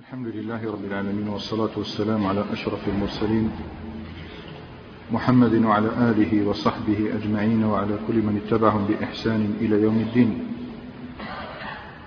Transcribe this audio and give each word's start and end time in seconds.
الحمد 0.00 0.26
لله 0.26 0.72
رب 0.72 0.84
العالمين 0.84 1.28
والصلاة 1.28 1.70
والسلام 1.76 2.26
على 2.26 2.44
أشرف 2.52 2.88
المرسلين 2.88 3.50
محمد 5.12 5.54
وعلى 5.54 5.88
آله 5.88 6.48
وصحبه 6.48 7.14
أجمعين 7.14 7.64
وعلى 7.64 7.98
كل 8.06 8.14
من 8.14 8.40
اتبعهم 8.46 8.86
بإحسان 8.86 9.56
إلى 9.60 9.82
يوم 9.82 9.98
الدين. 9.98 10.46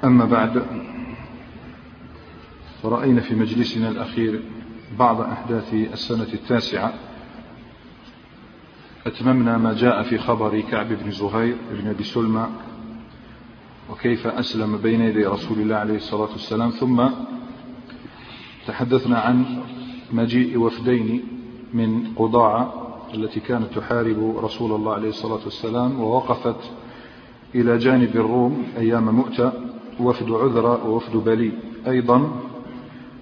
أما 0.04 0.26
بعد 0.26 0.66
فرأينا 2.84 3.22
في 3.22 3.36
مجلسنا 3.36 3.90
الأخير 3.90 4.44
بعض 5.00 5.22
أحداث 5.22 5.74
السنة 5.74 6.34
التاسعة. 6.34 6.94
أتممنا 9.06 9.58
ما 9.58 9.74
جاء 9.74 10.04
في 10.04 10.18
خبر 10.18 10.62
كعب 10.62 10.88
بن 10.88 11.12
زهير 11.12 11.56
بن 11.72 11.88
أبي 11.88 12.04
سلمى 12.04 12.48
وكيف 13.90 14.28
أسلم 14.28 14.78
بين 14.78 15.02
يدي 15.02 15.26
رسول 15.26 15.60
الله 15.60 15.76
عليه 15.76 15.96
الصلاة 15.96 16.32
والسلام 16.32 16.70
ثم 16.70 17.10
تحدثنا 18.68 19.20
عن 19.20 19.46
مجيء 20.12 20.60
وفدين 20.60 21.22
من 21.74 22.14
قضاعة 22.16 22.74
التي 23.14 23.40
كانت 23.40 23.74
تحارب 23.76 24.38
رسول 24.44 24.72
الله 24.72 24.94
عليه 24.94 25.10
الصلاة 25.10 25.40
والسلام 25.46 26.00
ووقفت 26.02 26.72
إلى 27.56 27.78
جانب 27.78 28.16
الروم 28.16 28.64
أيام 28.78 29.16
مؤتة 29.16 29.52
وفد 30.00 30.32
عذرة 30.32 30.88
ووفد 30.88 31.18
بلي. 31.18 31.52
أيضا 31.88 32.32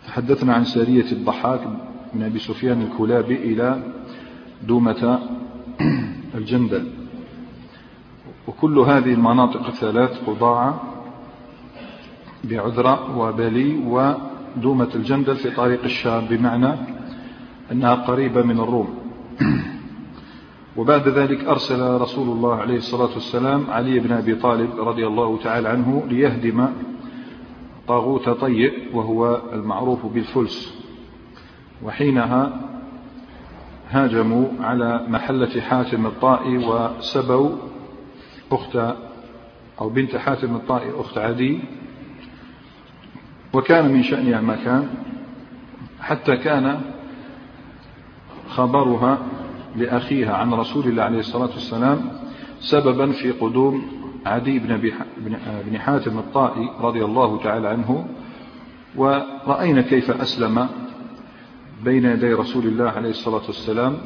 تحدثنا 0.07 0.53
عن 0.53 0.63
سارية 0.63 1.11
الضحاك 1.11 1.67
من 2.13 2.23
أبي 2.23 2.39
سفيان 2.39 2.81
الكلابي 2.81 3.35
إلى 3.35 3.93
دومة 4.67 5.19
الجندل. 6.35 6.91
وكل 8.47 8.79
هذه 8.79 9.13
المناطق 9.13 9.65
الثلاث 9.65 10.23
قضاعة 10.27 10.81
بعذرة 12.43 13.17
وبلي 13.17 13.77
ودومة 14.57 14.89
الجندل 14.95 15.35
في 15.35 15.51
طريق 15.51 15.83
الشام 15.83 16.25
بمعنى 16.25 16.75
أنها 17.71 17.95
قريبة 17.95 18.41
من 18.41 18.59
الروم. 18.59 18.89
وبعد 20.77 21.07
ذلك 21.07 21.45
أرسل 21.45 22.01
رسول 22.01 22.29
الله 22.29 22.55
عليه 22.55 22.75
الصلاة 22.77 23.13
والسلام 23.13 23.65
علي 23.69 23.99
بن 23.99 24.11
أبي 24.11 24.35
طالب 24.35 24.69
رضي 24.79 25.07
الله 25.07 25.37
تعالى 25.37 25.69
عنه 25.69 26.03
ليهدم 26.07 26.67
طاغوت 27.87 28.29
طيء 28.29 28.73
وهو 28.93 29.41
المعروف 29.53 30.05
بالفلس. 30.05 30.81
وحينها 31.83 32.59
هاجموا 33.89 34.47
على 34.59 35.05
محلة 35.07 35.61
حاتم 35.61 36.05
الطائي 36.05 36.57
وسبوا 36.57 37.49
أخت 38.51 38.95
أو 39.81 39.89
بنت 39.89 40.15
حاتم 40.15 40.55
الطائي 40.55 40.91
أخت 40.99 41.17
عدي 41.17 41.59
وكان 43.53 43.93
من 43.93 44.03
شأنها 44.03 44.41
ما 44.41 44.55
كان 44.55 44.87
حتى 46.01 46.37
كان 46.37 46.81
خبرها 48.49 49.17
لأخيها 49.75 50.33
عن 50.33 50.53
رسول 50.53 50.87
الله 50.87 51.03
عليه 51.03 51.19
الصلاة 51.19 51.49
والسلام 51.49 51.99
سببا 52.59 53.11
في 53.11 53.31
قدوم 53.31 53.81
عدي 54.25 54.59
بن, 54.59 54.91
بن 55.65 55.79
حاتم 55.79 56.17
الطائي 56.17 56.69
رضي 56.81 57.05
الله 57.05 57.39
تعالى 57.43 57.67
عنه 57.67 58.05
ورأينا 58.95 59.81
كيف 59.81 60.11
أسلم 60.11 60.67
بين 61.83 62.05
يدي 62.05 62.33
رسول 62.33 62.65
الله 62.65 62.89
عليه 62.89 63.09
الصلاة 63.09 63.41
والسلام. 63.47 63.97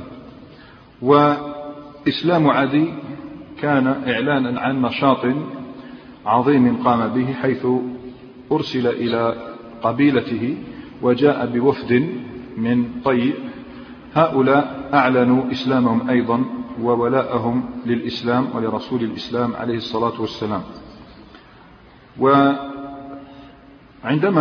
وإسلام 1.01 2.49
عدي 2.49 2.93
كان 3.61 3.87
إعلانا 3.87 4.59
عن 4.61 4.81
نشاط 4.81 5.25
عظيم 6.25 6.77
قام 6.83 7.07
به 7.07 7.33
حيث 7.33 7.67
أرسل 8.51 8.87
إلى 8.87 9.35
قبيلته 9.83 10.57
وجاء 11.01 11.45
بوفد 11.45 12.09
من 12.57 12.85
طي 13.05 13.33
هؤلاء 14.13 14.89
أعلنوا 14.93 15.51
إسلامهم 15.51 16.09
أيضا 16.09 16.45
وولاءهم 16.81 17.63
للإسلام 17.85 18.47
ولرسول 18.55 19.03
الإسلام 19.03 19.55
عليه 19.55 19.77
الصلاة 19.77 20.21
والسلام. 20.21 20.61
وعندما 22.19 22.59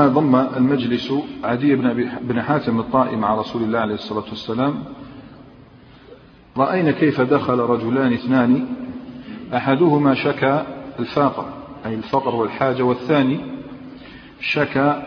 ضم 0.08 0.36
المجلس 0.36 1.12
عدي 1.44 1.76
بن, 2.20 2.42
حاتم 2.42 2.80
الطائي 2.80 3.16
مع 3.16 3.34
رسول 3.34 3.62
الله 3.62 3.78
عليه 3.78 3.94
الصلاة 3.94 4.24
والسلام 4.28 4.84
رأينا 6.56 6.90
كيف 6.90 7.20
دخل 7.20 7.58
رجلان 7.58 8.12
اثنان 8.12 8.66
أحدهما 9.54 10.14
شكى 10.14 10.64
الفاقة 10.98 11.46
أي 11.86 11.94
الفقر 11.94 12.34
والحاجة 12.34 12.82
والثاني 12.82 13.53
شكى 14.44 15.02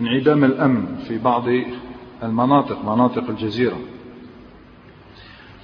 انعدام 0.00 0.44
الأمن 0.44 0.96
في 1.08 1.18
بعض 1.18 1.44
المناطق 2.22 2.84
مناطق 2.84 3.28
الجزيرة. 3.28 3.76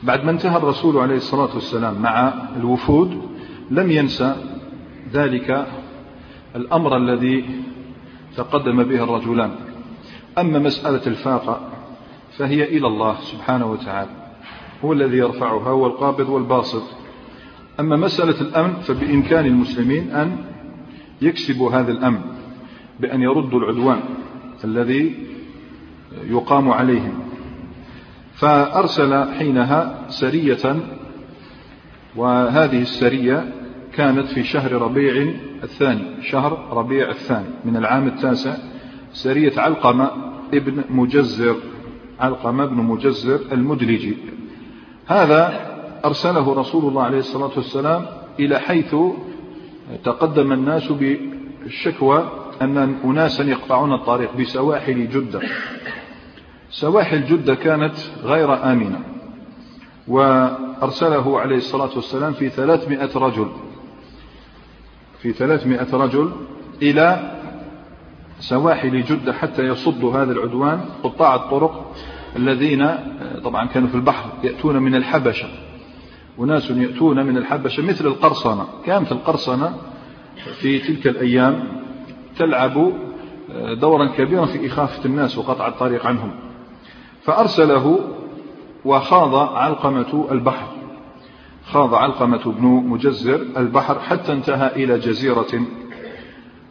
بعد 0.03 0.25
ما 0.25 0.31
انتهى 0.31 0.56
الرسول 0.56 0.97
عليه 0.98 1.16
الصلاة 1.16 1.54
والسلام 1.54 2.03
مع 2.03 2.32
الوفود 2.56 3.22
لم 3.70 3.91
ينسى 3.91 4.37
ذلك 5.12 5.66
الأمر 6.56 6.97
الذي 6.97 7.44
تقدم 8.37 8.82
به 8.82 9.04
الرجلان. 9.04 9.50
أما 10.38 10.58
مسألة 10.58 11.06
الفاقة 11.06 11.60
فهي 12.38 12.64
إلى 12.64 12.87
الله 12.87 13.16
سبحانه 13.20 13.66
وتعالى 13.66 14.10
هو 14.84 14.92
الذي 14.92 15.16
يرفعها 15.16 15.70
هو 15.70 15.87
القابض 15.87 16.28
والباسط. 16.28 16.82
أما 17.81 17.97
مسألة 17.97 18.41
الأمن 18.41 18.75
فبإمكان 18.75 19.47
المسلمين 19.47 20.10
أن 20.10 20.37
يكسبوا 21.22 21.70
هذا 21.70 21.92
الأمن. 21.92 22.38
بأن 23.00 23.22
يردوا 23.22 23.60
العدوان 23.60 24.00
الذي 24.64 25.26
يقام 26.31 26.70
عليهم. 26.70 27.19
فأرسل 28.34 29.34
حينها 29.34 30.06
سرية 30.09 30.76
وهذه 32.16 32.82
السرية 32.82 33.53
كانت 33.92 34.26
في 34.26 34.44
شهر 34.44 34.72
ربيع 34.72 35.32
الثاني 35.62 36.22
شهر 36.22 36.69
ربيع 36.72 37.10
الثاني 37.10 37.47
من 37.64 37.76
العام 37.76 38.06
التاسع 38.06 38.56
سرية 39.12 39.60
علقمة 39.60 40.10
ابن 40.54 40.84
مجزر 40.91 41.56
علقمة 42.20 42.64
ابن 42.64 42.76
مجزر 42.76 43.41
المدلجي. 43.53 44.16
هذا 45.06 45.69
أرسله 46.04 46.54
رسول 46.54 46.84
الله 46.84 47.03
عليه 47.03 47.19
الصلاة 47.19 47.50
والسلام 47.56 48.06
إلى 48.41 48.58
حيث 48.58 48.97
تقدم 50.04 50.53
الناس 50.53 50.92
بالشكوى 50.92 52.28
أن 52.62 52.96
أناسا 53.04 53.44
يقطعون 53.44 53.92
الطريق 53.92 54.36
بسواحل 54.36 55.08
جدة. 55.08 55.41
سواحل 56.70 57.24
جدة 57.24 57.54
كانت 57.54 57.94
غير 58.22 58.72
آمنة 58.72 59.00
وأرسله 60.08 61.41
عليه 61.41 61.56
الصلاة 61.56 61.91
والسلام 61.96 62.32
في 62.32 62.48
ثلاثمائة 62.48 63.10
رجل 63.16 63.48
في 65.19 65.32
ثلاثمائة 65.32 65.94
رجل 65.94 66.32
إلى 66.82 67.32
سواحل 68.41 69.02
جدة 69.02 69.32
حتى 69.32 69.62
يصدوا 69.62 70.22
هذا 70.22 70.32
العدوان 70.32 70.80
قطاع 71.02 71.34
الطرق 71.34 71.94
الذين 72.36 72.88
طبعا 73.44 73.66
كانوا 73.66 73.88
في 73.88 73.94
البحر 73.94 74.30
يأتون 74.44 74.76
من 74.82 74.94
الحبشة. 74.94 75.48
أناس 76.40 76.70
يأتون 76.70 77.26
من 77.26 77.36
الحبشة 77.36 77.82
مثل 77.82 78.06
القرصنة. 78.06 78.66
كانت 78.86 79.12
القرصنة 79.12 79.76
في 80.60 80.78
تلك 80.78 81.06
الأيام 81.06 81.69
تلعب 82.38 82.93
دورا 83.81 84.06
كبيرا 84.06 84.47
في 84.47 84.66
إخافة 84.66 85.04
الناس 85.04 85.38
وقطع 85.38 85.69
الطريق 85.69 86.06
عنهم. 86.06 86.31
فأرسله 87.22 87.99
وخاض 88.84 89.34
علقمة 89.34 90.28
البحر. 90.31 90.66
خاض 91.66 91.94
علقمة 91.94 92.43
بن 92.47 92.66
مجزر 92.66 93.47
البحر 93.56 93.99
حتى 93.99 94.32
انتهى 94.32 94.84
إلى 94.84 94.99
جزيرة. 94.99 95.62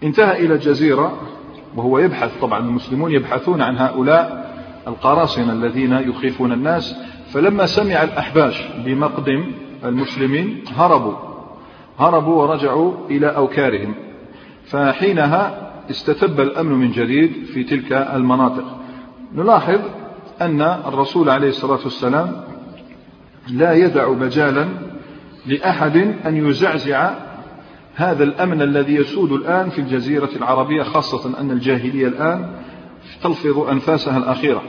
انتهى 0.04 0.46
إلى 0.46 0.58
جزيرة 0.58 1.18
وهو 1.76 2.00
يبحث 2.00 2.32
طبعا 2.42 2.60
المسلمون 2.60 3.12
يبحثون 3.12 3.62
عن 3.62 3.78
هؤلاء 3.78 4.48
القراصنة 4.88 5.54
الذين 5.54 5.94
يخيفون 5.94 6.52
الناس. 6.52 6.96
فلما 7.34 7.66
سمع 7.66 8.04
الأحباش 8.04 8.68
بمقدم 8.86 9.52
المسلمين 9.84 10.64
هربوا. 10.78 11.14
هربوا 12.00 12.42
ورجعوا 12.44 12.94
إلى 13.10 13.28
أوكارهم. 13.28 13.96
فحينها 14.70 15.72
استتب 15.90 16.40
الأمن 16.40 16.72
من 16.72 16.92
جديد 16.92 17.46
في 17.54 17.64
تلك 17.64 17.92
المناطق. 17.92 18.78
نلاحظ 19.36 19.80
أن 20.42 20.62
الرسول 20.62 21.30
عليه 21.30 21.50
الصلاة 21.50 21.80
والسلام 21.84 22.44
لا 23.48 23.74
يدع 23.74 24.10
مجالا 24.12 24.68
لأحد 25.46 25.98
أن 26.26 26.48
يزعزع 26.48 27.14
هذا 27.96 28.24
الأمن 28.24 28.62
الذي 28.62 28.96
يسود 28.96 29.32
الآن 29.32 29.70
في 29.70 29.82
الجزيرة 29.82 30.30
العربية 30.36 30.84
خاصة 30.84 31.40
أن 31.40 31.52
الجاهلية 31.52 32.08
الآن 32.08 32.50
تلفظ 33.24 33.60
أنفاسها 33.60 34.18
الأخيرة. 34.18 34.62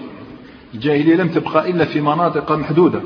الجاهلية 0.74 1.16
لم 1.16 1.28
تبقى 1.28 1.70
إلا 1.70 1.84
في 1.84 2.00
مناطق 2.00 2.52
محدودة. 2.52 3.00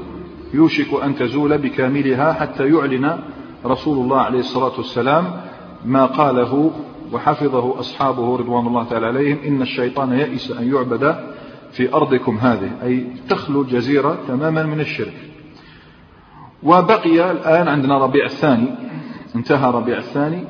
يوشك 0.54 1.02
أن 1.04 1.14
تزول 1.14 1.58
بكاملها 1.58 2.32
حتى 2.32 2.68
يعلن 2.68 3.18
رسول 3.66 3.98
الله 3.98 4.20
عليه 4.20 4.38
الصلاة 4.38 4.72
والسلام 4.76 5.40
ما 5.84 6.06
قاله 6.06 6.70
وحفظه 7.12 7.80
أصحابه 7.80 8.36
رضوان 8.36 8.66
الله 8.66 8.84
تعالى 8.84 9.06
عليهم 9.06 9.38
إن 9.46 9.62
الشيطان 9.62 10.12
يئس 10.12 10.50
أن 10.50 10.74
يعبد 10.74 11.16
في 11.72 11.94
أرضكم 11.94 12.36
هذه 12.36 12.70
أي 12.82 13.06
تخلو 13.28 13.62
الجزيرة 13.62 14.18
تماما 14.28 14.62
من 14.62 14.80
الشرك. 14.80 15.14
وبقي 16.62 17.30
الآن 17.30 17.68
عندنا 17.68 17.98
ربيع 17.98 18.24
الثاني 18.24 18.68
انتهى 19.36 19.70
ربيع 19.70 19.98
الثاني 19.98 20.44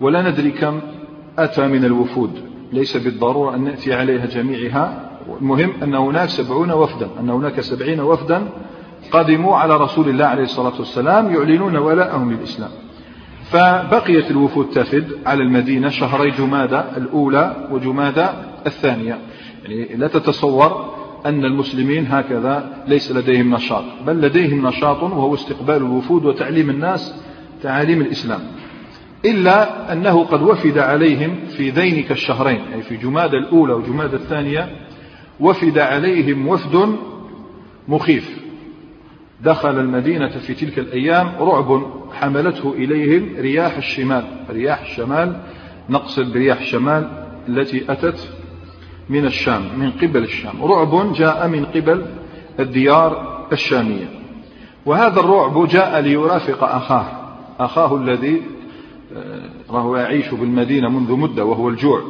ولا 0.00 0.30
ندري 0.30 0.50
كم 0.50 0.80
أتى 1.38 1.66
من 1.66 1.84
الوفود. 1.84 2.30
ليس 2.72 2.96
بالضرورة 2.96 3.54
أن 3.54 3.64
نأتي 3.64 3.94
عليها 3.94 4.26
جميعها. 4.26 5.10
المهم 5.40 5.72
أن 5.82 5.94
هناك 5.94 6.28
سبعون 6.28 6.70
وفدا 6.70 7.08
أن 7.20 7.30
هناك 7.30 7.60
سبعين 7.60 8.00
وفدا 8.00 8.48
قدموا 9.12 9.56
على 9.56 9.76
رسول 9.76 10.08
الله 10.08 10.24
عليه 10.24 10.42
الصلاة 10.42 10.78
والسلام 10.78 11.34
يعلنون 11.34 11.76
ولاءهم 11.76 12.32
للإسلام. 12.32 12.70
فبقيت 13.50 14.30
الوفود 14.30 14.70
تفد 14.70 15.08
على 15.26 15.42
المدينة 15.42 15.88
شهري 15.88 16.30
جمادة 16.30 16.96
الأولى 16.96 17.68
وجمادة 17.70 18.34
الثانية. 18.66 19.18
يعني 19.64 19.96
لا 19.96 20.08
تتصور 20.08 20.94
أن 21.26 21.44
المسلمين 21.44 22.06
هكذا 22.06 22.84
ليس 22.88 23.12
لديهم 23.12 23.54
نشاط 23.54 23.84
بل 24.06 24.20
لديهم 24.20 24.66
نشاط 24.66 25.02
وهو 25.02 25.34
استقبال 25.34 25.76
الوفود 25.76 26.24
وتعليم 26.24 26.70
الناس 26.70 27.14
تعاليم 27.62 28.00
الإسلام. 28.00 28.40
إلا 29.24 29.92
أنه 29.92 30.24
قد 30.24 30.42
وفد 30.42 30.78
عليهم 30.78 31.36
في 31.56 31.70
ذينك 31.70 32.10
الشهرين 32.10 32.60
أي 32.74 32.82
في 32.82 32.96
جماد 32.96 33.34
الأولى 33.34 33.72
وجماد 33.72 34.14
الثانية 34.14 34.68
وفد 35.40 35.78
عليهم 35.78 36.48
وفد 36.48 36.96
مخيف. 37.88 38.40
دخل 39.44 39.78
المدينة 39.78 40.28
في 40.28 40.54
تلك 40.54 40.78
الأيام 40.78 41.32
رعب 41.40 41.82
حملته 42.12 42.72
إليهم 42.72 43.36
رياح 43.38 43.76
الشمال 43.76 44.24
رياح 44.50 44.80
الشمال 44.80 45.40
نقصد 45.90 46.32
برياح 46.32 46.60
الشمال 46.60 47.26
التي 47.48 47.92
أتت 47.92 48.28
من 49.08 49.24
الشام 49.26 49.62
من 49.78 49.90
قبل 49.90 50.22
الشام. 50.22 50.64
رعب 50.64 51.12
جاء 51.12 51.48
من 51.48 51.64
قبل 51.64 52.06
الديار 52.60 53.46
الشامية. 53.52 54.08
وهذا 54.86 55.20
الرعب 55.20 55.68
جاء 55.68 56.00
ليرافق 56.00 56.64
أخاه 56.64 57.06
أخاه 57.60 57.96
الذي 57.96 58.42
آه، 59.16 59.72
وهو 59.72 59.96
يعيش 59.96 60.34
بالمدينة 60.34 60.88
منذ 60.88 61.12
مدة 61.12 61.44
وهو 61.44 61.68
الجوع. 61.68 62.02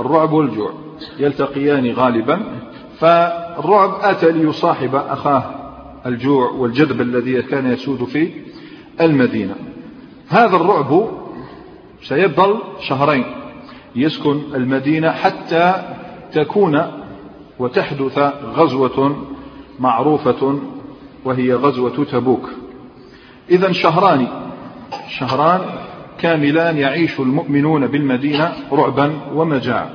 الرعب 0.00 0.32
والجوع 0.32 0.72
يلتقيان 1.18 1.90
غالبا. 1.92 2.42
فالرعب 2.98 3.94
أتى 4.02 4.32
ليصاحب 4.32 4.94
أخاه 4.94 5.63
الجوع 6.06 6.50
والجذب 6.50 7.00
الذي 7.00 7.42
كان 7.42 7.72
يسود 7.72 8.04
في 8.04 8.30
المدينة. 9.00 9.54
هذا 10.28 10.56
الرعب 10.56 11.08
سيظل 12.02 12.58
شهرين. 12.80 13.24
يسكن 13.96 14.40
المدينة 14.54 15.10
حتى 15.10 15.74
تكون 16.32 16.82
وتحدث 17.58 18.18
غزوة 18.44 19.26
معروفة 19.80 20.60
وهي 21.24 21.54
غزوة 21.54 22.04
تبوك. 22.04 22.50
إذا 23.50 23.72
شهران 23.72 24.26
شهران 25.08 25.60
كاملان 26.18 26.78
يعيش 26.78 27.20
المؤمنون 27.20 27.86
بالمدينة 27.86 28.52
رعبا 28.72 29.12
ومجاعة 29.34 29.90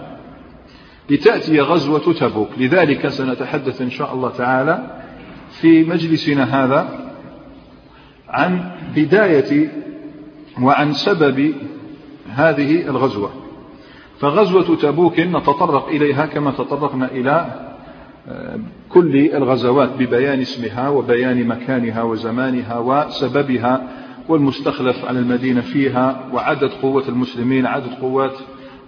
لتأتي 1.10 1.60
غزوة 1.60 2.14
تبوك. 2.14 2.50
لذلك 2.58 3.08
سنتحدث 3.08 3.82
إن 3.82 3.90
شاء 3.90 4.14
الله 4.14 4.30
تعالى 4.30 4.99
في 5.62 5.84
مجلسنا 5.84 6.44
هذا 6.44 7.12
عن 8.30 8.72
بداية 8.96 9.72
وعن 10.62 10.94
سبب 10.94 11.54
هذه 12.30 12.82
الغزوة. 12.90 13.32
فغزوة 14.20 14.76
تبوك 14.76 15.20
نتطرق 15.20 15.88
إليها 15.88 16.26
كما 16.26 16.52
تطرقنا 16.52 17.12
إلى 17.12 17.66
آه، 18.28 18.60
كل 18.90 19.16
الغزوات 19.16 19.90
ببيان 20.00 20.42
اسمها 20.42 20.90
وبيان 20.90 21.48
مكانها 21.48 22.04
وزمانها 22.04 22.80
وسببها 22.80 23.88
والمستخلف 24.30 25.06
على 25.06 25.20
المدينة 25.20 25.62
فيها 25.62 26.30
وعدد 26.34 26.70
قوة 26.82 27.10
المسلمين 27.10 27.66
عدد 27.66 27.94
قوات 28.02 28.34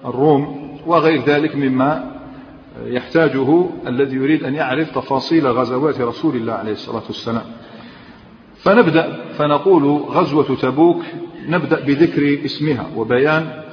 الروم 0.05 0.71
وغير 0.85 1.23
ذلك 1.23 1.55
مما 1.55 2.20
يحتاجه 2.85 3.69
الذي 3.87 4.15
يريد 4.15 4.43
أن 4.43 4.55
يعرف 4.55 4.95
تفاصيل 4.95 5.47
غزوات 5.47 6.01
رسول 6.01 6.35
الله 6.35 6.53
عليه 6.53 6.71
الصلاة 6.71 7.03
والسلام. 7.07 7.45
فنبدأ 8.55 9.23
فنقول 9.33 9.83
غزوة 10.01 10.55
تبوك 10.55 11.01
نبدأ 11.47 11.85
بذكر 11.85 12.45
اسمها 12.45 12.85
وبيان 12.95 13.63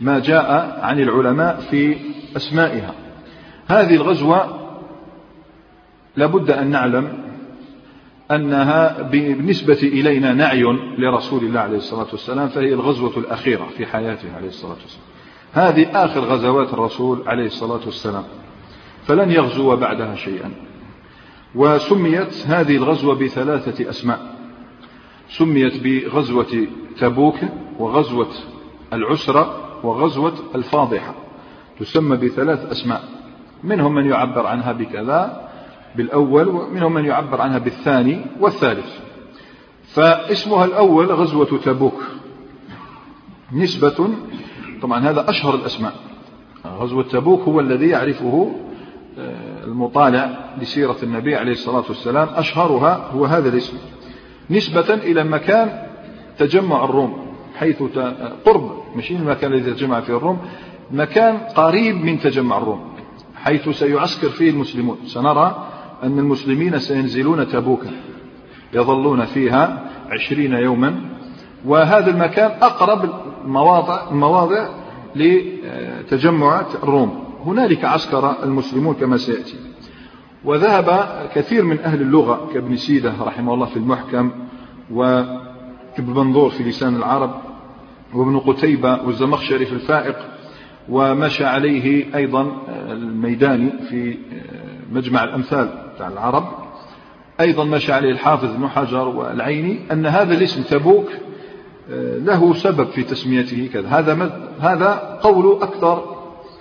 ما 0.00 0.18
جاء 0.18 0.78
عن 0.82 1.00
العلماء 1.00 1.60
في 1.60 1.96
أسمائها. 2.36 2.94
هذه 3.68 3.94
الغزوة 3.94 4.58
لابد 6.16 6.50
أن 6.50 6.70
نعلم 6.70 7.22
أنها 8.30 9.02
بالنسبة 9.02 9.78
إلينا 9.82 10.32
نعي 10.32 10.62
لرسول 10.98 11.44
الله 11.44 11.60
عليه 11.60 11.76
الصلاة 11.76 12.06
والسلام 12.12 12.48
فهي 12.48 12.72
الغزوة 12.74 13.18
الأخيرة 13.18 13.68
في 13.76 13.86
حياته 13.86 14.36
عليه 14.36 14.48
الصلاة 14.48 14.76
والسلام. 14.82 15.11
هذه 15.52 16.04
آخر 16.04 16.20
غزوات 16.20 16.74
الرسول 16.74 17.22
عليه 17.26 17.46
الصلاة 17.46 17.80
والسلام. 17.86 18.24
فلن 19.06 19.30
يغزو 19.30 19.76
بعدها 19.76 20.14
شيئا. 20.14 20.50
وسميت 21.54 22.46
هذه 22.46 22.76
الغزوة 22.76 23.14
بثلاثة 23.14 23.90
أسماء. 23.90 24.36
سميت 25.28 25.82
بغزوة 25.82 26.66
تبوك 26.98 27.36
وغزوة 27.78 28.28
العسرة 28.92 29.60
وغزوة 29.86 30.34
الفاضحة. 30.54 31.14
تسمى 31.80 32.16
بثلاث 32.16 32.70
أسماء. 32.70 33.04
منهم 33.64 33.94
من 33.94 34.10
يعبر 34.10 34.46
عنها 34.46 34.72
بكذا 34.72 35.48
بالأول 35.96 36.48
ومنهم 36.48 36.94
من 36.94 37.04
يعبر 37.04 37.40
عنها 37.40 37.58
بالثاني 37.58 38.26
والثالث. 38.40 38.98
فاسمها 39.94 40.64
الأول 40.64 41.06
غزوة 41.06 41.58
تبوك. 41.64 42.02
نسبة 43.52 44.08
طبعا 44.82 45.10
هذا 45.10 45.30
أشهر 45.30 45.54
الأسماء. 45.54 45.92
غزوة 46.66 47.02
تبوك 47.02 47.40
هو 47.40 47.60
الذي 47.60 47.88
يعرفه 47.88 48.52
آه، 49.18 49.64
المطالع 49.64 50.30
لسيرة 50.60 50.96
النبي 51.02 51.36
عليه 51.36 51.52
الصلاة 51.52 51.84
والسلام. 51.88 52.28
أشهرها 52.34 53.08
هو 53.14 53.24
هذا 53.24 53.48
الاسم. 53.48 53.76
نسبة 54.50 54.94
إلى 54.94 55.24
مكان 55.24 55.82
تجمع 56.38 56.84
الروم 56.84 57.26
حيث 57.56 57.82
قرب 58.44 58.72
مش 58.96 59.10
المكان 59.10 59.52
الذي 59.52 59.70
تجمع 59.70 60.00
فيه 60.00 60.16
الروم. 60.16 60.38
مكان 60.90 61.36
قريب 61.36 62.04
من 62.04 62.20
تجمع 62.20 62.58
الروم 62.58 62.92
حيث 63.36 63.68
سيعسكر 63.68 64.28
فيه 64.28 64.50
المسلمون. 64.50 64.98
سنرى 65.06 65.66
أن 66.02 66.18
المسلمين 66.18 66.78
سينزلون 66.78 67.48
تبوكا 67.48 67.90
يظلون 68.72 69.24
فيها 69.24 69.90
عشرين 70.10 70.52
يوما. 70.52 71.00
وهذا 71.64 72.10
المكان 72.10 72.50
أقرب 72.62 73.10
المواضع, 73.44 74.10
المواضع 74.10 74.68
لتجمع 75.16 76.66
الروم. 76.82 77.24
هنالك 77.46 77.84
عسكر 77.84 78.42
المسلمون 78.42 78.94
كما 78.94 79.16
سيأتي. 79.16 79.56
وذهب 80.44 81.08
كثير 81.34 81.64
من 81.64 81.78
أهل 81.80 82.02
اللغة 82.02 82.50
كابن 82.54 82.76
سيدة 82.76 83.12
رحمه 83.20 83.54
الله 83.54 83.66
في 83.66 83.76
المحكم 83.76 84.30
وابن 84.90 85.40
منظور 85.98 86.50
في 86.50 86.62
لسان 86.62 86.96
العرب 86.96 87.34
وابن 88.14 88.38
قتيبة 88.38 89.02
والزمخشري 89.06 89.66
في 89.66 89.72
الفائق 89.72 90.16
ومشى 90.88 91.44
عليه 91.44 92.16
أيضا 92.16 92.52
الميداني 92.90 93.72
في 93.90 94.18
مجمع 94.92 95.24
الأمثال 95.24 95.68
بتاع 95.94 96.08
العرب. 96.08 96.44
أيضا 97.40 97.64
مشى 97.64 97.92
عليه 97.92 98.10
الحافظ 98.10 98.50
ابن 98.54 98.68
حجر 98.68 99.08
والعيني 99.08 99.78
أن 99.92 100.06
هذا 100.06 100.34
الاسم 100.34 100.62
تبوك 100.62 101.08
له 102.18 102.54
سبب 102.54 102.86
في 102.86 103.02
تسميته 103.02 103.70
كذا. 103.72 103.88
هذا 103.88 104.30
هذا 104.60 105.18
قول 105.22 105.62
أكثر 105.62 106.04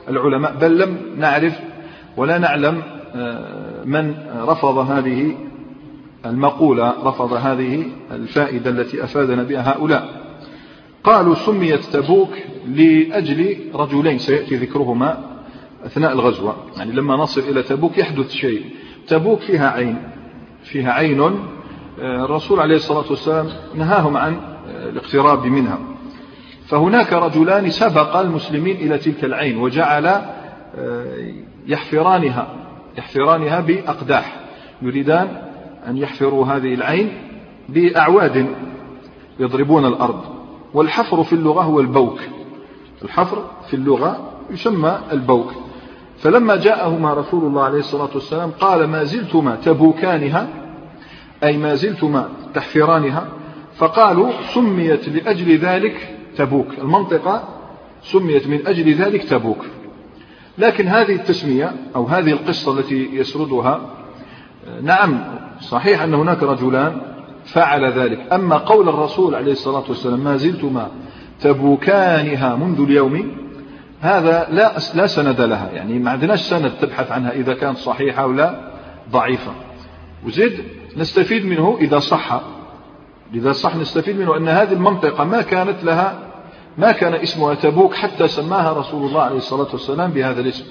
العلماء 0.10 0.56
بل 0.62 0.80
لم 0.80 0.98
نعرف 1.18 1.60
ولا 2.18 2.38
نعلم 2.38 2.82
آه، 3.16 3.84
من 3.86 4.16
رفض 4.48 4.78
هذه 4.78 5.36
المقولة 6.26 6.94
رفض 7.04 7.34
هذه 7.34 7.86
الفائدة 8.12 8.70
التي 8.70 9.04
أفادنا 9.04 9.44
بها 9.44 9.74
هؤلاء. 9.74 10.22
قالوا 11.04 11.36
سميت 11.36 11.84
تبوك 11.84 12.30
لأجل 12.68 13.58
رجلين 13.76 14.18
سيأتي 14.18 14.56
ذكرهما 14.56 15.18
أثناء 15.86 16.12
الغزوة. 16.12 16.56
يعني 16.78 16.92
لما 16.92 17.16
نصل 17.16 17.42
إلى 17.42 17.64
تبوك 17.64 17.98
يحدث 17.98 18.32
شيء. 18.32 18.66
تبوك 19.08 19.40
فيها 19.40 19.70
عين 19.70 19.98
فيها 20.64 20.92
عين 20.92 21.22
آه، 21.22 22.26
الرسول 22.26 22.60
عليه 22.60 22.76
الصلاة 22.76 23.10
والسلام 23.10 23.48
نهاهم 23.76 24.18
عن 24.18 24.34
آه، 24.34 24.51
الاقتراب 24.90 25.46
منها. 25.46 25.80
فهناك 26.66 27.14
رجلان 27.14 27.70
سبق 27.70 28.18
المسلمين 28.18 28.76
إلى 28.76 28.98
تلك 28.98 29.24
العين 29.24 29.58
وجعل 29.58 30.06
آه، 30.06 31.34
يحفرانها 31.68 32.48
يحفرانها 32.98 33.60
بأقداح. 33.60 34.40
يريدان 34.82 35.28
أن 35.88 35.98
يحفروا 35.98 36.46
هذه 36.46 36.74
العين 36.74 37.12
بأعواد 37.70 38.48
يضربون 39.40 39.86
الأرض. 39.86 40.22
والحفر 40.74 41.24
في 41.24 41.34
اللغة 41.34 41.62
هو 41.62 41.80
البوك. 41.80 42.20
الحفر 43.04 43.44
في 43.68 43.74
اللغة 43.74 44.32
يسمى 44.50 45.00
البوك. 45.12 45.54
فلما 46.18 46.56
جاءهما 46.56 47.14
رسول 47.14 47.44
الله 47.44 47.64
عليه 47.64 47.80
الصلاة 47.80 48.10
والسلام 48.14 48.52
قال 48.52 48.88
ما 48.88 49.04
زلتما 49.04 49.56
تبوكانها 49.56 50.48
أي 51.44 51.58
ما 51.58 51.76
زلتما 51.76 52.30
تحفرانها 52.54 53.28
فقالوا 53.82 54.32
سميت 54.54 55.10
لأجل 55.10 55.58
ذلك 55.58 56.16
تبوك. 56.38 56.68
المنطقة 56.78 57.48
سميت 58.04 58.48
من 58.48 58.68
أجل 58.68 58.94
ذلك 58.94 59.24
تبوك. 59.24 59.66
لكن 60.58 60.88
هذه 60.88 61.16
التسمية 61.16 61.74
أو 61.96 62.06
هذه 62.06 62.32
القصة 62.32 62.80
التي 62.80 63.10
يسردها 63.14 63.82
نعم 64.82 65.24
صحيح 65.62 66.02
أن 66.02 66.14
هناك 66.14 66.44
رجلان 66.44 67.02
فعل 67.46 67.92
ذلك. 67.92 68.34
أما 68.34 68.58
قول 68.58 68.90
الرسول 68.90 69.36
عليه 69.36 69.52
الصلاة 69.52 69.84
والسلام 69.90 70.20
ما 70.20 70.38
زلتما 70.38 70.92
تبوكانها 71.42 72.56
منذ 72.56 72.82
اليوم 72.82 73.32
هذا 74.02 74.48
لا 74.52 74.74
لا 74.96 75.08
سند 75.08 75.42
لها. 75.42 75.72
يعني 75.72 76.00
ما 76.00 76.12
عندناش 76.12 76.42
سند 76.42 76.72
تبحث 76.82 77.12
عنها 77.12 77.32
إذا 77.32 77.54
كانت 77.54 77.78
صحيحة 77.78 78.24
أو 78.24 78.32
لا 78.32 78.72
ضعيفة. 79.12 79.52
وزد 80.26 80.54
نستفيد 80.98 81.46
منه 81.46 81.78
إذا 81.82 82.00
صح. 82.00 82.42
إذا 83.34 83.52
صح 83.52 83.76
نستفيد 83.76 84.20
منه 84.20 84.38
أن 84.38 84.48
هذه 84.48 84.74
المنطقة 84.74 85.24
ما 85.24 85.42
كانت 85.42 85.84
لها 85.84 86.20
ما 86.78 86.92
كان 86.92 87.14
اسمها 87.14 87.54
تبوك 87.54 87.94
حتى 87.94 88.28
سماها 88.28 88.74
رسول 88.74 89.10
الله 89.10 89.22
عليه 89.22 89.38
الصلاة 89.38 89.68
والسلام 89.72 90.12
بهذا 90.12 90.42
الاسم. 90.42 90.66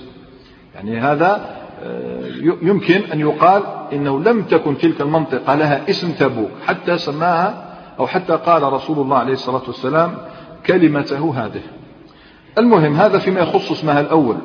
يعني 0.75 1.01
هذا 1.01 1.61
آه، 1.83 2.21
يمكن 2.63 3.01
أن 3.13 3.21
يقال 3.21 3.63
إنه 3.93 4.21
لم 4.21 4.43
تكن 4.43 4.79
تلك 4.79 5.01
المنطقة 5.01 5.55
لها 5.55 5.91
اسم 5.91 6.13
تبوك 6.13 6.51
حتى 6.67 6.99
سماها 6.99 7.77
أو 7.99 8.07
حتى 8.07 8.33
قال 8.33 8.63
رسول 8.63 8.99
الله 8.99 9.17
عليه 9.17 9.33
الصلاة 9.33 9.63
والسلام 9.67 10.15
كلمته 10.67 11.45
هذه. 11.45 11.63
المهم 12.59 12.95
هذا 12.95 13.19
فيما 13.19 13.41
يخص 13.41 13.71
اسمها 13.71 14.01
الأول. 14.01 14.37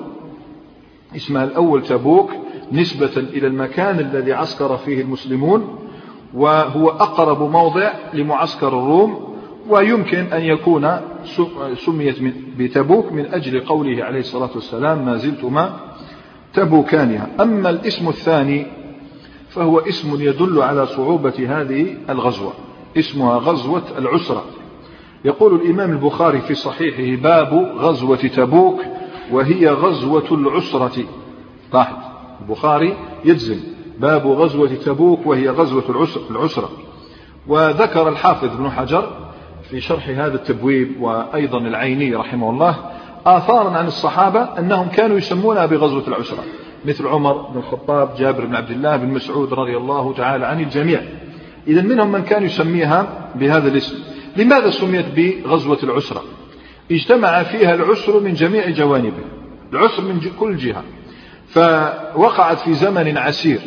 اسمها 1.16 1.44
الأول 1.44 1.84
تبوك 1.84 2.32
نسبة 2.72 3.18
إلى 3.18 3.48
المكان 3.48 4.00
الذي 4.00 4.34
عسكر 4.34 4.78
فيه 4.78 5.02
المسلمون 5.02 5.85
وهو 6.36 6.90
أقرب 6.90 7.52
موضع 7.52 7.94
لمعسكر 8.14 8.68
الروم 8.68 9.36
ويمكن 9.70 10.34
أن 10.34 10.42
يكون 10.42 10.98
سميت 11.86 12.16
بتبوك 12.58 13.12
من 13.12 13.26
أجل 13.34 13.60
قوله 13.60 14.04
عليه 14.04 14.20
الصلاة 14.20 14.50
والسلام 14.56 15.06
ما 15.06 15.18
زلتما 15.18 15.80
تبوكانها. 16.54 17.28
أما 17.42 17.70
الاسم 17.70 18.10
الثاني 18.10 18.66
فهو 19.50 19.80
اسم 19.80 20.22
يدل 20.22 20.62
على 20.62 20.86
صعوبة 20.86 21.62
هذه 21.62 21.98
الغزوة 22.10 22.54
اسمها 22.98 23.38
غزوة 23.38 23.84
العسرة. 23.98 24.44
يقول 25.26 25.56
الإمام 25.56 25.92
البخاري 25.92 26.42
في 26.42 26.56
صحيحه 26.56 27.22
باب 27.22 27.54
غزوة 27.78 28.16
تبوك 28.16 28.82
وهي 29.32 29.70
غزوة 29.70 30.28
العسرة. 30.32 31.04
لاحظ 31.74 31.98
البخاري 32.42 32.98
يجزم. 33.26 33.75
باب 34.00 34.28
غزوة 34.28 34.68
تبوك 34.68 35.28
وهي 35.28 35.50
غزوة 35.50 36.12
العسرة. 36.30 36.70
وذكر 37.48 38.10
الحافظ 38.10 38.54
ابن 38.54 38.70
حجر 38.70 39.10
في 39.70 39.82
شرح 39.82 40.10
هذا 40.10 40.36
التبويب 40.36 41.02
وأيضا 41.02 41.58
العيني 41.58 42.16
رحمه 42.16 42.50
الله 42.50 42.76
آثارا 43.26 43.70
عن 43.70 43.88
الصحابة 43.88 44.60
أنهم 44.60 44.90
كانوا 44.90 45.18
يسمونها 45.18 45.66
بغزوة 45.66 46.08
العسرة 46.08 46.44
مثل 46.86 47.08
عمر 47.08 47.34
بن 47.34 47.60
الخطاب 47.60 48.16
جابر 48.18 48.46
بن 48.46 48.56
عبد 48.56 48.72
الله 48.72 48.98
بن 48.98 49.08
مسعود 49.08 49.54
رضي 49.54 49.78
الله 49.78 50.14
تعالى 50.14 50.46
عن 50.46 50.60
الجميع. 50.60 51.02
إذا 51.68 51.82
منهم 51.82 52.12
من 52.12 52.24
كان 52.24 52.44
يسميها 52.44 53.30
بهذا 53.36 53.68
الاسم. 53.68 53.96
لماذا 54.38 54.70
سميت 54.70 55.06
بغزوة 55.16 55.80
العسرة؟ 55.84 56.24
اجتمع 56.92 57.44
فيها 57.44 57.76
العسر 57.76 58.20
من 58.20 58.34
جميع 58.34 58.70
جوانبه 58.70 59.24
العسر 59.74 60.04
من 60.04 60.22
كل 60.40 60.58
جهة. 60.58 60.84
فوقعت 61.48 62.60
في 62.60 62.74
زمن 62.74 63.18
عسير. 63.18 63.60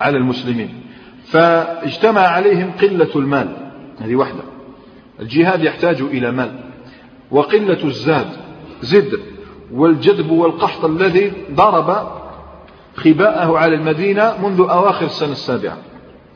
على 0.00 0.16
المسلمين. 0.16 0.80
فاجتمع 1.26 2.20
عليهم 2.20 2.72
قلة 2.80 3.10
المال 3.16 3.72
هذه 4.00 4.16
واحدة. 4.16 4.42
الجهاد 5.20 5.64
يحتاج 5.64 6.00
إلى 6.00 6.30
مال. 6.30 6.60
وقلة 7.30 7.84
الزاد 7.84 8.26
زد. 8.80 9.20
والجدب 9.72 10.30
والقحط 10.30 10.84
الذي 10.84 11.32
ضرب 11.52 12.08
خباءه 12.96 13.58
على 13.58 13.74
المدينة 13.74 14.34
منذ 14.42 14.60
أواخر 14.60 15.06
السنة 15.06 15.32
السابعة 15.32 15.76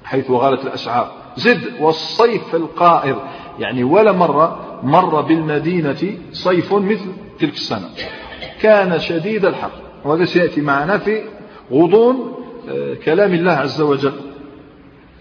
حيث 0.05 0.31
غالت 0.31 0.65
الأسعار. 0.65 1.13
زد 1.37 1.61
والصيف 1.81 2.55
القائر. 2.55 3.23
يعني 3.59 3.85
ولا 3.85 4.13
مرة 4.13 4.81
مر 4.83 5.21
بالمدينة 5.21 6.19
صيف 6.33 6.75
مثل 6.75 7.13
تلك 7.39 7.55
السنة. 7.55 7.89
كان 8.61 8.99
شديد 8.99 9.45
الحر 9.45 9.71
وهذا 10.05 10.25
سيأتي 10.25 10.61
معنا 10.61 10.99
في 10.99 11.23
غضون 11.73 12.40
كلام 13.05 13.35
الله 13.35 13.53
عز 13.53 13.81
وجل 13.81 14.13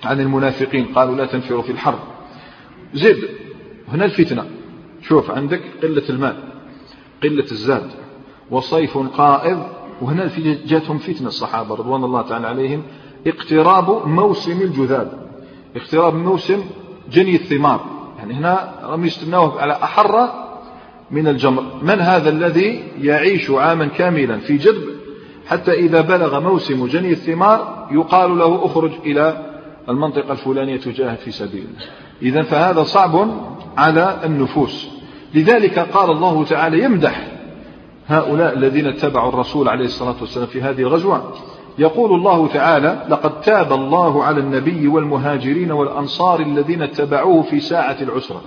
عن 0.03 0.20
المنافقين. 0.20 0.86
قالوا 0.86 1.15
لا 1.15 1.25
تنفروا 1.25 1.62
في 1.62 1.72
الحر 1.72 2.00
زد 2.94 3.29
هنا 3.88 4.06
الفتنة. 4.06 4.46
شوف 5.01 5.32
عندك 5.32 5.62
قلة 5.84 6.10
المال 6.10 6.36
قلة 7.24 7.51
الزاد 7.51 7.91
وصيف 8.51 8.98
قائض. 8.98 9.63
وهنا 10.01 10.29
جاتهم 10.65 10.98
فتنة 10.98 11.27
الصحابة 11.27 11.75
رضوان 11.75 12.03
الله 12.03 12.22
تعالى 12.22 12.48
عليهم. 12.48 12.84
اقتراب 13.27 14.08
موسم 14.08 14.62
الجذاب 14.62 15.29
اقتراب 15.75 16.15
موسم 16.15 16.63
جني 17.12 17.36
الثمار. 17.36 17.86
يعني 18.20 18.34
هنا 18.34 18.74
هم 18.84 19.06
يستناوه 19.06 19.62
على 19.62 19.74
أحر 19.74 20.29
من 21.12 21.27
الجمر. 21.27 21.63
من 21.82 22.00
هذا 22.00 22.29
الذي 22.29 22.84
يعيش 23.01 23.50
عاما 23.51 23.86
كاملا 23.86 24.38
في 24.38 24.58
جدب 24.58 24.99
حتى 25.50 25.72
إذا 25.72 26.01
بلغ 26.01 26.39
موسم 26.39 26.88
جني 26.88 27.12
الثمار 27.12 27.88
يقال 27.91 28.38
له 28.38 28.65
أخرج 28.65 28.91
إلى 29.06 29.46
المنطقة 29.89 30.32
الفلانية 30.32 30.77
تجاهد 30.77 31.18
في 31.18 31.32
سبيل. 31.32 31.68
الله 31.68 31.88
إذا 32.22 32.44
فهذا 32.44 32.84
صعب 32.84 33.27
على 33.77 34.20
النفوس. 34.25 34.89
لذلك 35.34 35.79
قال 35.79 36.12
الله 36.12 36.44
تعالى 36.44 36.84
يمدح 36.84 37.27
هؤلاء 38.08 38.53
الذين 38.53 38.88
اتبعوا 38.88 39.29
الرسول 39.29 39.70
عليه 39.70 39.86
الصلاة 39.86 40.15
والسلام 40.22 40.48
في 40.48 40.62
هذه 40.62 40.82
الغزوة. 40.82 41.34
يقول 41.79 42.13
الله 42.13 42.48
تعالى 42.48 43.06
لقد 43.10 43.41
تاب 43.41 43.74
الله 43.74 44.24
على 44.24 44.39
النبي 44.39 44.88
والمهاجرين 44.88 45.72
والأنصار 45.72 46.39
الذين 46.39 46.82
اتبعوه 46.82 47.41
في 47.41 47.60
ساعة 47.60 47.98
العسرة. 48.01 48.41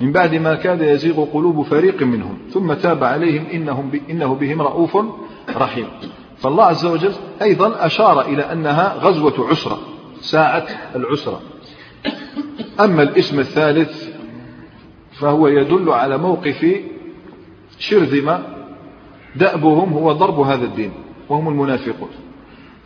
من 0.00 0.12
بعد 0.12 0.34
ما 0.34 0.54
كاد 0.54 0.80
يزيغ 0.80 1.24
قلوب 1.24 1.62
فريق 1.62 2.02
منهم. 2.02 2.38
ثم 2.50 2.72
تاب 2.72 3.04
عليهم 3.04 3.44
إنهم 3.52 3.90
إنه 4.10 4.34
بهم 4.34 4.62
رؤوف 4.62 4.98
رحيم. 5.56 5.86
فالله 6.38 6.64
عز 6.64 6.84
وجل 6.86 7.12
أيضا 7.42 7.86
أشار 7.86 8.20
إلى 8.20 8.42
أنها 8.52 8.94
غزوة 8.94 9.48
عسرة 9.48 9.78
ساعة 10.20 10.66
العسرة. 10.96 11.40
أما 12.80 13.02
الاسم 13.02 13.40
الثالث 13.40 14.08
فهو 15.12 15.48
يدل 15.48 15.90
على 15.90 16.18
موقف 16.18 16.66
شرذمة 17.78 18.42
دأبهم 19.36 19.92
هو 19.92 20.12
ضرب 20.12 20.40
هذا 20.40 20.64
الدين 20.64 20.92
وهم 21.28 21.48
المنافقون. 21.48 22.08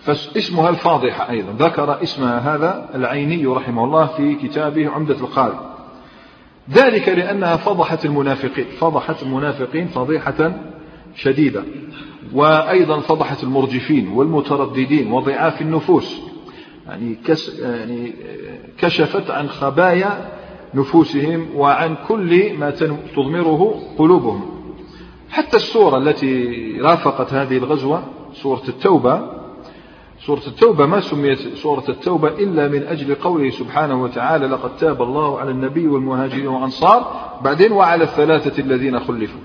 فاسمها 0.01 0.69
الفاضحة 0.69 1.31
أيضا 1.31 1.67
ذكر 1.67 2.03
اسمها 2.03 2.55
هذا 2.55 2.91
العيني 2.95 3.47
رحمه 3.47 3.85
الله 3.85 4.07
في 4.07 4.35
كتابه 4.35 4.91
عمدة 4.91 5.15
القارئ. 5.15 5.57
ذلك 6.71 7.09
لأنها 7.09 7.57
فضحت 7.57 8.05
المنافقين 8.05 8.67
فضحت 8.81 9.23
المنافقين 9.23 9.87
فضيحة 9.87 10.53
شديدة. 11.15 11.65
وأيضا 12.35 13.01
فضحت 13.01 13.43
المرجفين 13.45 14.09
والمترددين 14.09 15.13
وضعاف 15.13 15.61
النفوس. 15.61 16.21
يعني, 16.87 17.19
يعني 17.61 18.13
كشفت 18.79 19.31
عن 19.31 19.49
خبايا 19.49 20.29
نفوسهم 20.75 21.47
وعن 21.57 21.97
كل 22.09 22.59
ما 22.59 22.71
تضمره 23.17 23.83
قلوبهم. 23.99 24.51
حتى 25.31 25.57
السورة 25.57 25.99
التي 25.99 26.55
رافقت 26.81 27.33
هذه 27.35 27.57
الغزوة 27.57 28.03
سورة 28.33 28.63
التوبة 28.69 29.41
سورة 30.27 30.43
التوبة 30.47 30.87
ما 30.87 31.01
سميت 31.01 31.39
سورة 31.39 31.85
التوبة 31.89 32.29
إلا 32.29 32.69
من 32.69 32.83
أجل 32.83 33.15
قوله 33.15 33.51
سبحانه 33.51 34.03
وتعالى 34.03 34.47
لقد 34.47 34.77
تاب 34.77 35.03
الله 35.03 35.39
على 35.41 35.51
النبي 35.51 35.87
والمهاجرين 35.87 36.47
والأنصار. 36.47 37.31
بعدين 37.45 37.73
وعلى 37.73 38.05
الثلاثة 38.05 38.63
الذين 38.63 39.01
خلفوا. 39.01 39.41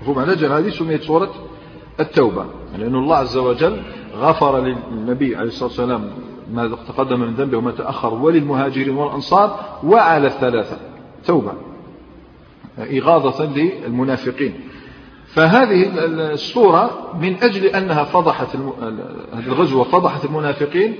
مفهوم؟ 0.00 0.18
على 0.18 0.32
هذه 0.32 0.68
سميت 0.68 1.02
سورة 1.02 1.30
التوبة. 2.00 2.44
لأن 2.78 2.94
الله 2.94 3.16
عز 3.16 3.36
وجل 3.36 3.82
غفر 4.16 4.60
للنبي 4.60 5.36
عليه 5.36 5.48
الصلاة 5.48 5.68
والسلام 5.68 6.10
ما 6.52 6.76
تقدم 6.88 7.20
من 7.20 7.34
ذنبه 7.34 7.58
وما 7.58 7.70
تأخر 7.70 8.14
وللمهاجرين 8.14 8.96
والأنصار 8.96 9.60
وعلى 9.84 10.26
الثلاثة 10.26 10.76
توبة 11.24 11.52
إغاظة 12.78 13.44
للمنافقين. 13.44 14.60
فهذه 15.26 15.90
السورة 16.32 16.90
من 17.20 17.36
أجل 17.42 17.66
أنها 17.66 18.04
فضحت 18.04 18.56
هذه 19.32 19.46
الغزوة 19.46 19.84
فضحت 19.84 20.24
المنافقين. 20.24 20.96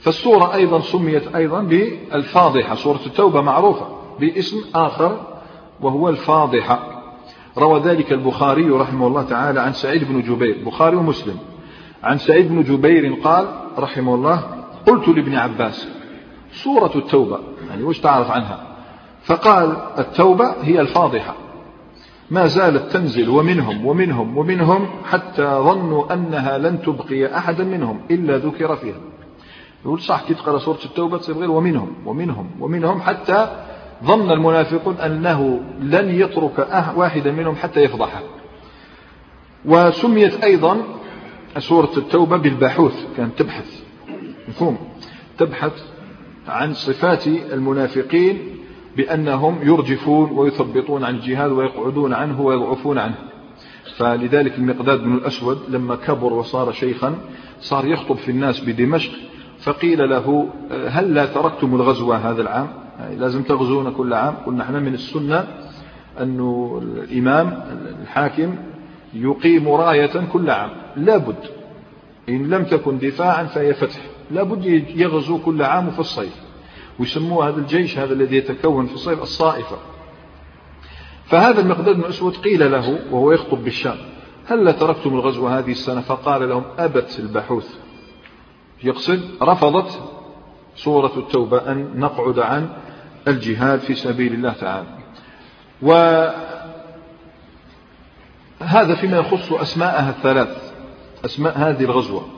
فالسورة 0.00 0.54
أيضا 0.54 0.80
سميت 0.80 1.34
أيضا 1.36 1.60
بالفاضحة 1.60 2.74
سورة 2.74 3.00
التوبة 3.06 3.40
معروفة 3.40 3.86
باسم 4.20 4.56
آخر 4.74 5.20
وهو 5.80 6.08
الفاضحة. 6.08 6.93
روى 7.58 7.80
ذلك 7.80 8.12
البخاري 8.12 8.70
رحمه 8.70 9.06
الله 9.06 9.22
تعالى 9.22 9.60
عن 9.60 9.72
سعيد 9.72 10.04
بن 10.04 10.22
جبير 10.22 10.64
بخاري 10.66 10.96
ومسلم. 10.96 11.38
عن 12.02 12.18
سعيد 12.18 12.48
بن 12.48 12.62
جبير 12.62 13.14
قال 13.14 13.46
رحمه 13.78 14.14
الله 14.14 14.64
قلت 14.86 15.08
لابن 15.08 15.34
عباس 15.34 15.88
سورة 16.52 16.90
التوبة 16.94 17.38
يعني 17.70 17.82
وش 17.82 18.00
تعرف 18.00 18.30
عنها؟ 18.30 18.66
فقال 19.22 19.76
التوبة 19.98 20.54
هي 20.62 20.80
الفاضحة. 20.80 21.34
ما 22.30 22.46
زالت 22.46 22.92
تنزل 22.92 23.28
ومنهم 23.28 23.86
ومنهم 23.86 24.38
ومنهم 24.38 24.86
حتى 25.04 25.42
ظنوا 25.42 26.14
أنها 26.14 26.58
لن 26.58 26.82
تبقي 26.82 27.36
أحدا 27.36 27.64
منهم 27.64 28.00
إلا 28.10 28.38
ذكر 28.38 28.76
فيها. 28.76 29.00
يقول 29.84 30.00
صح 30.00 30.22
كي 30.22 30.34
تقرأ 30.34 30.58
سورة 30.58 30.78
التوبة 30.84 31.18
تصير 31.18 31.38
غير 31.38 31.50
ومنهم 31.50 31.92
ومنهم 32.06 32.50
ومنهم 32.60 33.00
حتى 33.00 33.63
ظن 34.04 34.30
المنافقون 34.30 34.96
أنه 34.96 35.60
لن 35.80 36.20
يترك 36.20 36.56
أه- 36.56 36.96
واحدا 36.98 37.32
منهم 37.32 37.56
حتى 37.56 37.80
يفضحه 37.80 38.22
وسميت 39.64 40.44
أيضا 40.44 40.82
سورة 41.58 41.90
التوبة 41.96 42.36
بالباحوث 42.36 43.06
كانت 43.16 43.38
تبحث 43.38 43.82
مفهوم؟ 44.48 44.78
تبحث 45.38 45.72
عن 46.48 46.74
صفات 46.74 47.26
المنافقين 47.26 48.38
بأنهم 48.96 49.58
يرجفون 49.62 50.30
ويثبطون 50.30 51.04
عن 51.04 51.14
الجهاد 51.14 51.52
ويقعدون 51.52 52.14
عنه 52.14 52.40
ويضعفون 52.40 52.98
عنه. 52.98 53.14
فلذلك 53.96 54.58
المقداد 54.58 55.00
بن 55.00 55.14
الأسود 55.14 55.58
لما 55.68 55.96
كبر 55.96 56.32
وصار 56.32 56.72
شيخا 56.72 57.14
صار 57.60 57.86
يخطب 57.86 58.16
في 58.16 58.30
الناس 58.30 58.60
بدمشق 58.60 59.12
فقيل 59.60 60.10
له 60.10 60.48
هل 60.88 61.14
لا 61.14 61.26
تركتم 61.26 61.74
الغزوة 61.74 62.16
هذا 62.16 62.42
العام؟ 62.42 62.83
يعني 62.98 63.16
لازم 63.16 63.42
تغزون 63.42 63.92
كل 63.92 64.14
عام. 64.14 64.34
قلنا 64.46 64.62
إحنا 64.62 64.80
من 64.80 64.94
السنة 64.94 65.46
أنه 66.20 66.80
الإمام 66.82 67.62
الحاكم 68.02 68.56
يقيم 69.14 69.68
راية 69.68 70.26
كل 70.32 70.50
عام. 70.50 70.70
لابد 70.96 71.36
إن 72.28 72.50
لم 72.50 72.64
تكن 72.64 72.98
دفاعا 72.98 73.44
فهي 73.44 73.74
فتح. 73.74 74.00
لابد 74.30 74.64
يغزو 74.96 75.38
كل 75.38 75.62
عام 75.62 75.90
في 75.90 75.98
الصيف. 75.98 76.34
ويسموه 76.98 77.48
هذا 77.48 77.56
الجيش 77.56 77.98
هذا 77.98 78.12
الذي 78.12 78.36
يتكون 78.36 78.86
في 78.86 78.94
الصيف 78.94 79.22
الصائفة. 79.22 79.76
فهذا 81.24 81.60
المقداد 81.60 81.96
بن 81.96 82.04
أسود 82.04 82.36
قيل 82.36 82.72
له 82.72 82.98
وهو 83.10 83.32
يخطب 83.32 83.64
بالشام 83.64 83.96
هل 84.46 84.72
تركتم 84.72 85.14
الغزو 85.14 85.46
هذه 85.46 85.70
السنة؟ 85.70 86.00
فقال 86.00 86.48
لهم 86.48 86.62
أبت 86.78 87.18
البحوث. 87.18 87.74
يقصد 88.84 89.20
رفضت 89.42 90.00
سورة 90.76 91.12
التوبة 91.16 91.72
أن 91.72 91.90
نقعد 91.96 92.38
عن 92.38 92.68
الجهاد 93.28 93.80
في 93.80 93.94
سبيل 93.94 94.34
الله 94.34 94.52
تعالى. 94.52 94.86
وهذا 95.82 96.34
فيما 99.00 99.18
يخص 99.18 99.52
أسماءها 99.52 100.10
الثلاث. 100.10 100.72
أسماء 101.24 101.58
هذه 101.58 101.84
الغزوة. 101.84 102.28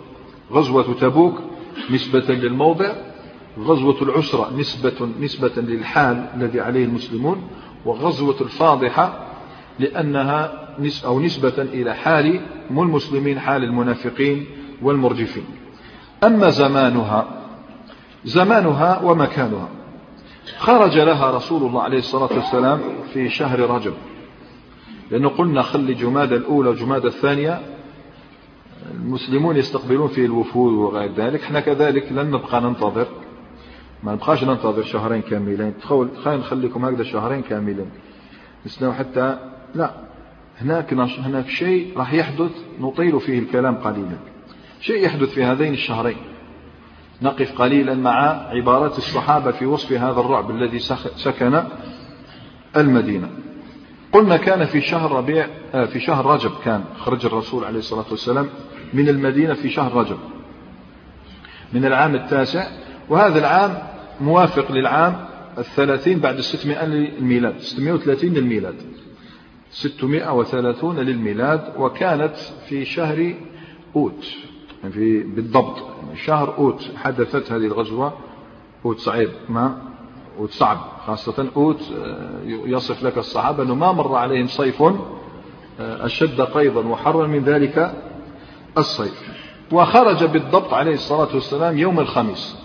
غزوة 0.53 0.95
تبوك 1.01 1.41
نسبة 1.91 2.35
للموضع. 2.35 2.93
غزوة 3.59 4.03
العسرة 4.03 4.53
نسبة, 4.57 5.09
نسبة 5.21 5.53
للحال 5.57 6.27
الذي 6.35 6.61
عليه 6.61 6.85
المسلمون. 6.85 7.49
وغزوة 7.85 8.37
الفاضحة 8.41 9.27
لأنها 9.79 10.67
أو 11.05 11.21
نسبة 11.21 11.55
إلى 11.59 11.95
حال 11.95 12.41
المسلمين 12.71 13.41
حال 13.41 13.65
المنافقين 13.65 14.47
والمرجفين. 14.83 15.45
أما 16.25 16.51
زمانها 16.51 17.27
زمانها 18.25 19.01
ومكانها. 19.03 19.69
خرج 20.59 20.99
لها 20.99 21.31
رسول 21.31 21.63
الله 21.63 21.83
عليه 21.83 21.99
الصلاة 21.99 22.33
والسلام 22.33 22.81
في 23.13 23.29
شهر 23.29 23.61
رجب. 23.61 23.95
لأنه 25.11 25.29
قلنا 25.29 25.63
خلي 25.63 25.95
جماد 25.95 26.33
الأولى 26.33 26.69
وجماد 26.69 27.05
الثانية 27.05 27.61
المسلمون 28.95 29.57
يستقبلون 29.57 30.09
فيه 30.09 30.25
الوفود 30.25 30.73
وغير 30.73 31.13
ذلك. 31.13 31.43
إحنا 31.43 31.61
كذلك 31.61 32.13
لن 32.13 32.31
نبقى 32.31 32.61
ننتظر. 32.61 33.07
ما 34.03 34.13
نبقاش 34.13 34.45
ننتظر 34.45 34.83
شهرين 34.83 35.23
كاملين. 35.23 35.75
تخيل 35.79 36.39
نخليكم 36.39 36.85
هكذا 36.85 37.03
شهرين 37.03 37.43
كاملين. 37.43 37.91
نستنى 38.67 38.93
حتى 38.93 39.39
لا. 39.75 39.95
هناك 40.59 40.93
هناك 40.93 41.49
شيء 41.49 41.99
راح 41.99 42.13
يحدث 42.13 42.51
نطيل 42.81 43.21
فيه 43.21 43.39
الكلام 43.39 43.75
قليلا. 43.75 44.19
شيء 44.81 45.05
يحدث 45.05 45.29
في 45.29 45.45
هذين 45.45 45.73
الشهرين. 45.73 46.17
نقف 47.23 47.53
قليلا 47.59 47.95
مع 47.95 48.13
عبارات 48.49 48.99
الصحابة 48.99 49.51
في 49.51 49.67
وصف 49.67 49.93
هذا 49.93 50.21
الرعب 50.21 50.51
الذي 50.51 50.79
سكن 51.17 51.63
المدينة. 52.77 53.29
قلنا 54.13 54.37
كان 54.37 54.65
في 54.65 54.81
شهر 54.81 55.13
ربيع 55.13 55.47
آه، 55.75 55.85
في 55.85 56.01
شهر 56.01 56.27
رجب 56.27 56.51
كان 56.65 56.85
خرج 56.99 57.27
الرسول 57.27 57.65
عليه 57.65 57.79
الصلاة 57.79 58.05
والسلام 58.11 58.49
من 58.95 59.09
المدينة 59.09 59.55
في 59.55 59.71
شهر 59.71 59.95
رجب 59.95 60.19
من 61.73 61.85
العام 61.85 62.15
التاسع. 62.15 62.67
وهذا 63.09 63.39
العام 63.39 63.79
موافق 64.21 64.73
للعام 64.73 65.27
الثلاثين 65.59 66.19
بعد 66.19 66.39
الستمائة 66.39 66.87
للميلاد 66.87 67.59
ستمائة 67.59 67.93
وثلاثين 67.93 68.35
للميلاد 68.35 68.75
ستمائة 69.71 70.33
وثلاثون 70.33 70.97
للميلاد 70.97 71.73
وكانت 71.77 72.37
في 72.69 72.85
شهر 72.85 73.35
أوت. 73.97 74.37
في 74.91 75.23
بالضبط. 75.23 75.77
شهر 76.15 76.55
أوت 76.59 76.91
حدثت 76.97 77.53
هذه 77.53 77.67
الغزوة 77.67 78.13
أوت 78.85 78.99
صعيب 78.99 79.31
ما؟ 79.49 79.79
أوت 80.39 80.51
صعب. 80.51 80.79
خاصة 81.07 81.49
أوت 81.57 81.81
آه، 81.97 82.41
يصف 82.45 83.03
لك 83.03 83.19
الصحابة 83.19 83.63
أنه 83.63 83.75
ما 83.75 83.93
مر 83.93 84.15
عليهم 84.15 84.47
صيف 84.47 84.83
آه، 84.83 84.93
أشد 85.81 86.41
قيضا 86.41 86.81
وحرا 86.87 87.27
من 87.27 87.45
ذلك 87.45 87.95
الصيف. 88.79 89.37
وخرج 89.73 90.25
بالضبط 90.25 90.73
عليه 90.75 90.95
الصلاة 90.95 91.35
والسلام 91.35 91.79
يوم 91.79 92.01
الخميس. 92.01 92.57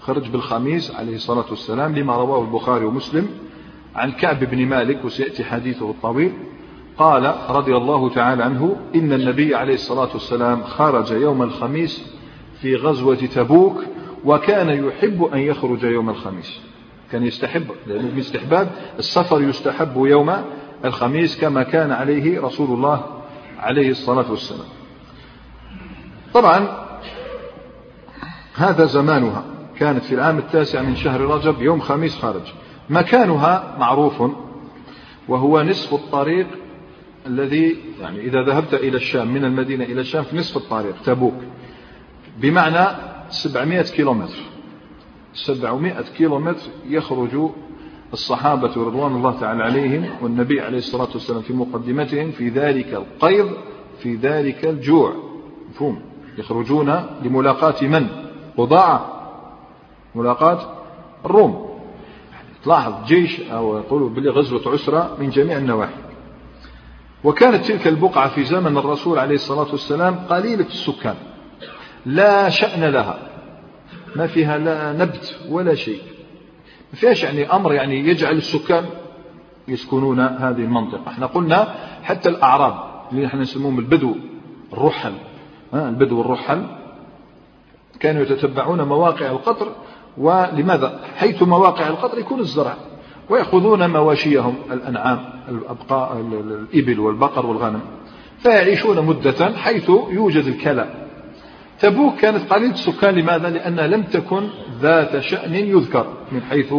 خرج 0.00 0.28
بالخميس 0.28 0.94
عليه 0.94 1.14
الصلاة 1.14 1.44
والسلام 1.50 1.96
لما 1.96 2.16
رواه 2.16 2.40
البخاري 2.40 2.84
ومسلم 2.84 3.28
عن 3.94 4.12
كعب 4.12 4.44
بن 4.44 4.66
مالك 4.66 5.04
وسيأتي 5.04 5.44
حديثه 5.44 5.90
الطويل. 5.90 6.32
قال 7.00 7.34
رضي 7.48 7.76
الله 7.76 8.10
تعالى 8.10 8.42
عنه 8.44 8.76
إن 8.94 9.12
النبي 9.12 9.54
عليه 9.54 9.74
الصلاة 9.74 10.08
والسلام 10.12 10.62
خرج 10.62 11.10
يوم 11.10 11.42
الخميس 11.42 12.14
في 12.60 12.76
غزوة 12.76 13.16
تبوك 13.16 13.82
وكان 14.24 14.84
يحب 14.86 15.24
أن 15.24 15.38
يخرج 15.38 15.82
يوم 15.82 16.10
الخميس. 16.10 16.60
كان 17.12 17.24
يستحب 17.24 17.70
لأنه 17.86 18.10
من 18.14 18.18
استحباب 18.18 18.70
السفر 18.98 19.42
يستحب 19.42 19.96
يوم 19.96 20.36
الخميس 20.84 21.40
كما 21.40 21.62
كان 21.62 21.92
عليه 21.92 22.40
رسول 22.40 22.70
الله 22.70 23.04
عليه 23.58 23.90
الصلاة 23.90 24.30
والسلام. 24.30 24.68
طبعا 26.34 26.68
هذا 28.54 28.84
زمانها. 28.84 29.44
كانت 29.78 30.04
في 30.04 30.14
العام 30.14 30.38
التاسع 30.38 30.82
من 30.82 30.96
شهر 30.96 31.20
رجب 31.20 31.62
يوم 31.62 31.80
خميس 31.80 32.18
خارج 32.18 32.52
مكانها 32.90 33.76
معروف 33.78 34.22
وهو 35.28 35.62
نصف 35.62 35.94
الطريق 35.94 36.46
الذي 37.26 37.76
يعني 38.00 38.20
إذا 38.20 38.42
ذهبت 38.42 38.74
إلى 38.74 38.96
الشام 38.96 39.34
من 39.34 39.44
المدينة 39.44 39.84
إلى 39.84 40.00
الشام 40.00 40.22
في 40.24 40.36
نصف 40.36 40.56
الطريق 40.56 41.02
تبوك. 41.02 41.34
بمعنى 42.38 42.86
700 43.30 43.82
كيلومتر. 43.82 44.38
700 45.34 46.02
كيلومتر 46.16 46.70
يخرج 46.86 47.50
الصحابة 48.12 48.72
رضوان 48.76 49.16
الله 49.16 49.40
تعالى 49.40 49.62
عليهم 49.62 50.10
والنبي 50.22 50.60
عليه 50.60 50.78
الصلاة 50.78 51.08
والسلام 51.14 51.42
في 51.42 51.52
مقدمتهم 51.52 52.30
في 52.30 52.48
ذلك 52.48 52.94
القيض 52.94 53.50
في 53.98 54.14
ذلك 54.14 54.64
الجوع. 54.64 55.14
مفهوم؟ 55.70 56.02
يخرجون 56.38 56.90
لملاقاة 57.22 57.84
من؟ 57.84 58.06
قضاعة 58.56 59.20
ملاقاة 60.14 60.76
الروم. 61.24 61.70
تلاحظ 62.64 63.06
جيش 63.06 63.40
أو 63.40 63.78
يقولوا 63.78 64.08
بلي 64.08 64.30
غزوة 64.30 64.72
عسرة 64.72 65.16
من 65.20 65.30
جميع 65.30 65.58
النواحي. 65.58 66.09
وكانت 67.24 67.64
تلك 67.64 67.86
البقعة 67.86 68.28
في 68.28 68.44
زمن 68.44 68.76
الرسول 68.76 69.18
عليه 69.18 69.34
الصلاة 69.34 69.70
والسلام 69.70 70.14
قليلة 70.14 70.66
السكان. 70.66 71.14
لا 72.06 72.48
شأن 72.48 72.84
لها. 72.84 73.18
ما 74.16 74.26
فيها 74.26 74.58
لا 74.58 74.92
نبت 74.92 75.40
ولا 75.48 75.74
شيء. 75.74 76.02
ما 76.92 76.98
فيهاش 76.98 77.22
يعني 77.22 77.52
أمر 77.52 77.72
يعني 77.72 78.08
يجعل 78.08 78.36
السكان 78.36 78.84
يسكنون 79.68 80.20
هذه 80.20 80.60
المنطقة. 80.60 81.08
إحنا 81.08 81.26
قلنا 81.26 81.74
حتى 82.02 82.28
الأعراب 82.28 82.74
اللي 83.12 83.26
إحنا 83.26 83.40
نسموهم 83.40 83.78
البدو 83.78 84.14
الرحل 84.72 85.12
البدو 85.74 86.20
الرحل 86.20 86.66
كانوا 88.00 88.22
يتتبعون 88.22 88.82
مواقع 88.82 89.30
القطر. 89.30 89.72
ولماذا؟ 90.18 91.00
حيث 91.16 91.42
مواقع 91.42 91.88
القطر 91.88 92.18
يكون 92.18 92.40
الزرع. 92.40 92.74
ويأخذون 93.30 93.90
مواشيهم 93.90 94.54
الأنعام 94.72 95.18
الأبقاء 95.48 96.20
الإبل 96.20 97.00
والبقر 97.00 97.46
والغنم 97.46 97.80
فيعيشون 98.38 99.06
مدة 99.06 99.52
حيث 99.56 99.90
يوجد 100.10 100.44
الكلى. 100.46 100.86
تبوك 101.80 102.16
كانت 102.16 102.52
قليلة 102.52 102.72
السكان 102.72 103.14
لماذا؟ 103.14 103.50
لأنها 103.50 103.86
لم 103.86 104.02
تكن 104.02 104.48
ذات 104.80 105.18
شأن 105.18 105.54
يذكر 105.54 106.06
من 106.32 106.42
حيث 106.42 106.74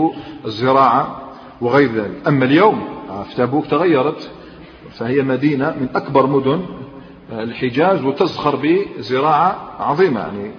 الزراعة 0.46 1.22
وغير 1.62 1.92
ذلك. 1.92 2.28
أما 2.28 2.46
اليوم 2.46 2.84
في 3.30 3.36
تبوك 3.36 3.66
تغيرت 3.66 4.32
فهي 4.92 5.22
مدينة 5.22 5.76
من 5.82 5.88
أكبر 5.96 6.28
مدن 6.28 6.66
الحجاز 7.32 8.04
وتزخر 8.04 8.56
بزراعة 8.56 9.76
عظيمة. 9.80 10.20
يعني 10.20 10.52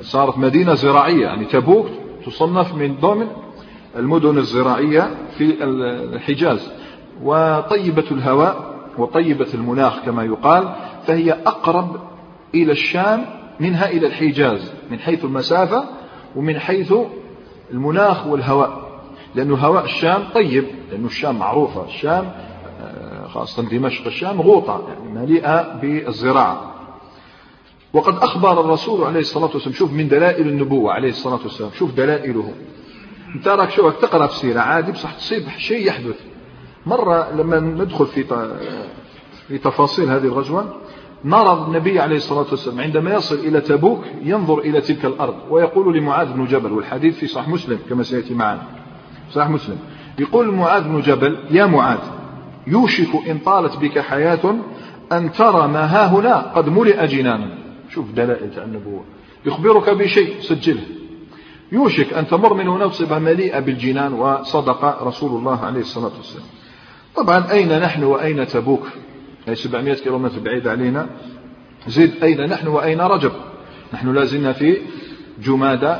صارت 0.00 0.38
مدينة 0.38 0.74
زراعية. 0.74 1.24
يعني 1.24 1.44
تبوك 1.44 1.86
تصنف 2.26 2.74
من 2.74 2.96
ضمن 3.00 3.26
المدن 3.96 4.38
الزراعية 4.38 5.10
في 5.38 5.64
الحجاز 5.64 6.70
وطيبة 7.22 8.04
الهواء 8.10 8.74
وطيبة 8.98 9.48
المناخ 9.54 10.04
كما 10.04 10.24
يقال 10.24 10.74
فهي 11.06 11.32
أقرب 11.32 11.96
إلى 12.54 12.72
الشام 12.72 13.26
منها 13.60 13.90
إلى 13.90 14.06
الحجاز 14.06 14.72
من 14.90 14.98
حيث 14.98 15.24
المسافة 15.24 15.84
ومن 16.36 16.58
حيث 16.58 16.94
المناخ 17.70 18.26
والهواء 18.26 18.90
لأن 19.34 19.52
هواء 19.52 19.84
الشام 19.84 20.24
طيب 20.34 20.64
لأن 20.90 21.04
الشام 21.04 21.38
معروفة 21.38 21.84
الشام 21.84 22.32
آه، 22.82 23.26
خاصة 23.26 23.62
دمشق 23.62 24.06
الشام 24.06 24.40
غوطة 24.40 24.84
يعني 24.88 25.20
مليئة 25.26 25.78
بالزراعة. 25.82 26.74
وقد 27.92 28.14
أخبر 28.14 28.60
الرسول 28.60 29.04
عليه 29.04 29.20
الصلاة 29.20 29.50
والسلام 29.54 29.74
شوف 29.74 29.92
من 29.92 30.08
دلائل 30.08 30.48
النبوة 30.48 30.92
عليه 30.92 31.08
الصلاة 31.08 31.40
والسلام 31.42 31.70
شوف 31.78 31.94
دلائله. 31.94 32.52
انت 33.34 33.48
راك 33.48 33.70
شوف 33.70 33.96
تقرأ 33.96 34.26
في 34.26 34.36
سيرة 34.36 34.60
عادي 34.60 34.92
بصح 34.92 35.12
تصيب 35.14 35.48
شيء 35.58 35.86
يحدث. 35.86 36.20
مرة 36.86 37.32
لما 37.32 37.60
ندخل 37.60 38.06
في 38.06 38.24
في 39.48 39.58
تفاصيل 39.58 40.08
هذه 40.08 40.24
الغزوة 40.24 40.74
نرى 41.24 41.64
النبي 41.66 42.00
عليه 42.00 42.16
الصلاة 42.16 42.46
والسلام 42.50 42.80
عندما 42.80 43.14
يصل 43.14 43.34
إلى 43.34 43.60
تبوك 43.60 44.04
ينظر 44.22 44.58
إلى 44.58 44.80
تلك 44.80 45.04
الأرض 45.04 45.34
ويقول 45.50 45.96
لمعاذ 45.96 46.32
بن 46.32 46.44
جبل 46.44 46.72
والحديث 46.72 47.18
في 47.18 47.26
صحيح 47.26 47.48
مسلم 47.48 47.78
كما 47.88 48.02
سيأتي 48.02 48.34
معنا. 48.34 48.62
صحيح 49.32 49.50
مسلم. 49.50 49.78
يقول 50.18 50.54
معاذ 50.54 50.82
بن 50.82 51.00
جبل 51.00 51.38
يا 51.50 51.66
معاذ 51.66 51.98
يوشك 52.66 53.28
إن 53.28 53.38
طالت 53.38 53.76
بك 53.76 53.98
حياة 53.98 54.56
أن 55.12 55.32
ترى 55.32 55.68
ما 55.68 55.84
ها 55.84 56.06
هنا 56.06 56.36
قد 56.36 56.68
ملئ 56.68 57.06
جنانا. 57.06 57.58
شوف 57.90 58.10
دلائل 58.10 58.50
النبوة. 58.58 59.04
يخبرك 59.46 59.90
بشيء 59.90 60.40
سجله. 60.40 60.82
يوشك 61.72 62.12
أن 62.12 62.26
تمر 62.26 62.54
من 62.54 62.68
هنا 62.68 62.84
وتصيبها 62.84 63.18
مليئة 63.18 63.58
بالجنان 63.58 64.12
وصدق 64.12 65.02
رسول 65.02 65.38
الله 65.38 65.64
عليه 65.64 65.80
الصلاة 65.80 66.12
والسلام. 66.16 66.46
طبعا 67.16 67.50
أين 67.50 67.78
نحن 67.78 68.02
وأين 68.02 68.46
تبوك؟ 68.46 68.86
هي 69.46 69.54
700 69.54 69.94
كيلومتر 69.94 70.38
بعيد 70.38 70.68
علينا. 70.68 71.06
زد 71.88 72.12
أين 72.22 72.46
نحن 72.46 72.68
وأين 72.68 73.00
رجب؟ 73.00 73.32
نحن 73.94 74.14
لازلنا 74.14 74.52
في 74.52 74.76
جمادى 75.42 75.96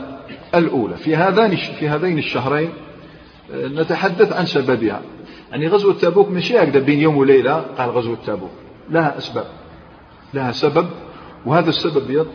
الأولى. 0.55 0.97
في 0.97 1.17
هذان 1.17 1.57
في 1.57 1.89
هذين 1.89 2.19
الشهرين 2.19 2.71
آه، 3.53 3.67
نتحدث 3.67 4.33
عن 4.33 4.47
سببها. 4.47 5.03
يعني 5.51 5.69
غزوة 5.69 5.95
تبوك 5.95 6.29
مش 6.29 6.53
هكذا 6.53 6.79
بين 6.79 7.01
يوم 7.01 7.17
وليلة 7.17 7.53
قال 7.79 7.91
غزوة 7.91 8.19
تبوك. 8.27 8.51
لها 8.91 9.19
أسباب. 9.19 9.47
لها 10.35 10.53
سبب 10.53 10.87
وهذا 11.47 11.69
السبب 11.69 12.27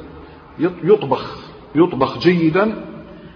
يطبخ 0.59 1.37
يطبخ 1.75 2.19
جيدا 2.19 2.94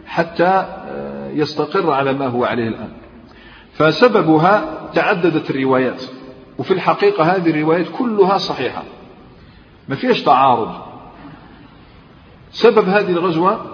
حتى 0.10 0.66
آه، 0.88 1.32
يستقر 1.32 1.92
على 1.92 2.14
ما 2.14 2.28
هو 2.28 2.46
عليه 2.46 2.68
الآن. 2.68 2.90
فسببها 3.74 4.66
تعددت 4.94 5.50
الروايات. 5.50 6.04
وفي 6.58 6.72
الحقيقة 6.72 7.24
هذه 7.24 7.50
الروايات 7.50 7.86
كلها 7.98 8.38
صحيحة. 8.38 8.84
ما 9.90 9.96
فيهاش 9.96 10.24
تعارض. 10.24 10.70
سبب 12.52 12.90
هذه 12.90 13.12
الغزوة 13.12 13.66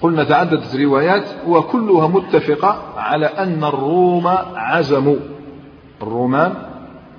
قلنا 0.00 0.24
تعددت 0.24 0.74
الروايات 0.74 1.24
وكلها 1.46 2.08
متفقة 2.08 2.82
على 2.96 3.26
أن 3.26 3.64
الروم 3.64 4.26
عزموا. 4.54 5.16
الرومان 6.02 6.54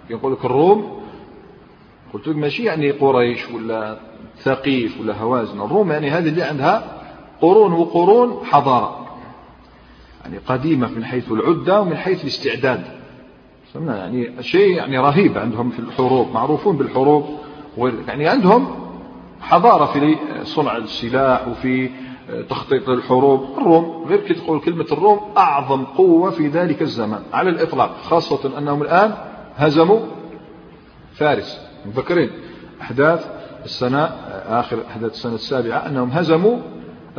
يقول 0.09 0.33
لك 0.33 0.45
الروم 0.45 0.99
قلت 2.13 2.27
لك 2.27 2.35
ماشي 2.35 2.63
يعني 2.63 2.91
قريش 2.91 3.49
ولا 3.49 3.97
ثقيف 4.37 5.01
ولا 5.01 5.17
هوازن. 5.17 5.61
الروم 5.61 5.91
يعني 5.91 6.09
هذه 6.09 6.27
اللي 6.27 6.43
عندها 6.43 6.98
قرون 7.41 7.73
وقرون 7.73 8.45
حضارة. 8.45 9.07
يعني 10.23 10.37
قديمة 10.47 10.87
من 10.89 11.05
حيث 11.05 11.31
العدة 11.31 11.81
ومن 11.81 11.97
حيث 11.97 12.23
الاستعداد. 12.23 12.83
يعني 13.75 14.43
شيء 14.43 14.75
يعني 14.75 14.97
رهيب 14.97 15.37
عندهم 15.37 15.69
في 15.69 15.79
الحروب 15.79 16.33
معروفون 16.33 16.77
بالحروب. 16.77 17.25
يعني 18.07 18.27
عندهم 18.27 18.75
حضارة 19.41 19.85
في 19.85 20.15
صنع 20.43 20.77
السلاح 20.77 21.47
وفي 21.47 21.89
تخطيط 22.49 22.89
الحروب 22.89 23.57
الروم 23.57 24.05
غير 24.07 24.19
كي 24.19 24.33
تقول 24.33 24.59
كلمة 24.59 24.85
الروم 24.91 25.19
أعظم 25.37 25.85
قوة 25.85 26.31
في 26.31 26.47
ذلك 26.47 26.81
الزمان 26.81 27.23
على 27.33 27.49
الإطلاق 27.49 27.97
خاصة 28.03 28.57
أنهم 28.57 28.81
الآن 28.81 29.13
هزموا 29.55 29.99
فارس 31.13 31.61
مذكرين 31.85 32.29
أحداث 32.81 33.25
السنة 33.65 34.03
آخر 34.47 34.83
أحداث 34.87 35.11
السنة 35.11 35.35
السابعة 35.35 35.77
أنهم 35.77 36.09
هزموا 36.09 36.57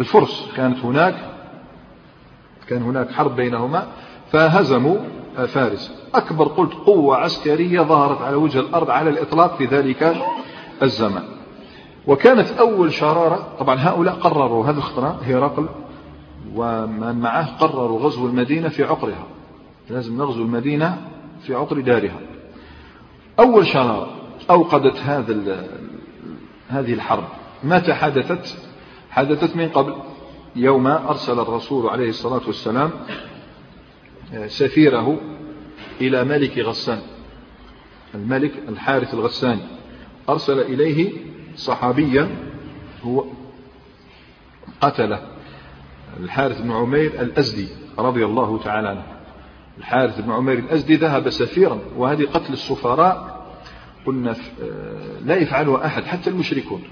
الفرس 0.00 0.48
كانت 0.56 0.78
هناك 0.78 1.14
كان 2.68 2.82
هناك 2.82 3.10
حرب 3.10 3.36
بينهما 3.36 3.86
فهزموا 4.32 4.96
فارس. 5.46 5.92
أكبر 6.14 6.48
قلت 6.48 6.74
قوة 6.74 7.16
عسكرية 7.16 7.80
ظهرت 7.80 8.22
على 8.22 8.36
وجه 8.36 8.60
الأرض 8.60 8.90
على 8.90 9.10
الإطلاق 9.10 9.56
في 9.56 9.64
ذلك 9.64 10.16
الزمان 10.82 11.24
وكانت 12.06 12.50
أول 12.50 12.92
شرارة 12.92 13.48
طبعا 13.58 13.76
هؤلاء 13.76 14.14
قرروا 14.14 14.64
هذا 14.64 14.72
الاختراع 14.72 15.16
هرقل 15.26 15.68
ومن 16.54 17.20
معه 17.20 17.56
قرروا 17.56 18.00
غزو 18.00 18.26
المدينة 18.26 18.68
في 18.68 18.84
عقرها. 18.84 19.26
لازم 19.90 20.18
نغزو 20.18 20.42
المدينة 20.42 20.98
في 21.42 21.54
عقر 21.54 21.80
دارها. 21.80 22.20
أول 23.38 23.66
شرارة 23.66 24.08
أوقدت 24.50 24.96
هذا 24.96 25.64
هذه 26.68 26.92
الحرب. 26.92 27.24
متى 27.64 27.94
حدثت؟ 27.94 28.69
حدثت 29.10 29.56
من 29.56 29.68
قبل 29.68 29.94
يوم 30.56 30.86
أرسل 30.86 31.40
الرسول 31.40 31.86
عليه 31.88 32.08
الصلاة 32.08 32.42
والسلام 32.46 32.90
آه، 34.34 34.46
سفيره 34.46 35.20
إلى 36.00 36.24
ملك 36.24 36.58
غسان 36.58 37.00
الملك 38.14 38.52
الحارث 38.68 39.14
الغساني. 39.14 39.62
أرسل 40.28 40.60
إليه 40.60 41.12
صحابيا 41.56 42.28
هو 43.04 43.24
قتله 44.80 45.20
الحارث 46.20 46.60
بن 46.60 46.72
عمير 46.72 47.20
الأزدي 47.22 47.68
رضي 47.98 48.24
الله 48.24 48.58
تعالى 48.58 48.88
عنه. 48.88 49.02
الحارث 49.78 50.20
بن 50.20 50.32
عمير 50.32 50.58
الأزدي 50.58 50.96
ذهب 50.96 51.30
سفيرا 51.30 51.78
وهذه 51.96 52.24
قتل 52.24 52.52
السفراء 52.52 53.46
قلنا 54.06 54.30
آه، 54.30 55.20
لا 55.24 55.36
يفعلها 55.36 55.86
أحد 55.86 56.04
حتى 56.04 56.30
المشركون. 56.30 56.82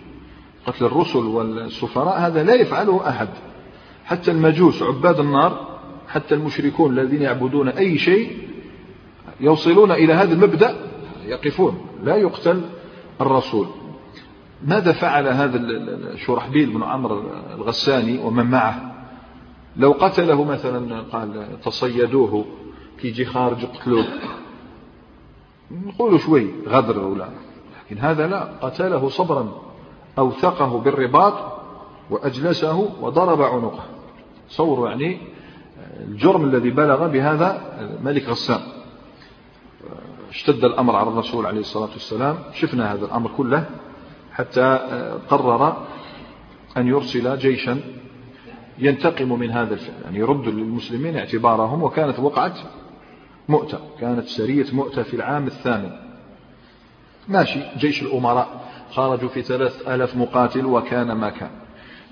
قتل 0.69 0.85
الرسل 0.85 1.19
والسفراء 1.19 2.19
هذا 2.21 2.43
لا 2.43 2.55
يفعله 2.55 3.09
أحد. 3.09 3.29
حتى 4.05 4.31
المجوس 4.31 4.83
عباد 4.83 5.21
النار 5.21 5.79
حتى 6.09 6.35
المشركون 6.35 6.99
الذين 6.99 7.23
يعبدون 7.23 7.69
أي 7.69 7.99
شيء 7.99 8.49
يوصلون 9.41 9.91
إلى 9.93 10.13
هذا 10.13 10.33
المبدأ 10.35 10.77
يقفون 11.27 11.79
لا 12.05 12.17
يقتل 12.17 12.61
الرسول. 13.21 13.67
ماذا 14.67 14.93
فعل 14.93 15.27
هذا 15.27 15.61
شرحبيل 16.17 16.71
بن 16.71 16.83
عمرو 16.83 17.23
الغساني 17.55 18.19
ومن 18.19 18.47
معه؟ 18.47 18.95
لو 19.77 19.93
قتله 19.93 20.45
مثلا 20.45 21.01
قال 21.01 21.61
تصيدوه 21.65 22.45
كي 23.01 23.09
يجي 23.09 23.25
خارج 23.25 23.65
قتلوه 23.65 24.07
نقولوا 25.71 26.19
شوي 26.19 26.51
غدر 26.67 26.99
ولا 26.99 27.29
لكن 27.91 27.99
هذا 27.99 28.27
لا 28.27 28.45
قتله 28.61 29.09
صبرا. 29.09 29.68
أوثقه 30.19 30.79
بالرباط 30.79 31.35
وأجلسه 32.11 32.91
وضرب 33.01 33.43
عنقه. 33.43 33.85
صوروا 34.49 34.89
يعني 34.89 35.19
الجرم 36.01 36.45
الذي 36.45 36.71
بلغ 36.71 37.07
بهذا 37.07 37.79
ملك 38.03 38.29
غسان. 38.29 38.61
اشتد 40.31 40.65
الأمر 40.65 40.97
على 40.97 41.09
الرسول 41.09 41.47
عليه 41.47 41.61
الصلاة 41.61 41.91
والسلام. 41.93 42.37
شفنا 42.53 42.93
هذا 42.93 43.05
الأمر 43.05 43.31
كله 43.37 43.65
حتى 44.33 44.79
قرر 45.29 45.77
أن 46.77 46.87
يرسل 46.87 47.39
جيشا 47.39 47.81
ينتقم 48.79 49.39
من 49.39 49.51
هذا 49.51 49.75
الفعل 49.75 50.03
يعني 50.05 50.19
يرد 50.19 50.49
للمسلمين 50.49 51.17
اعتبارهم 51.17 51.83
وكانت 51.83 52.19
وقعة 52.19 52.55
مؤتة 53.49 53.79
كانت 54.01 54.27
سرية 54.27 54.67
مؤتة 54.73 55.03
في 55.03 55.15
العام 55.15 55.47
الثامن. 55.47 56.08
ماشي 57.29 57.61
جيش 57.79 58.03
الأمراء 58.03 58.69
خرجوا 58.91 59.29
في 59.29 59.43
ثلاث 59.43 59.89
ألاف 59.89 60.17
مقاتل 60.17 60.67
وكان 60.67 61.13
ما 61.13 61.31
كان. 61.31 61.51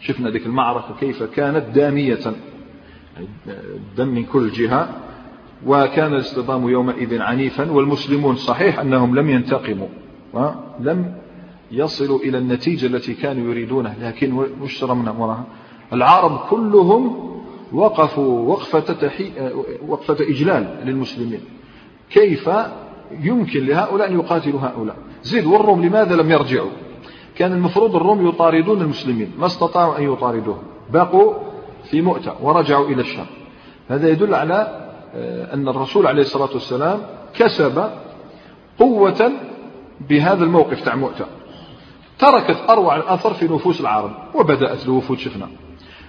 شفنا 0.01 0.31
ذيك 0.31 0.47
المعركة 0.47 0.95
كيف 1.01 1.23
كانت 1.23 1.65
دامية. 1.75 2.19
الدم 3.49 4.09
من 4.09 4.25
كل 4.25 4.51
جهة 4.51 4.89
وكان 5.67 6.13
الاصطدام 6.13 6.69
يومئذ 6.69 7.21
عنيفا 7.21 7.71
والمسلمون 7.71 8.37
صحيح 8.37 8.79
أنهم 8.79 9.19
لم 9.19 9.31
ينتقموا 9.31 9.89
لم 10.81 11.15
يصلوا 11.71 12.19
إلى 12.19 12.39
النتيجة 12.39 12.87
التي 12.87 13.15
كانوا 13.15 13.51
يريدونها 13.51 13.95
لكن 14.01 14.33
وش 14.61 14.85
من 14.85 15.09
وراها؟ 15.09 15.45
العرب 15.93 16.39
كلهم 16.51 17.33
وقفوا 17.73 18.49
وقفة. 18.49 18.97
وقفة 19.89 20.17
إجلال 20.21 20.81
للمسلمين. 20.85 21.41
كيف 22.11 22.51
يمكن 23.11 23.67
لهؤلاء 23.67 24.09
أن 24.09 24.15
يقاتلوا 24.19 24.61
هؤلاء. 24.61 24.97
زيد 25.23 25.47
والروم 25.47 25.85
لماذا 25.85 26.17
لم 26.17 26.31
يرجعوا؟ 26.31 26.71
كان 27.37 27.53
المفروض 27.53 27.97
الروم 27.97 28.29
يطاردون 28.29 28.81
المسلمين 28.81 29.33
ما 29.39 29.47
استطاعوا 29.47 29.99
أن 29.99 30.13
يطاردوهم. 30.13 30.63
بقوا 30.93 31.35
في 31.91 32.03
مؤتة 32.03 32.35
ورجعوا 32.43 32.87
إلى 32.87 33.01
الشام. 33.01 33.27
هذا 33.89 34.09
يدل 34.09 34.35
على 34.35 34.87
آه، 35.15 35.55
أن 35.55 35.69
الرسول 35.69 36.07
عليه 36.07 36.23
الصلاة 36.23 36.53
والسلام 36.53 37.01
كسب 37.35 37.91
قوة 38.79 39.33
بهذا 40.09 40.45
الموقف 40.45 40.85
تاع 40.85 40.95
مؤتة. 40.95 41.27
تركت 42.19 42.71
أروع 42.71 42.97
الأثر 42.97 43.35
في 43.35 43.45
نفوس 43.45 43.81
العرب 43.81 44.11
وبدأت 44.35 44.85
الوفود 44.85 45.19
شفنا. 45.19 45.49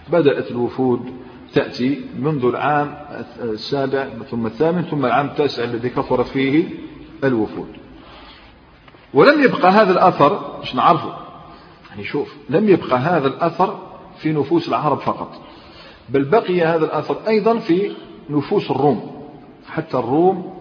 بدأت 0.09 0.51
الوفود 0.51 1.11
تأتي 1.53 2.01
منذ 2.19 2.45
العام 2.45 2.97
السابع 3.41 4.07
ثم 4.31 4.45
الثامن 4.45 4.81
ثم 4.81 5.05
العام 5.05 5.25
التاسع 5.25 5.63
الذي 5.63 5.89
كثرت 5.89 6.27
فيه 6.27 6.65
الوفود. 7.23 7.67
ولم 9.13 9.43
يبقى 9.43 9.71
هذا 9.71 9.91
الأثر 9.91 10.59
مش 10.61 10.75
نعرفه. 10.75 11.13
يعني 11.89 12.03
شوف 12.03 12.35
لم 12.49 12.69
يبقى 12.69 12.99
هذا 12.99 13.27
الأثر 13.27 13.79
في 14.17 14.33
نفوس 14.33 14.67
العرب 14.67 14.99
فقط. 14.99 15.41
بل 16.09 16.23
بقي 16.23 16.61
هذا 16.61 16.85
الأثر 16.85 17.17
أيضا 17.27 17.57
في 17.57 17.91
نفوس 18.29 18.71
الروم. 18.71 19.11
حتى 19.69 19.97
الروم 19.97 20.53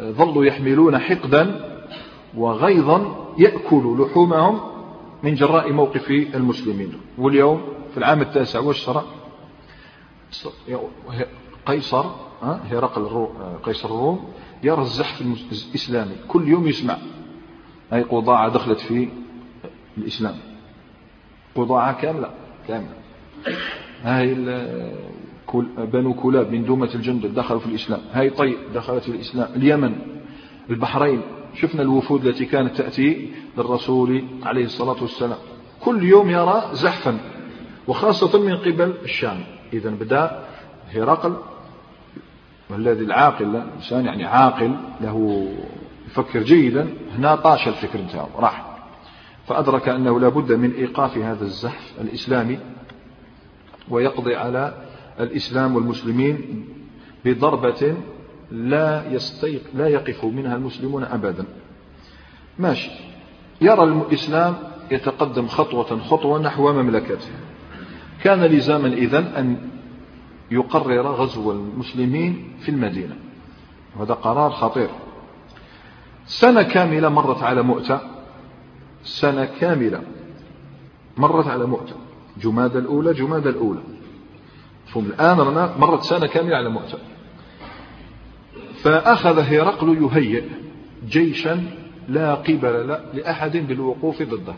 ظلوا 0.00 0.44
يحملون 0.44 0.98
حقدا 0.98 1.60
وغيظا 2.36 3.26
يأكل 3.38 3.96
لحومهم 4.00 4.60
من 5.22 5.34
جراء 5.34 5.72
موقف 5.72 6.10
المسلمين. 6.10 6.92
واليوم 7.18 7.60
في 7.92 7.98
العام 7.98 8.20
التاسع 8.20 8.60
والشرع 8.60 9.02
قيصر 11.66 12.06
هرقل 12.42 13.28
قيصر 13.62 13.88
الروم 13.88 14.28
يرى 14.62 14.80
الزحف 14.80 15.20
الإسلامي. 15.20 16.16
كل 16.28 16.48
يوم 16.48 16.66
يسمع. 16.66 16.96
أي 17.92 18.02
قضاعة 18.02 18.48
دخلت 18.48 18.80
في 18.80 19.08
الإسلام. 19.98 20.34
قضاعة 21.54 22.00
كاملة 22.00 22.30
كاملة. 22.68 22.96
هاي 24.02 24.34
بنو 25.78 26.14
كلاب 26.14 26.52
من 26.52 26.64
دومة 26.64 26.90
الجندل 26.94 27.34
دخلوا 27.34 27.60
في 27.60 27.66
الإسلام. 27.66 28.00
هاي 28.12 28.30
طيب 28.30 28.58
دخلت 28.74 29.02
في 29.02 29.10
الإسلام. 29.10 29.48
اليمن 29.56 29.96
البحرين. 30.70 31.22
شفنا 31.54 31.82
الوفود 31.82 32.26
التي 32.26 32.44
كانت 32.44 32.76
تأتي 32.76 33.32
للرسول 33.58 34.24
عليه 34.42 34.64
الصلاة 34.64 35.02
والسلام. 35.02 35.38
كل 35.80 36.02
يوم 36.02 36.30
يرى 36.30 36.68
زحفا. 36.72 37.18
وخاصة 37.88 38.38
من 38.38 38.56
قبل 38.56 38.94
الشام. 39.04 39.40
إذا 39.72 39.90
بدأ 39.90 40.44
هرقل 40.94 41.36
والذي 42.70 43.04
العاقل 43.04 43.56
الإنسان 43.56 44.04
يعني 44.04 44.24
عاقل 44.24 44.76
له 45.00 45.48
يفكر 46.06 46.42
جيدا. 46.42 46.88
هنا 47.18 47.36
طاش 47.36 47.68
الفكر 47.68 47.98
نتاعو 47.98 48.28
راح. 48.38 48.76
فأدرك 49.46 49.88
أنه 49.88 50.20
لابد 50.20 50.52
من 50.52 50.72
إيقاف 50.72 51.18
هذا 51.18 51.44
الزحف 51.44 51.92
الإسلامي 52.00 52.58
ويقضي 53.88 54.34
على 54.34 54.74
الإسلام 55.20 55.76
والمسلمين 55.76 56.68
بضربة 57.24 57.96
لا 58.50 59.12
يستيق 59.12 59.62
لا 59.74 59.88
يقف 59.88 60.24
منها 60.24 60.56
المسلمون 60.56 61.04
أبدا. 61.04 61.44
ماشي. 62.58 62.90
يرى 63.60 63.82
الإسلام 63.82 64.54
يتقدم 64.90 65.46
خطوة 65.48 65.98
خطوة 65.98 66.38
نحو 66.38 66.72
مملكته. 66.72 67.28
كان 68.26 68.44
لزاما 68.44 68.88
إذن 68.88 69.24
أن 69.24 69.56
يقرر 70.50 71.06
غزو 71.06 71.52
المسلمين 71.52 72.56
في 72.60 72.68
المدينة. 72.68 73.16
وهذا 73.96 74.14
قرار 74.14 74.50
خطير. 74.50 74.88
سنة 76.26 76.62
كاملة 76.62 77.08
مرت 77.08 77.42
على 77.42 77.62
مؤتة. 77.62 78.00
سنة 79.02 79.44
كاملة 79.60 80.02
مرت 81.16 81.46
على 81.46 81.66
مؤتة. 81.66 81.94
جماد 82.42 82.76
الأولى 82.76 83.12
جماد 83.12 83.46
الأولى. 83.46 83.80
فهم 84.86 85.06
الآن 85.06 85.36
مرت 85.78 86.02
سنة 86.02 86.26
كاملة 86.26 86.56
على 86.56 86.70
مؤتة. 86.70 86.98
فأخذ 88.82 89.38
هرقل 89.38 90.02
يهيئ 90.02 90.44
جيشا 91.08 91.64
لا 92.08 92.34
قبل 92.34 92.98
لأحد 93.14 93.56
بالوقوف 93.56 94.22
ضده. 94.22 94.54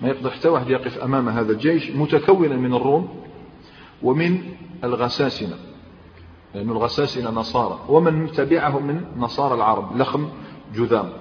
ما 0.00 0.08
يقدر 0.08 0.30
حتى 0.30 0.48
واحد 0.48 0.70
يقف 0.70 0.98
أمام 0.98 1.28
هذا 1.28 1.52
الجيش 1.52 1.90
متكونا 1.90 2.56
من 2.56 2.74
الروم 2.74 3.08
ومن 4.02 4.42
الغساسنة 4.84 5.56
لأن 6.54 6.70
الغساسنة 6.70 7.30
نصارى 7.30 7.78
ومن 7.88 8.32
تبعهم 8.32 8.86
من 8.86 9.04
نصارى 9.16 9.54
العرب 9.54 9.96
لخم 9.96 10.28
جذام. 10.74 11.12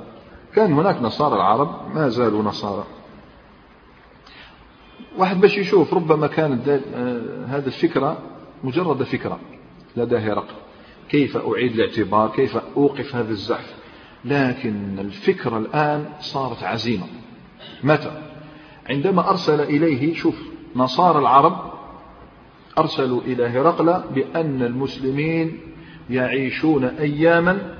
كان 0.55 0.73
هناك 0.73 1.01
نصارى 1.01 1.35
العرب 1.35 1.95
ما 1.95 2.09
زالوا 2.09 2.43
نصارى. 2.43 2.83
واحد 5.17 5.41
باش 5.41 5.57
يشوف 5.57 5.93
ربما 5.93 6.27
كانت 6.27 6.67
آه، 6.67 7.45
هذه 7.47 7.65
الفكرة 7.65 8.17
مجرد 8.63 9.03
فكرة 9.03 9.39
لدى 9.97 10.17
هرقل. 10.17 10.55
كيف 11.09 11.37
أعيد 11.37 11.71
الاعتبار؟ 11.73 12.29
كيف 12.29 12.57
أوقف 12.77 13.15
هذا 13.15 13.31
الزحف؟ 13.31 13.75
لكن 14.25 14.99
الفكرة 14.99 15.57
الآن 15.57 16.09
صارت 16.19 16.63
عزيمة. 16.63 17.07
متى؟ 17.83 18.28
عندما 18.89 19.29
أرسل 19.29 19.61
إليه 19.61 20.13
شوف 20.13 20.35
نصارى 20.75 21.19
العرب 21.19 21.69
أرسلوا 22.77 23.21
إلى 23.21 23.47
هرقل 23.47 24.01
بأن 24.15 24.61
المسلمين 24.61 25.59
يعيشون 26.09 26.85
أياما 26.85 27.75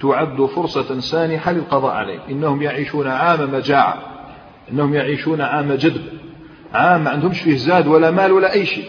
تعد 0.00 0.42
فرصة 0.42 1.00
سانحة 1.00 1.52
للقضاء 1.52 1.92
عليه. 1.92 2.18
إنهم 2.30 2.62
يعيشون 2.62 3.06
عام 3.06 3.52
مجاعة 3.52 4.02
إنهم 4.72 4.94
يعيشون 4.94 5.40
عام 5.40 5.72
جدب 5.72 6.02
عام 6.74 7.04
ما 7.04 7.10
عندهمش 7.10 7.40
فيه 7.40 7.56
زاد 7.56 7.86
ولا 7.86 8.10
مال 8.10 8.32
ولا 8.32 8.52
أي 8.52 8.66
شيء. 8.66 8.88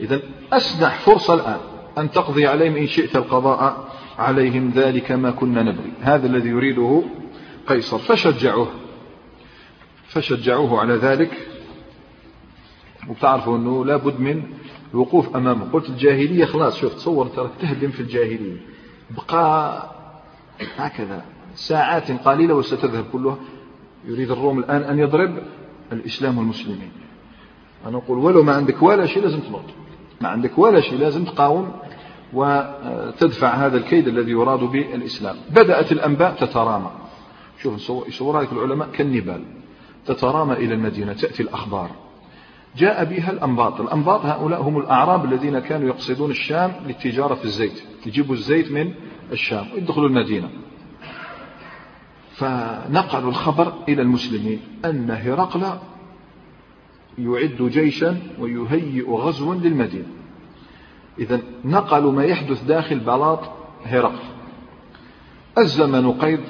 إذا 0.00 0.20
أسنح 0.52 0.98
فرصة 0.98 1.34
الآن 1.34 1.58
أن 1.98 2.10
تقضي 2.10 2.46
عليهم 2.46 2.76
إن 2.76 2.86
شئت 2.86 3.16
القضاء 3.16 3.88
عليهم 4.18 4.72
ذلك 4.74 5.12
ما 5.12 5.30
كنا 5.30 5.62
نبغي 5.62 5.92
هذا 6.00 6.26
الذي 6.26 6.48
يريده 6.48 7.02
قيصر 7.66 7.98
فشجعوه. 7.98 8.68
فشجعوه 10.12 10.80
على 10.80 10.94
ذلك. 10.94 11.48
وبتعرفوا 13.08 13.56
أنه 13.56 13.84
لابد 13.84 14.20
من 14.20 14.42
الوقوف 14.94 15.36
أمامه. 15.36 15.64
قلت 15.72 15.88
الجاهلية 15.88 16.44
خلاص 16.44 16.76
شوف 16.76 16.94
تصور 16.94 17.26
ترى 17.26 17.50
تهدم 17.60 17.90
في 17.90 18.00
الجاهلية. 18.00 18.56
بقى 19.10 19.82
هكذا 20.76 21.24
ساعات 21.54 22.10
قليلة 22.10 22.54
وستذهب 22.54 23.04
كلها. 23.12 23.36
يريد 24.04 24.30
الروم 24.30 24.58
الآن 24.58 24.82
أن 24.82 24.98
يضرب 24.98 25.38
الإسلام 25.92 26.38
والمسلمين. 26.38 26.92
أنا 27.86 27.98
أقول 27.98 28.18
ولو 28.18 28.42
ما 28.42 28.52
عندك 28.52 28.82
ولا 28.82 29.06
شيء 29.06 29.22
لازم 29.22 29.40
تنط 29.40 29.64
ما 30.20 30.28
عندك 30.28 30.58
ولا 30.58 30.80
شيء 30.80 30.98
لازم 30.98 31.24
تقاوم 31.24 31.72
وتدفع 32.32 33.54
هذا 33.54 33.76
الكيد 33.76 34.08
الذي 34.08 34.30
يراد 34.30 34.60
به 34.60 34.94
الإسلام. 34.94 35.36
بدأت 35.50 35.92
الأنباء 35.92 36.34
تترامى. 36.34 36.90
شوف 37.62 37.90
يصورها 38.08 38.42
لك 38.42 38.52
العلماء 38.52 38.88
كالنبال. 38.88 39.44
تترامى 40.06 40.52
إلى 40.52 40.74
المدينة 40.74 41.12
تأتي 41.12 41.42
الأخبار. 41.42 41.90
جاء 42.76 43.04
بها 43.04 43.30
الأنباط. 43.30 43.80
الأنباط 43.80 44.24
هؤلاء 44.24 44.62
هم 44.62 44.78
الأعراب 44.78 45.24
الذين 45.24 45.58
كانوا 45.58 45.88
يقصدون 45.88 46.30
الشام 46.30 46.72
للتجارة 46.86 47.34
في 47.34 47.44
الزيت. 47.44 47.82
يجيبوا 48.06 48.34
الزيت 48.34 48.72
من 48.72 48.94
الشام 49.32 49.66
ويدخلوا 49.74 50.08
المدينة. 50.08 50.48
فنقلوا 52.34 53.30
الخبر 53.30 53.72
إلى 53.88 54.02
المسلمين 54.02 54.60
أن 54.84 55.10
هرقل 55.10 55.64
يعد 57.18 57.62
جيشا 57.62 58.16
ويهيئ 58.38 59.10
غزوا 59.10 59.54
للمدينة. 59.54 60.06
إذا 61.18 61.40
نقلوا 61.64 62.12
ما 62.12 62.24
يحدث 62.24 62.62
داخل 62.62 63.00
بلاط 63.00 63.40
هرقل. 63.84 64.24
الزمن 65.58 66.12
قيد 66.12 66.40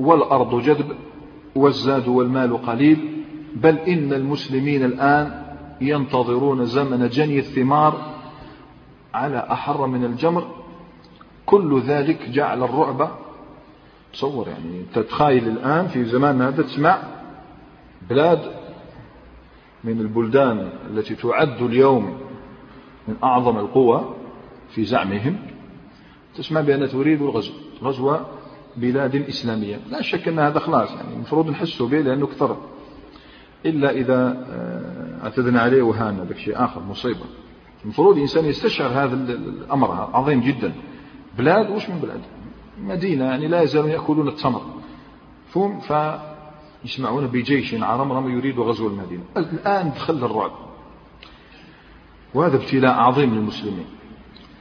والأرض 0.00 0.62
جذب 0.62 0.96
والزاد 1.54 2.08
والمال 2.08 2.62
قليل 2.62 3.24
بل 3.54 3.78
إن 3.78 4.12
المسلمين 4.12 4.84
الآن 4.84 5.42
ينتظرون 5.80 6.66
زمن 6.66 7.08
جني 7.08 7.38
الثمار 7.38 8.14
على 9.14 9.46
أحر 9.52 9.86
من 9.86 10.04
الجمر. 10.04 10.46
كل 11.46 11.80
ذلك 11.80 12.28
جعل 12.28 12.62
الرعب. 12.62 13.10
تصور 14.12 14.48
يعني 14.48 14.84
تتخيل 14.94 15.48
الآن 15.48 15.88
في 15.88 16.04
زماننا 16.04 16.48
هذا 16.48 16.62
تسمع 16.62 16.98
بلاد 18.10 18.40
من 19.84 20.00
البلدان 20.00 20.70
التي 20.90 21.14
تعد 21.14 21.62
اليوم 21.62 22.18
من 23.08 23.16
أعظم 23.24 23.58
القوى 23.58 24.14
في 24.74 24.84
زعمهم 24.84 25.36
تسمع 26.36 26.60
بأنها 26.60 26.86
تريد 26.86 27.22
الغزو. 27.22 27.52
غزو 27.82 28.16
بلاد 28.80 29.16
إسلامية. 29.16 29.80
لا 29.90 30.02
شك 30.02 30.28
أن 30.28 30.38
هذا 30.38 30.58
خلاص 30.58 30.90
يعني 30.90 31.14
المفروض 31.14 31.50
نحسوا 31.50 31.88
به 31.88 32.00
لأنه 32.00 32.26
كثر. 32.26 32.56
إلا 33.66 33.90
إذا 33.90 34.46
آه، 34.50 35.24
أعتدنا 35.24 35.60
عليه 35.60 35.82
وهانا 35.82 36.24
بك 36.24 36.36
شيء 36.36 36.64
آخر 36.64 36.82
مصيبة. 36.82 37.24
المفروض 37.84 38.16
الإنسان 38.16 38.44
يستشعر 38.44 38.88
هذا 38.88 39.14
الأمر 39.14 39.90
عظيم 39.90 40.40
جدا. 40.40 40.72
بلاد؟ 41.38 41.70
وش 41.70 41.88
من 41.88 41.98
بلاد؟ 41.98 42.20
مدينة 42.80 43.24
يعني 43.24 43.48
لا 43.48 43.62
يزالون 43.62 43.90
يأكلون 43.90 44.28
التمر. 44.28 44.62
فهم؟ 45.48 45.80
فيسمعون 45.80 47.26
بجيش 47.26 47.74
عرمرم 47.74 48.36
يريد 48.38 48.58
غزو 48.58 48.86
المدينة. 48.86 49.22
الآن 49.36 49.90
دخل 49.90 50.24
الرعب. 50.24 50.52
وهذا 52.34 52.56
ابتلاء 52.56 52.94
عظيم 52.94 53.34
للمسلمين. 53.34 53.86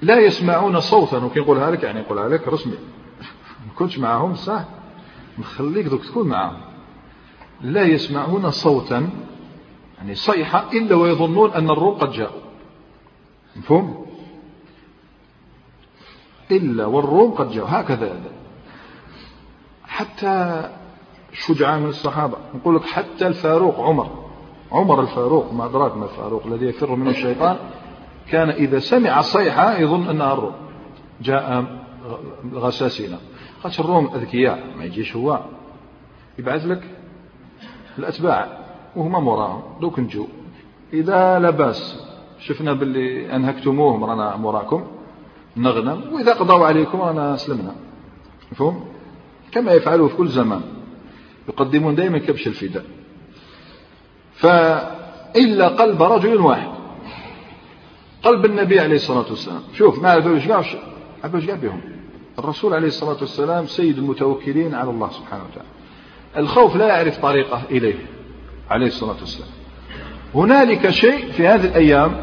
لا 0.02 0.20
يسمعون 0.20 0.80
صوتا 0.80 1.18
وكي 1.18 1.40
نقولها 1.40 1.72
لك 1.72 1.84
يعني 1.84 2.00
نقولها 2.00 2.30
لك 2.30 2.48
رسمي. 2.48 2.78
ما 3.70 3.76
كنتش 3.76 4.00
معهم 4.00 4.36
صح؟ 4.36 4.64
نخليك 5.40 5.86
دوك 5.86 6.06
تكون 6.06 6.28
معهم 6.28 6.58
لا 7.62 7.82
يسمعون 7.82 8.52
صوتا 8.52 9.10
يعني 9.98 10.16
صيحة 10.16 10.66
إلا 10.74 10.96
ويظنون 10.96 11.52
أن 11.52 11.70
الروم 11.70 11.96
قد 11.96 12.12
جاءوا. 12.12 12.42
مفهوم؟ 13.56 14.06
إلا 16.52 16.86
والروم 16.86 17.32
قد 17.32 17.52
جاءوا. 17.52 17.70
هكذا. 17.70 18.22
حتى 19.84 20.64
شجعان 21.34 21.82
من 21.82 21.90
الصحابة. 21.90 22.38
نقول 22.56 22.76
لك 22.76 22.84
حتى 22.86 23.28
الفاروق 23.28 23.80
عمر. 23.80 24.30
عمر 24.72 25.02
الفاروق 25.02 25.54
ما 25.54 25.66
أدراك 25.66 25.98
ما 25.98 26.06
الفاروق 26.06 26.46
الذي 26.46 26.66
يفر 26.66 26.96
منه 26.96 27.10
الشيطان 27.10 27.58
كان 28.28 28.50
إذا 28.50 28.80
سمع 28.80 29.22
صيحة 29.22 29.78
يظن 29.78 30.10
أنها 30.10 30.34
الروم. 30.34 30.56
جاء 31.22 31.66
غساسنا 32.54 33.20
قالت 33.64 33.80
الروم 33.80 34.12
أذكياء 34.16 34.64
ما 34.78 34.84
يجيش 34.84 35.16
هو. 35.16 35.40
يبعث 36.40 36.66
لك 36.66 36.84
الأتباع 38.00 38.48
وهما 38.96 39.20
موراهم. 39.20 39.64
دوك 39.82 40.00
نجو 40.00 40.28
إذا 40.94 41.40
لباس 41.40 42.06
شفنا 42.40 42.74
باللي 42.74 43.36
أنهكتموهم 43.36 44.04
رانا 44.04 44.36
موراكم. 44.36 44.88
نغنم 45.58 46.14
وإذا 46.14 46.34
قضوا 46.34 46.66
عليكم 46.66 47.02
رانا 47.02 47.36
سلمنا 47.36 47.76
مفهوم؟ 48.52 48.86
كما 49.52 49.72
يفعلوا 49.72 50.08
في 50.08 50.16
كل 50.16 50.28
زمان. 50.28 50.62
يقدمون 51.50 51.96
دائما 51.96 52.18
كبش 52.18 52.48
الفداء. 52.48 52.86
فإلا 54.34 55.68
قلب 55.68 56.04
رجل 56.04 56.38
واحد. 56.38 56.70
قلب 58.24 58.46
النبي 58.46 58.80
عليه 58.80 58.96
الصلاة 58.96 59.30
والسلام. 59.30 59.62
شوف 59.74 60.02
ما 60.02 60.16
إيش 60.16 60.48
قاع 61.48 61.56
بهم. 61.56 61.99
الرسول 62.40 62.74
عليه 62.74 62.88
الصلاة 62.88 63.18
والسلام 63.22 63.66
سيد 63.66 63.98
المتوكلين 63.98 64.76
على 64.76 64.90
الله 64.90 65.10
سبحانه 65.10 65.44
وتعالى. 65.44 65.70
الخوف 66.38 66.76
لا 66.76 66.88
يعرف 66.88 67.18
طريقه 67.18 67.62
إليه 67.72 68.06
عليه 68.70 68.88
الصلاة 68.88 69.20
والسلام. 69.20 69.50
هنالك 70.36 70.90
شيء 70.90 71.32
في 71.32 71.48
هذه 71.48 71.66
الأيام 71.66 72.22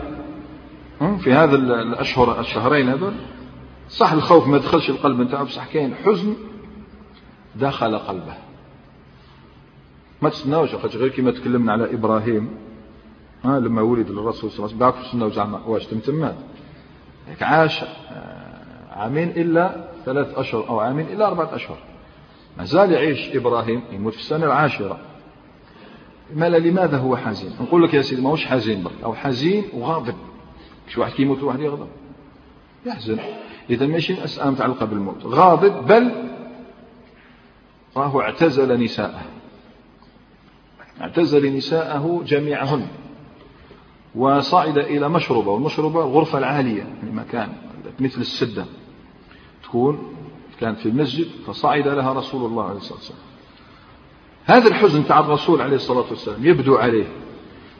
في 1.18 1.32
هذا 1.32 1.56
الأشهر 1.56 2.40
الشهرين 2.40 2.88
هذول 2.88 3.14
صح 3.88 4.12
الخوف 4.12 4.46
ما 4.46 4.58
دخلش 4.58 4.90
القلب 4.90 5.20
نتاعو 5.20 5.44
بصح 5.44 5.66
كاين 5.66 5.94
حزن 5.94 6.34
دخل 7.56 7.98
قلبه. 7.98 8.34
ما 10.22 10.28
تستناوش 10.28 10.74
غير 10.74 11.08
كما 11.08 11.30
تكلمنا 11.30 11.72
على 11.72 11.94
إبراهيم 11.94 12.48
ها 13.44 13.60
لما 13.60 13.82
ولد 13.82 14.10
الرسول 14.10 14.50
صلى 14.50 14.66
الله 14.66 14.66
عليه 14.66 14.76
وسلم 14.76 14.78
باعك 14.78 14.94
تستناو 15.04 15.30
زعما 15.30 15.60
واش 15.66 15.86
تمتمات 15.86 16.36
عاش 17.40 17.84
عامين 18.96 19.28
إلا 19.28 19.88
ثلاث 20.04 20.38
أشهر 20.38 20.68
أو 20.68 20.80
عامين 20.80 21.06
إلا 21.06 21.26
أربعة 21.26 21.54
أشهر. 21.54 21.78
ما 22.58 22.64
زال 22.64 22.92
يعيش 22.92 23.36
إبراهيم 23.36 23.82
يموت 23.92 24.12
في 24.12 24.20
السنة 24.20 24.46
العاشرة. 24.46 24.98
ما 26.34 26.48
لماذا 26.48 26.98
هو 26.98 27.16
حزين؟ 27.16 27.52
نقول 27.60 27.84
لك 27.84 27.94
يا 27.94 28.02
سيدي 28.02 28.22
ما 28.22 28.30
هوش 28.30 28.46
حزين 28.46 28.82
برك. 28.82 29.02
أو 29.04 29.14
حزين 29.14 29.64
وغاضب. 29.74 30.14
شو 30.88 31.00
واحد 31.00 31.12
كيموت 31.12 31.42
وواحد 31.42 31.60
يغضب. 31.60 31.88
يحزن. 32.86 33.18
إذا 33.70 33.86
ماشي 33.86 34.22
مسألة 34.22 34.50
متعلقة 34.50 34.86
بالموت. 34.86 35.24
غاضب 35.24 35.86
بل 35.86 36.12
راهو 37.96 38.20
اعتزل 38.20 38.84
نساءه. 38.84 39.22
اعتزل 41.00 41.56
نساءه 41.56 42.22
جميعهن. 42.26 42.86
وصعد 44.14 44.78
إلى 44.78 45.08
مشربة 45.08 45.50
والمشربة 45.50 46.00
الغرفة 46.00 46.38
العالية 46.38 46.82
يعني 46.82 47.10
مكان 47.12 47.52
مثل 48.00 48.20
السدة. 48.20 48.64
تكون 49.66 50.12
كانت 50.60 50.78
في 50.78 50.88
المسجد 50.88 51.26
فصعد 51.46 51.88
لها 51.88 52.12
رسول 52.12 52.44
الله 52.44 52.64
عليه 52.64 52.76
الصلاة 52.76 52.98
والسلام. 52.98 53.20
هذا 54.44 54.68
الحزن 54.68 55.06
تاع 55.06 55.20
الرسول 55.20 55.60
عليه 55.60 55.76
الصلاة 55.76 56.04
والسلام 56.10 56.46
يبدو 56.46 56.76
عليه 56.76 57.06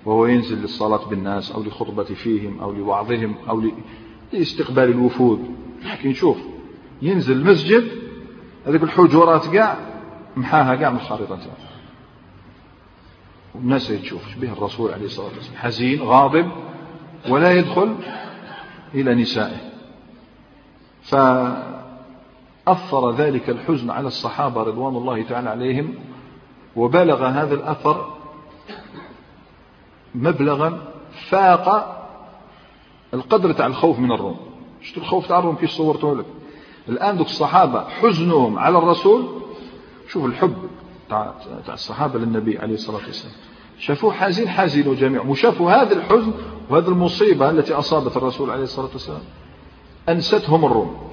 وهو 0.05 0.27
ينزل 0.27 0.62
للصلاة 0.62 1.09
بالناس 1.09 1.53
أو 1.53 1.62
لخطبة 1.62 2.05
فيهم 2.05 2.61
أو 2.61 2.72
لوعظهم 2.72 3.35
أو 3.49 3.62
لاستقبال 4.33 4.85
الوفود. 4.85 5.57
لكن 5.85 6.12
شوف 6.12 6.37
ينزل 7.03 7.37
المسجد 7.37 7.88
هذيك 8.66 8.83
الحجرات 8.83 9.46
كاع 9.46 9.79
محاها 10.37 10.75
كاع 10.75 10.90
من 10.90 10.96
الخريطة 10.96 11.38
والناس 13.55 13.88
تشوف 13.88 14.22
به 14.38 14.53
الرسول 14.53 14.92
عليه 14.92 15.07
الصلاة 15.07 15.27
والسلام؟ 15.27 15.57
حزين 15.57 16.03
غاضب 16.03 16.51
ولا 17.29 17.53
يدخل 17.53 17.94
إلى 18.94 19.14
نسائه. 19.14 19.61
فأثر 22.66 23.11
ذلك 23.11 23.50
الحزن 23.50 23.90
على 23.90 24.07
الصحابة 24.07 24.62
رضوان 24.62 24.96
الله 24.96 25.22
تعالى 25.22 25.50
عليهم 25.50 25.94
وبلغ 26.76 27.26
هذا 27.26 27.55
الأثر 27.55 28.12
مبلغا 30.14 30.79
فاق 31.29 31.96
القدر 33.14 33.52
تاع 33.52 33.66
الخوف 33.66 33.98
من 33.98 34.12
الروم. 34.12 34.37
شفتوا 34.83 35.02
الخوف 35.02 35.26
تاع 35.26 35.38
الروم 35.38 35.57
كيف 35.57 35.70
صورته 35.70 36.16
لك؟ 36.16 36.24
الآن 36.88 37.16
دوك 37.16 37.26
الصحابة 37.26 37.85
حزنهم 37.88 38.59
على 38.59 38.79
الرسول 38.79 39.26
شوف 40.09 40.24
الحب 40.24 40.57
تاع 41.09 41.35
الصحابة 41.68 42.18
للنبي 42.18 42.59
عليه 42.59 42.74
الصلاة 42.74 43.07
والسلام. 43.07 43.35
شافوه 43.79 44.12
حزين 44.12 44.48
حزنوا 44.48 44.94
جميعا 44.94 45.24
وشافوا 45.24 45.72
هذا 45.72 45.92
الحزن 45.92 46.33
وهذه 46.70 46.88
المصيبة 46.88 47.50
التي 47.50 47.74
أصابت 47.74 48.16
الرسول 48.16 48.50
عليه 48.50 48.62
الصلاة 48.62 48.90
والسلام. 48.92 49.22
أنستهم 50.09 50.64
الروم. 50.64 51.06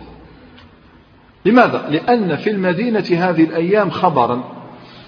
لماذا؟ 1.46 1.90
لأن 1.90 2.36
في 2.36 2.50
المدينة 2.50 3.00
هذه 3.00 3.44
الأيام 3.44 3.90
خبرا. 3.90 4.44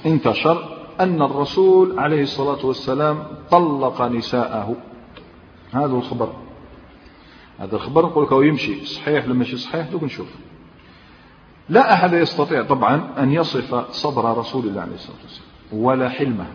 انتشر 0.06 0.78
أن 1.00 1.22
الرسول 1.22 2.00
عليه 2.00 2.22
الصلاة 2.22 2.66
والسلام 2.66 3.24
طلق 3.52 4.02
نساءه. 4.02 4.76
هذا 5.72 5.86
الخبر. 5.86 6.34
هذا 7.60 7.76
الخبر 7.76 8.06
نقول 8.06 8.24
لك 8.24 8.48
يمشي. 8.48 8.86
صحيح 8.86 9.26
لما 9.26 9.36
يمشي 9.36 9.58
صحيح؟ 9.58 9.88
دوك 9.88 10.04
نشوف. 10.04 10.28
لا 11.70 11.94
أحد 11.94 12.14
يستطيع 12.14 12.64
طبعا 12.64 13.08
أن 13.18 13.32
يصف 13.32 13.92
صبر 13.92 14.38
رسول 14.38 14.66
الله 14.66 14.82
عليه 14.82 14.94
الصلاة 14.94 15.18
والسلام 15.24 15.50
ولا 15.72 16.10
حلمه. 16.10 16.48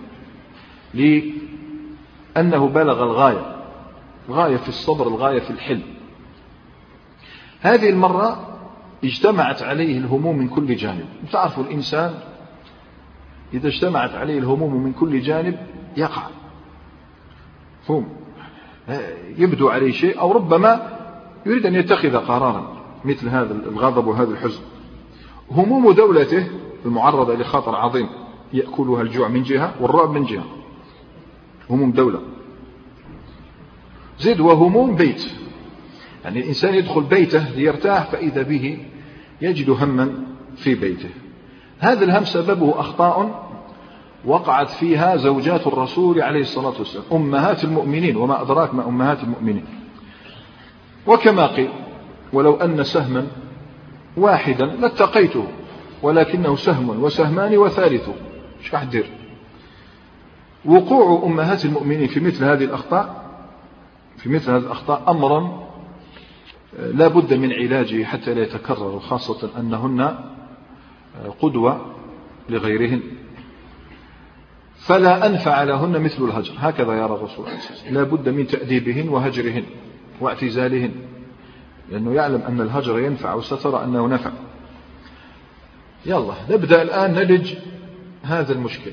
لأنه 0.94 2.68
بلغ 2.68 3.02
الغاية 3.02 3.56
الغاية 4.28 4.56
في 4.56 4.68
الصبر 4.68 5.08
الغاية 5.08 5.40
في 5.40 5.50
الحلم. 5.50 5.82
هذه 7.60 7.90
المرة 7.90 8.49
اجتمعت 9.04 9.62
عليه 9.62 9.98
الهموم 9.98 10.38
من 10.38 10.48
كل 10.48 10.76
جانب. 10.76 11.06
تعرفوا 11.32 11.64
الإنسان 11.64 12.14
إذا 13.54 13.68
اجتمعت 13.68 14.14
عليه 14.14 14.38
الهموم 14.38 14.84
من 14.84 14.92
كل 14.92 15.20
جانب 15.20 15.58
يقع. 15.96 16.22
فهم. 17.82 18.08
يبدو 19.38 19.68
عليه 19.68 19.92
شيء 19.92 20.20
أو 20.20 20.32
ربما 20.32 20.98
يريد 21.46 21.66
أن 21.66 21.74
يتخذ 21.74 22.16
قرارا 22.16 22.80
مثل 23.04 23.28
هذا 23.28 23.54
الغضب 23.54 24.06
وهذا 24.06 24.30
الحزن. 24.30 24.60
هموم 25.50 25.92
دولته 25.92 26.50
المعرضة 26.84 27.34
لخطر 27.34 27.74
عظيم 27.76 28.08
يأكلها 28.52 29.02
الجوع 29.02 29.28
من 29.28 29.42
جهة 29.42 29.74
والرعب 29.80 30.10
من 30.10 30.24
جهة. 30.24 30.44
هموم 31.70 31.90
دولة. 31.90 32.20
زد 34.18 34.40
وهموم 34.40 34.96
بيت. 34.96 35.39
يعني 36.24 36.40
الإنسان 36.40 36.74
يدخل 36.74 37.00
بيته 37.00 37.48
ليرتاح 37.48 38.04
فإذا 38.04 38.42
به 38.42 38.78
يجد 39.40 39.70
هما 39.70 40.12
في 40.56 40.74
بيته. 40.74 41.08
هذا 41.78 42.04
الهم 42.04 42.24
سببه 42.24 42.80
أخطاء 42.80 43.48
وقعت 44.24 44.68
فيها 44.70 45.16
زوجات 45.16 45.66
الرسول 45.66 46.22
عليه 46.22 46.40
الصلاة 46.40 46.78
والسلام 46.78 47.04
أمهات 47.12 47.64
المؤمنين 47.64 48.16
وما 48.16 48.42
أدراك 48.42 48.74
ما 48.74 48.88
أمهات 48.88 49.22
المؤمنين. 49.22 49.64
وكما 51.06 51.46
قيل 51.46 51.70
ولو 52.32 52.56
أن 52.56 52.84
سهما 52.84 53.26
واحدا 54.16 54.66
لاتقيته 54.66 55.44
ولكنه 56.02 56.56
سهم 56.56 57.02
وسهمان 57.02 57.58
وثالث. 57.58 58.08
دير 58.90 59.06
وقوع 60.64 61.24
أمهات 61.24 61.64
المؤمنين 61.64 62.08
في 62.08 62.20
مثل 62.20 62.44
هذه 62.44 62.64
الأخطاء 62.64 63.24
في 64.16 64.28
مثل 64.28 64.50
هذه 64.50 64.60
الأخطاء 64.60 65.10
أمرا 65.10 65.69
لا 66.78 67.08
بد 67.08 67.34
من 67.34 67.52
علاجه 67.52 68.04
حتى 68.04 68.34
لا 68.34 68.42
يتكرر 68.42 69.00
خاصة 69.00 69.50
أنهن 69.58 70.18
قدوة 71.40 71.94
لغيرهن. 72.48 73.02
فلا 74.76 75.26
أنفع 75.26 75.62
لهن 75.62 76.02
مثل 76.02 76.24
الهجر. 76.24 76.54
هكذا 76.58 76.92
يرى 76.92 77.14
الرسول 77.14 77.46
عليه 77.46 77.56
الصلاة 77.56 77.72
والسلام. 77.72 77.94
لا 77.94 78.02
بد 78.02 78.28
من 78.28 78.46
تأديبهن 78.46 79.08
وهجرهن 79.08 79.64
واعتزالهن 80.20 80.92
لأنه 81.90 82.14
يعلم 82.14 82.42
أن 82.42 82.60
الهجر 82.60 82.98
ينفع 82.98 83.34
وسترى 83.34 83.84
أنه 83.84 84.08
نفع. 84.08 84.30
يلا 86.06 86.34
نبدأ 86.50 86.82
الآن 86.82 87.14
نلج 87.14 87.54
هذا 88.22 88.52
المشكل. 88.52 88.92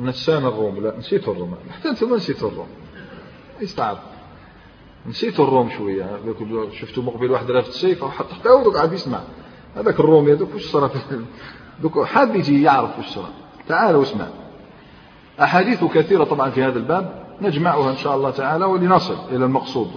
نسان 0.00 0.44
الروم 0.44 0.82
لا 0.82 0.98
نسيت 0.98 1.28
الروم. 1.28 1.54
حتى 1.70 1.88
أنتم 1.88 2.10
ما 2.10 2.16
نسيت 2.16 2.42
الروم. 2.42 2.68
يستعب 3.60 3.98
نسيت 5.06 5.40
الروم 5.40 5.70
شوية. 5.70 6.20
شفتوا 6.72 7.02
مقبل 7.02 7.30
واحد 7.30 7.50
رافد 7.50 7.68
السيف 7.68 8.02
وحط 8.02 8.32
حتى 8.32 8.48
قاعد 8.74 8.92
يسمع. 8.92 9.20
هذاك 9.76 10.00
الرومي 10.00 10.32
هذوك 10.32 10.54
وش 10.54 10.66
صار 10.66 10.90
دوك 11.82 12.04
حد 12.04 12.36
يجي 12.36 12.62
يعرف 12.62 12.98
وش 12.98 13.06
صار 13.06 13.30
تعال 13.68 13.96
واسمع. 13.96 14.26
أحاديث 15.40 15.84
كثيرة 15.84 16.24
طبعا 16.24 16.50
في 16.50 16.64
هذا 16.64 16.78
الباب 16.78 17.24
نجمعها 17.40 17.90
إن 17.90 17.96
شاء 17.96 18.16
الله 18.16 18.30
تعالى 18.30 18.64
ولنصل 18.64 19.16
إلى 19.30 19.44
المقصود. 19.44 19.90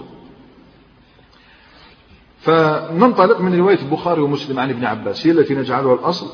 فننطلق 2.40 3.40
من 3.40 3.58
رواية 3.58 3.78
البخاري 3.78 4.20
ومسلم 4.20 4.58
عن 4.58 4.70
ابن 4.70 4.84
عباس 4.84 5.26
هي 5.26 5.32
التي 5.32 5.54
نجعلها 5.54 5.94
الأصل 5.94 6.26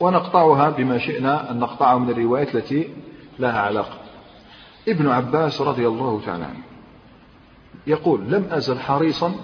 ونقطعها 0.00 0.70
بما 0.70 0.98
شئنا 0.98 1.50
أن 1.50 1.58
نقطعها 1.58 1.98
من 1.98 2.10
الروايات 2.10 2.54
التي 2.54 2.94
لها 3.38 3.60
علاقة. 3.60 3.98
ابن 4.88 5.08
عباس 5.08 5.60
رضي 5.60 5.88
الله 5.88 6.20
تعالى 6.26 6.44
عنه. 6.44 6.69
يقول 7.86 8.20
لم 8.20 8.46
أزل 8.50 8.78
حريصا 8.78 9.34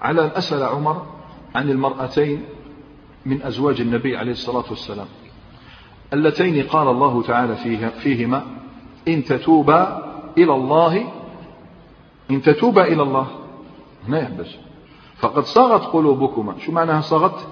على 0.00 0.24
أن 0.24 0.30
أسأل 0.34 0.62
عمر 0.62 1.06
عن 1.54 1.70
المرأتين 1.70 2.44
من 3.26 3.42
أزواج 3.42 3.80
النبي 3.80 4.16
عليه 4.16 4.32
الصلاة 4.32 4.64
والسلام 4.70 5.06
اللتين 6.12 6.62
قال 6.62 6.88
الله 6.88 7.22
تعالى 7.22 7.56
فيهما 7.90 8.46
إن 9.08 9.24
تتوبا 9.24 10.06
إلى 10.38 10.54
الله 10.54 11.12
إن 12.30 12.42
تتوبا 12.42 12.84
إلى 12.84 13.02
الله. 13.02 13.26
هنا 14.08 14.20
يحبس. 14.20 14.56
فقد 15.16 15.44
صغت 15.44 15.82
قلوبكما. 15.82 16.58
شو 16.58 16.72
معناها 16.72 17.00
صغت 17.00 17.48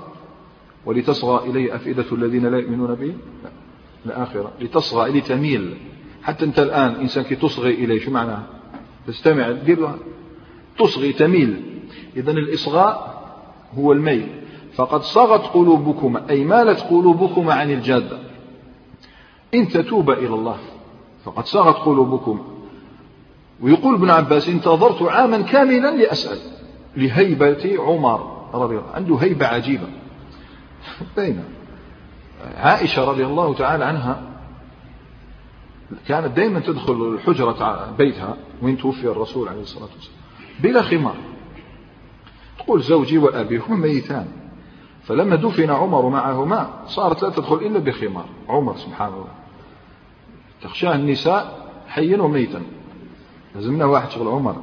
ولتصغى 0.86 1.50
إليه 1.50 1.76
أفئدة 1.76 2.05
الذين 2.12 2.46
لا 2.46 2.59
يؤمنون 2.59 2.94
به 2.94 3.14
لا 3.44 3.50
الآخرة. 4.07 4.52
لتصغى 4.61 5.11
إلي 5.11 5.20
تميل 5.20 5.76
حتى 6.22 6.44
أنت 6.44 6.59
الآن 6.59 6.94
إنسان 6.94 7.24
كي 7.24 7.36
تصغي 7.36 7.74
إليه 7.74 8.00
شو 8.00 8.11
معناها؟ 8.11 8.53
تستمع. 9.07 9.50
دير 9.50 9.90
تصغي 10.78 11.12
تميل. 11.12 11.62
إذا 12.16 12.30
الإصغاء 12.30 13.24
هو 13.78 13.92
الميل. 13.92 14.28
فقد 14.74 15.02
صغت 15.02 15.46
قلوبكما. 15.55 16.30
أي 16.30 16.44
مالت 16.44 16.80
قلوبكما 16.80 17.55
عن 17.55 17.70
الجادة. 17.70 18.18
إن 19.55 19.68
تتوب 19.68 20.11
إلى 20.11 20.34
الله. 20.34 20.57
فقد 21.24 21.46
صغت 21.46 21.76
قلوبكما 21.76 22.44
ويقول 23.61 23.94
ابن 23.94 24.11
عباس 24.11 24.48
انتظرت 24.48 25.02
عاما 25.02 25.40
كاملا 25.40 25.96
لأسأل. 25.96 26.38
لهيبة 26.96 27.76
عمر 27.78 28.48
رضي 28.55 28.74
الله 28.74 28.90
عنده 28.94 29.16
هيبة 29.16 29.46
عجيبة. 29.46 29.86
بين 31.16 31.44
عائشة 32.57 33.05
رضي 33.05 33.24
الله 33.26 33.55
تعالى 33.55 33.84
عنها 33.84 34.34
كانت 36.09 36.37
دائما 36.37 36.61
تدخل 36.61 36.93
الحجرة 37.14 37.95
بيتها 37.99 38.37
وين 38.62 38.78
توفي 38.78 39.05
الرسول 39.05 39.49
عليه 39.49 39.62
الصلاة 39.62 39.89
والسلام 39.95 40.18
بلا 40.61 40.82
خمار. 40.82 41.16
تقول 42.59 42.82
زوجي 42.82 43.18
وأبي 43.18 43.59
هما 43.59 43.76
ميتان. 43.76 44.26
فلما 45.03 45.37
دفن 45.37 45.70
عمر 45.70 46.09
معهما 46.09 46.70
صارت 46.87 47.22
لا 47.22 47.30
تدخل 47.30 47.57
إلا 47.57 47.78
بخمار. 47.78 48.26
عمر 48.49 48.76
سبحان 48.76 49.12
الله. 49.12 49.35
تخشاه 50.62 50.95
النساء 50.95 51.70
حيا 51.89 52.22
وميتا. 52.22 52.62
لازمنا 53.55 53.85
واحد 53.85 54.11
شغل 54.11 54.28
عمر. 54.28 54.57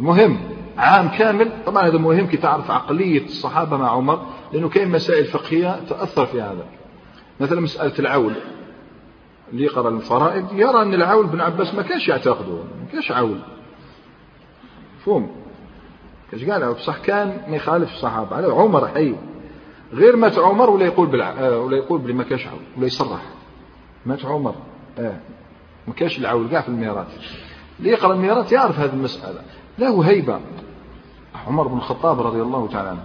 المهم 0.00 0.38
عام 0.78 1.08
كامل. 1.08 1.52
طبعا 1.66 1.86
هذا 1.86 1.98
مهم 1.98 2.26
كي 2.26 2.36
تعرف 2.36 2.70
عقلية 2.70 3.24
الصحابة 3.24 3.76
مع 3.76 3.90
عمر 3.90 4.26
لأنه 4.52 4.68
كاين 4.68 4.88
مسائل 4.88 5.24
فقهية 5.24 5.80
تأثر 5.88 6.26
في 6.26 6.40
هذا. 6.40 6.66
مثلا 7.40 7.60
مسألة 7.60 7.98
العول. 7.98 8.34
اللي 9.52 9.64
يقرأ 9.64 9.88
الفرائض 9.88 10.52
يرى 10.52 10.82
أن 10.82 10.94
العول 10.94 11.26
بن 11.26 11.40
عباس 11.40 11.74
ما 11.74 11.82
كانش 11.82 12.08
يعتقده 12.08 12.52
ما 12.54 12.86
كانش 12.92 13.12
عول. 13.12 13.38
فهم 15.04 15.30
كاش 16.30 16.44
قال؟ 16.44 16.74
بصح 16.74 16.98
كان 16.98 17.42
ما 17.48 17.56
يخالف 17.56 17.92
الصحابة 17.92 18.36
على 18.36 18.46
عمر 18.46 18.88
حي. 18.88 19.14
غير 19.92 20.16
مات 20.16 20.38
عمر 20.38 20.70
ولا 20.70 20.84
يقول 20.84 21.06
بالع... 21.06 21.30
آه، 21.30 21.58
ولا 21.58 21.76
يقول 21.76 22.00
بلي 22.00 22.12
ما 22.12 22.24
كاش 22.24 22.46
عول 22.46 22.60
ولا 22.76 22.86
يصرح. 22.86 23.22
مات 24.06 24.24
عمر. 24.24 24.54
آه. 24.98 25.20
ما 25.88 25.94
كاش 25.94 26.18
العول 26.18 26.48
كاع 26.48 26.60
في 26.60 26.68
الميراث. 26.68 27.06
اللي 27.78 27.90
يقرأ 27.90 28.14
الميراث 28.14 28.52
يعرف 28.52 28.78
هذه 28.78 28.92
المسألة. 28.92 29.40
له 29.78 30.02
هيبة. 30.02 30.40
عمر 31.46 31.68
بن 31.68 31.76
الخطاب 31.76 32.20
رضي 32.20 32.42
الله 32.42 32.68
تعالى 32.68 32.88
عنه. 32.88 33.04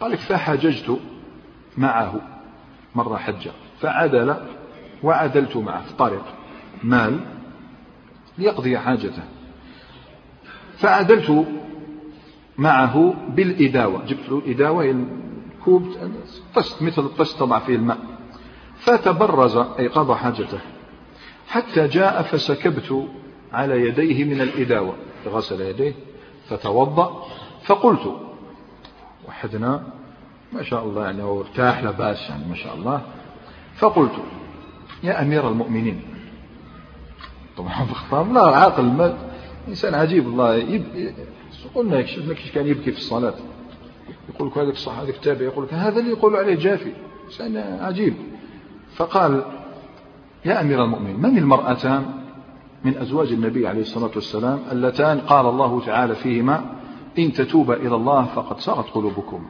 قال 0.00 0.10
لك 0.10 0.18
فحججت 0.18 0.98
معه 1.76 2.14
مرة 2.94 3.16
حجة 3.16 3.50
فعدل 3.80 4.36
وعدلت 5.04 5.56
معه. 5.56 5.82
في 5.82 6.20
مال. 6.82 7.20
ليقضي 8.38 8.78
حاجته. 8.78 9.22
فعدلت 10.76 11.46
معه 12.58 13.14
بالإداوة. 13.28 14.04
جبت 14.04 14.28
له 14.28 14.38
الإداوة 14.38 14.84
الكوب 14.84 15.96
طست 16.54 16.82
مثل 16.82 17.02
الطست 17.02 17.38
تضع 17.38 17.58
فيه 17.58 17.76
الماء. 17.76 17.98
فتبرز 18.76 19.56
أي 19.56 19.88
قضى 19.88 20.14
حاجته. 20.14 20.58
حتى 21.48 21.88
جاء 21.88 22.22
فسكبت 22.22 23.08
على 23.52 23.88
يديه 23.88 24.24
من 24.24 24.40
الإداوة. 24.40 24.94
غسل 25.26 25.60
يديه 25.60 25.94
فتوضأ 26.48 27.26
فقلت 27.64 28.16
وحدنا 29.28 29.86
ما 30.52 30.62
شاء 30.62 30.84
الله 30.84 31.04
يعني 31.04 31.22
هو 31.22 31.40
ارتاح 31.40 31.82
لا 31.82 31.90
بأس 31.90 32.30
يعني 32.30 32.44
ما 32.48 32.54
شاء 32.54 32.74
الله. 32.74 33.02
فقلت 33.74 34.12
يا 35.02 35.22
أمير 35.22 35.48
المؤمنين. 35.48 36.00
طبعا 37.56 37.82
الخطاب 37.82 38.32
لا 38.32 38.42
عاقل 38.42 38.84
ما 38.84 39.18
إنسان 39.68 39.94
عجيب 39.94 40.26
الله 40.26 40.54
يب... 40.54 40.84
قلنا 41.74 41.98
يكشف 41.98 42.28
لك 42.28 42.38
كان 42.54 42.66
يبكي 42.66 42.92
في 42.92 42.98
الصلاة. 42.98 43.34
يقول 44.34 44.48
لك 44.48 44.58
هذاك 44.58 44.72
الصح 44.72 44.98
هذاك 44.98 45.14
التابع 45.14 45.42
يقول 45.42 45.64
لك 45.64 45.74
هذا 45.74 46.00
اللي 46.00 46.10
يقول 46.10 46.36
عليه 46.36 46.54
جافي. 46.54 46.92
إنسان 47.26 47.56
عجيب. 47.56 48.14
فقال 48.94 49.44
يا 50.44 50.60
أمير 50.60 50.84
المؤمنين 50.84 51.20
من 51.22 51.38
المرأتان 51.38 52.06
من 52.84 52.98
أزواج 52.98 53.32
النبي 53.32 53.68
عليه 53.68 53.80
الصلاة 53.80 54.10
والسلام 54.14 54.62
اللتان 54.72 55.20
قال 55.20 55.46
الله 55.46 55.80
تعالى 55.86 56.14
فيهما 56.14 56.64
إن 57.18 57.32
تتوبا 57.32 57.74
إلى 57.74 57.94
الله 57.94 58.24
فقد 58.24 58.60
صغت 58.60 58.90
قلوبكم. 58.90 59.46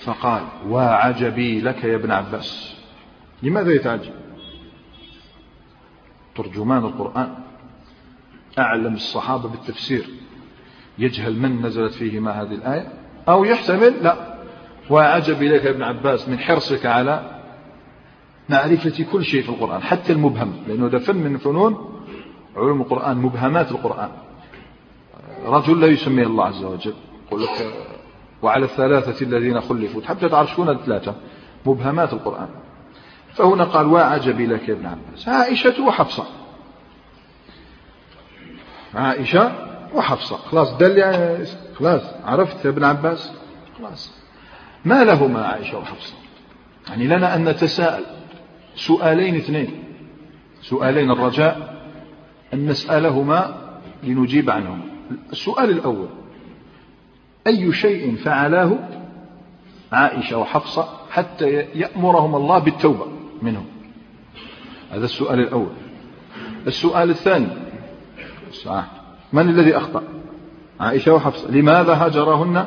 فقال 0.00 0.42
وعجبي 0.68 1.60
لك 1.60 1.84
يا 1.84 1.96
ابن 1.96 2.10
عباس. 2.10 2.76
لماذا 3.42 3.72
يتعجب؟ 3.72 4.12
ترجمان 6.36 6.84
القرآن. 6.84 7.34
أعلم 8.58 8.94
الصحابة 8.94 9.48
بالتفسير. 9.48 10.06
يجهل 10.98 11.38
من 11.38 11.66
نزلت 11.66 11.92
فيهما 11.92 12.42
هذه 12.42 12.54
الآية؟ 12.54 12.92
أو 13.28 13.44
يحتمل؟ 13.44 13.94
لا. 14.02 14.32
وعجب 14.90 15.42
إليك 15.42 15.64
يا 15.64 15.70
ابن 15.70 15.82
عباس 15.82 16.28
من 16.28 16.38
حرصك 16.38 16.86
على 16.86 17.40
معرفة 18.48 19.04
كل 19.12 19.24
شيء 19.24 19.42
في 19.42 19.48
القرآن 19.48 19.82
حتى 19.82 20.12
المبهم 20.12 20.52
لأنه 20.68 20.88
ده 20.88 20.98
فن 20.98 21.16
من 21.16 21.36
فنون 21.36 22.02
علوم 22.56 22.80
القرآن 22.80 23.16
مبهمات 23.16 23.72
القرآن. 23.72 24.10
رجل 25.44 25.80
لا 25.80 25.86
يسميه 25.86 26.26
الله 26.26 26.44
عز 26.44 26.64
وجل. 26.64 26.94
يقول 27.26 27.42
لك 27.42 27.74
وعلى 28.42 28.64
الثلاثة 28.64 29.26
الذين 29.26 29.60
خلفوا 29.60 30.02
حتى 30.02 30.28
تعرف 30.28 30.50
شكون 30.50 30.68
الثلاثة 30.68 31.14
مبهمات 31.66 32.12
القرآن. 32.12 32.48
فهنا 33.34 33.64
قال 33.64 33.86
وعجب 33.86 34.40
لك 34.40 34.68
يا 34.68 34.74
ابن 34.74 34.86
عباس 34.86 35.28
عائشة 35.28 35.82
وحفصة. 35.82 36.26
عائشة 38.94 39.52
وحفصة. 39.94 40.36
خلاص 40.36 40.76
دل 40.76 41.02
خلاص. 41.78 42.02
عرفت 42.24 42.64
يا 42.64 42.70
ابن 42.70 42.84
عباس؟ 42.84 43.32
خلاص. 43.78 44.12
ما 44.84 45.04
لهما 45.04 45.46
عائشة 45.46 45.78
وحفصة؟ 45.78 46.14
يعني 46.88 47.06
لنا 47.06 47.34
أن 47.34 47.48
نتساءل. 47.48 48.04
سؤالين 48.76 49.36
اثنين. 49.36 49.84
سؤالين 50.62 51.10
الرجاء 51.10 51.82
أن 52.54 52.66
نسألهما 52.66 53.54
لنجيب 54.02 54.50
عنهما 54.50 54.84
السؤال 55.32 55.70
الأول 55.70 56.08
أي 57.46 57.72
شيء 57.72 58.16
فعلاه 58.16 58.78
عائشة 59.92 60.38
وحفصة 60.38 60.88
حتى 61.10 61.50
يأمرهم 61.74 62.34
الله 62.34 62.58
بالتوبة؟ 62.58 63.06
منهم. 63.42 63.66
هذا 64.90 65.04
السؤال 65.04 65.40
الأول. 65.40 65.72
السؤال 66.66 67.10
الثاني. 67.10 67.48
من 69.32 69.48
الذي 69.48 69.76
أخطأ؟ 69.76 70.02
عائشة 70.80 71.14
وحفصة. 71.14 71.50
لماذا 71.50 72.06
هجرهن 72.06 72.66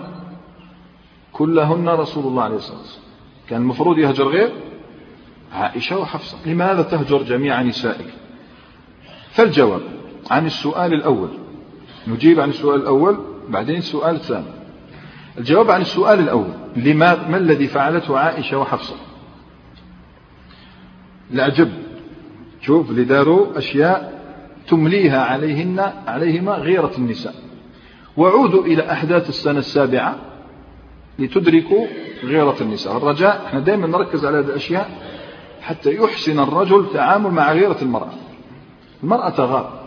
كلهن 1.32 1.90
رسول 1.90 2.28
الله 2.28 2.44
عليه 2.44 2.56
الصلاة 2.56 2.78
والسلام. 2.78 3.06
كان 3.50 3.62
المفروض 3.62 3.98
يهجر 3.98 4.28
غير 4.28 4.52
عائشة 5.54 6.00
وحفصة. 6.00 6.38
لماذا 6.46 6.82
تهجر 6.82 7.24
جميع 7.24 7.62
نسائك؟ 7.62 8.14
فالجواب 9.32 9.82
عن 10.32 10.46
السؤال 10.46 10.94
الأول. 10.94 11.30
نجيب 12.08 12.40
عن 12.40 12.50
السؤال 12.50 12.82
الأول 12.82 13.18
بعدين 13.50 13.78
السؤال 13.78 14.16
الثاني. 14.16 14.48
الجواب 15.38 15.72
عن 15.72 15.82
السؤال 15.82 16.20
الأول. 16.20 16.50
لما 16.76 17.30
ما 17.30 17.38
الذي 17.38 17.68
فعلته 17.68 18.20
عائشة 18.20 18.58
وحفصة؟ 18.58 18.96
العجب 21.34 21.72
شوف 22.62 22.90
اللي 22.90 23.04
داروا 23.04 23.58
أشياء 23.58 24.22
تمليها 24.68 25.22
عليهن 25.22 25.80
عليهما 26.08 26.52
غيرة 26.52 26.92
النساء. 26.98 27.34
وعودوا 28.18 28.66
إلى 28.66 28.92
أحداث 28.92 29.30
السنة 29.30 29.60
السابعة 29.60 30.16
لتدركوا 31.20 31.88
غيرة 32.24 32.56
النساء. 32.62 32.98
الرجاء 32.98 33.46
إحنا 33.46 33.60
دائما 33.60 33.88
نركز 33.88 34.26
على 34.26 34.38
هذه 34.38 34.46
الأشياء 34.46 34.90
حتى 35.62 35.96
يحسن 35.96 36.40
الرجل 36.40 36.80
التعامل 36.80 37.32
مع 37.32 37.52
غيرة 37.52 37.78
المرأة. 37.82 38.14
المرأة 39.04 39.30
تغار 39.30 39.86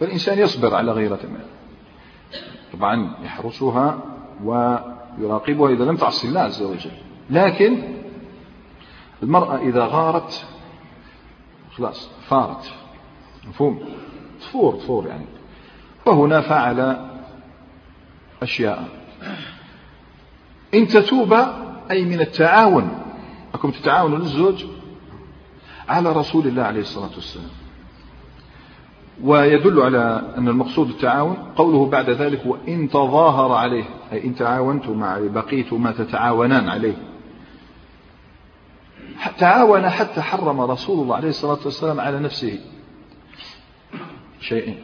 فالإنسان 0.00 0.38
يصبر 0.38 0.74
على 0.74 0.92
غيرة 0.92 1.18
المرأة 1.24 1.48
طبعا 2.72 3.14
يحرسها 3.24 3.98
ويراقبها 4.44 5.70
إذا 5.70 5.84
لم 5.84 5.96
تعصي 5.96 6.28
الله 6.28 6.40
عز 6.40 6.62
وجل. 6.62 6.90
لكن 7.30 7.82
المرأة 9.22 9.56
إذا 9.56 9.84
غارت 9.84 10.46
خلاص 11.76 12.10
فارت. 12.28 12.72
مفهوم؟ 13.48 13.80
تفور 14.40 14.74
تفور 14.74 15.06
يعني. 15.06 15.26
وهنا 16.06 16.40
فعل 16.40 17.08
أشياء. 18.42 18.88
إن 20.74 20.88
تتوب 20.88 21.34
أي 21.90 22.04
من 22.04 22.20
التعاون. 22.20 23.02
أكم 23.54 23.70
تتعاونوا 23.70 24.18
للزوج؟ 24.18 24.64
على 25.88 26.12
رسول 26.12 26.46
الله 26.46 26.62
عليه 26.62 26.80
الصلاة 26.80 27.10
والسلام. 27.14 27.50
ويدل 29.24 29.80
على 29.80 30.34
أن 30.38 30.48
المقصود 30.48 30.88
التعاون 30.88 31.36
قوله 31.56 31.86
بعد 31.86 32.10
ذلك 32.10 32.46
وإن 32.46 32.88
تظاهر 32.88 33.52
عليه 33.52 33.84
أي 34.12 34.24
إن 34.24 34.34
تعاونتم 34.34 35.04
عليه 35.04 35.28
بقيتما 35.28 35.92
تتعاونان 35.92 36.68
عليه. 36.68 37.07
تعاون 39.38 39.88
حتى 39.88 40.20
حرم 40.20 40.60
رسول 40.60 41.02
الله 41.02 41.16
عليه 41.16 41.28
الصلاة 41.28 41.58
والسلام 41.64 42.00
على 42.00 42.20
نفسه. 42.20 42.58
شيئين. 44.40 44.80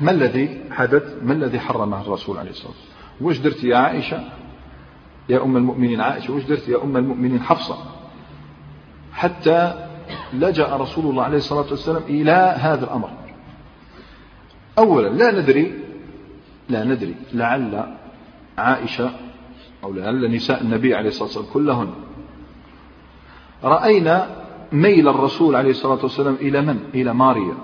ما 0.00 0.10
الذي 0.10 0.60
حدث؟ 0.70 1.22
ما 1.22 1.32
الذي 1.32 1.60
حرمه 1.60 2.00
الرسول 2.00 2.38
عليه 2.38 2.50
الصلاة 2.50 2.68
والسلام؟ 2.68 2.98
وش 3.20 3.38
درت 3.38 3.64
يا 3.64 3.76
عائشة؟ 3.76 4.24
يا 5.28 5.42
أم 5.42 5.56
المؤمنين. 5.56 6.00
عائشة 6.00 6.32
وش 6.32 6.42
درت 6.42 6.68
يا 6.68 6.84
أم 6.84 6.96
المؤمنين؟ 6.96 7.42
حفصة. 7.42 7.78
حتى 9.12 9.88
لجأ 10.32 10.76
رسول 10.76 11.10
الله 11.10 11.22
عليه 11.22 11.36
الصلاة 11.36 11.70
والسلام 11.70 12.02
إلى 12.02 12.56
هذا 12.58 12.84
الأمر. 12.84 13.10
أولا 14.78 15.08
لا 15.08 15.40
ندري 15.40 15.74
لا 16.68 16.84
ندري 16.84 17.14
لعل 17.32 17.96
عائشة 18.58 19.10
أو 19.84 19.92
لعل 19.92 20.30
نساء 20.34 20.62
النبي 20.62 20.94
عليه 20.94 21.08
الصلاة 21.08 21.24
والسلام 21.24 21.46
كلهن 21.52 21.94
رأينا 23.64 24.44
ميل 24.72 25.08
الرسول 25.08 25.56
عليه 25.56 25.70
الصلاة 25.70 25.98
والسلام 26.02 26.34
إلى 26.34 26.60
من؟ 26.60 26.78
إلى 26.94 27.14
ماريا. 27.14 27.54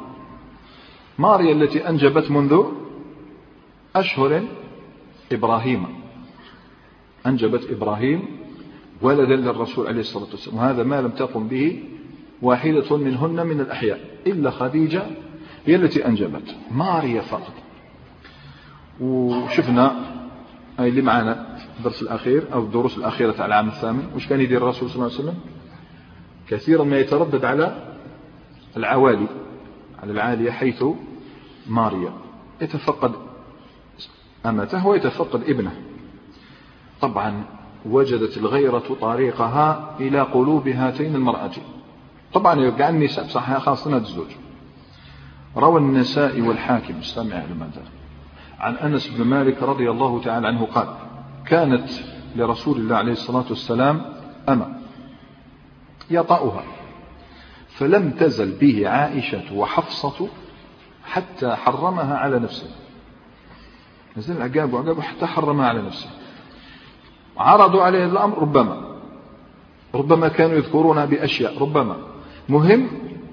ماريا 1.18 1.52
التي 1.52 1.88
أنجبت 1.88 2.30
منذ 2.30 2.62
أشهر 3.96 4.42
إبراهيم. 5.32 5.86
أنجبت 7.26 7.70
إبراهيم 7.70 8.22
ولدا 9.02 9.36
للرسول 9.36 9.86
عليه 9.86 10.00
الصلاة 10.00 10.26
والسلام. 10.30 10.56
وهذا 10.56 10.82
ما 10.82 11.00
لم 11.00 11.10
تقم 11.10 11.48
به 11.48 11.82
واحدة 12.42 12.96
منهن 12.96 13.46
من 13.46 13.60
الأحياء 13.60 14.00
إلا 14.26 14.50
خديجة 14.50 15.02
هي 15.66 15.76
التي 15.76 16.06
أنجبت. 16.06 16.56
ماريا 16.70 17.20
فقط. 17.20 17.52
وشفنا 19.00 19.96
أي 20.80 20.88
اللي 20.88 21.02
معنا 21.02 21.56
في 21.56 21.78
الدرس 21.78 22.02
الأخير 22.02 22.44
أو 22.52 22.62
الدروس 22.62 22.98
الأخيرة 22.98 23.34
على 23.38 23.46
العام 23.46 23.68
الثامن 23.68 24.06
وش 24.16 24.26
كان 24.26 24.40
يدير 24.40 24.58
الرسول 24.62 24.90
صلى 24.90 24.96
الله 24.96 25.14
عليه 25.14 25.24
وسلم؟ 25.24 25.53
كثيرا 26.48 26.84
ما 26.84 26.98
يتردد 26.98 27.44
على 27.44 27.96
العوالي 28.76 29.26
على 30.02 30.12
العالية 30.12 30.50
حيث 30.50 30.84
ماريا. 31.66 32.12
يتفقد 32.60 33.12
أمته 34.46 34.86
ويتفقد 34.86 35.42
ابنه. 35.42 35.72
طبعا 37.00 37.44
وجدت 37.86 38.36
الغيرة 38.36 38.96
طريقها 39.00 39.96
إلى 40.00 40.20
قلوب 40.20 40.68
هاتين 40.68 41.14
المرأتين. 41.14 41.64
طبعا 42.34 42.60
يرجع 42.60 42.88
النساء 42.88 43.26
بصحة 43.26 43.58
خاصة 43.58 43.96
الزوج. 43.96 44.28
روى 45.56 45.80
النساء 45.80 46.40
والحاكم 46.40 46.94
استمع 46.98 47.36
لماذا 47.36 47.82
عن 48.58 48.74
أنس 48.74 49.08
بن 49.08 49.24
مالك 49.24 49.62
رضي 49.62 49.90
الله 49.90 50.20
تعالى 50.20 50.46
عنه 50.46 50.64
قال 50.64 50.88
كانت 51.46 51.88
لرسول 52.36 52.76
الله 52.76 52.96
عليه 52.96 53.12
الصلاة 53.12 53.44
والسلام 53.50 54.02
أما 54.48 54.80
يطأها. 56.10 56.64
فلم 57.68 58.10
تزل 58.10 58.58
به 58.58 58.88
عائشة 58.88 59.54
وحفصة 59.54 60.28
حتى 61.04 61.54
حرمها 61.54 62.16
على 62.16 62.38
نفسه. 62.38 62.70
نزل 64.16 64.42
عقاب 64.42 64.74
وعقاب 64.74 65.00
حتى 65.00 65.26
حرمها 65.26 65.68
على 65.68 65.82
نفسه. 65.82 66.10
عرضوا 67.36 67.82
عليه 67.82 68.04
الأمر 68.04 68.38
ربما. 68.38 68.96
ربما 69.94 70.28
كانوا 70.28 70.56
يذكرونها 70.56 71.04
بأشياء 71.04 71.58
ربما. 71.58 71.96
مهم 72.48 72.88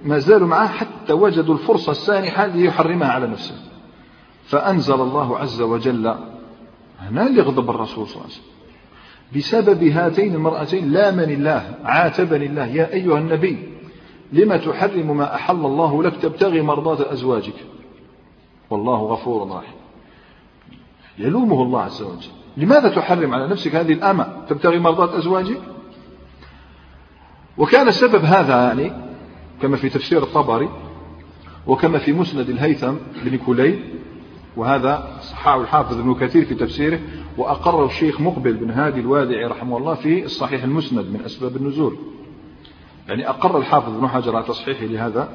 ما 0.05 0.19
زالوا 0.19 0.47
معه 0.47 0.67
حتى 0.67 1.13
وجدوا 1.13 1.53
الفرصة 1.53 1.91
السانحة 1.91 2.45
ليحرمها 2.45 3.11
على 3.11 3.28
نفسه. 3.28 3.55
فأنزل 4.45 4.93
الله 5.01 5.38
عز 5.38 5.61
وجل 5.61 6.15
هنا 6.99 7.28
اللي 7.28 7.41
غضب 7.41 7.69
الرسول 7.69 8.07
صلى 8.07 8.15
الله 8.15 8.26
عليه 8.26 8.34
وسلم. 8.34 8.61
بسبب 9.36 9.84
هاتين 9.84 10.36
المرأتين 10.36 10.91
لامني 10.91 11.34
الله 11.34 11.75
عاتبني 11.84 12.45
الله 12.45 12.65
يا 12.65 12.93
أيها 12.93 13.17
النبي 13.17 13.57
لما 14.34 14.57
تحرم 14.57 15.17
ما 15.17 15.36
أحل 15.36 15.65
الله 15.65 16.03
لك 16.03 16.15
تبتغي 16.21 16.61
مرضاة 16.61 17.13
أزواجك. 17.13 17.53
والله 18.69 18.97
غفور 18.97 19.49
رحيم. 19.49 19.73
يلومه 21.17 21.61
الله 21.61 21.82
عز 21.82 22.01
وجل. 22.01 22.32
لماذا 22.57 22.89
تحرم 22.89 23.34
على 23.34 23.47
نفسك 23.47 23.75
هذه 23.75 23.93
الأمة 23.93 24.45
تبتغي 24.49 24.79
مرضاة 24.79 25.17
أزواجك؟ 25.17 25.61
وكان 27.57 27.91
سبب 27.91 28.25
هذا 28.25 28.63
يعني 28.63 28.91
كما 29.61 29.77
في 29.77 29.89
تفسير 29.89 30.23
الطبري 30.23 30.69
وكما 31.67 31.97
في 31.97 32.13
مسند 32.13 32.49
الهيثم 32.49 32.93
بن 33.23 33.38
كليب 33.38 33.79
وهذا 34.57 35.17
صححه 35.21 35.61
الحافظ 35.61 35.99
ابن 35.99 36.13
كثير 36.13 36.45
في 36.45 36.55
تفسيره 36.55 36.99
وأقره 37.38 37.86
الشيخ 37.86 38.21
مقبل 38.21 38.53
بن 38.53 38.71
هادي 38.71 38.99
الوادعي 38.99 39.45
رحمه 39.45 39.77
الله 39.77 39.93
في 39.93 40.23
الصحيح 40.23 40.63
المسند 40.63 41.05
من 41.05 41.21
أسباب 41.25 41.55
النزول. 41.55 41.97
يعني 43.07 43.29
أقر 43.29 43.57
الحافظ 43.57 43.95
ابن 43.95 44.07
حجر 44.07 44.36
على 44.36 44.45
تصحيحه 44.45 44.86
لهذا. 44.86 45.29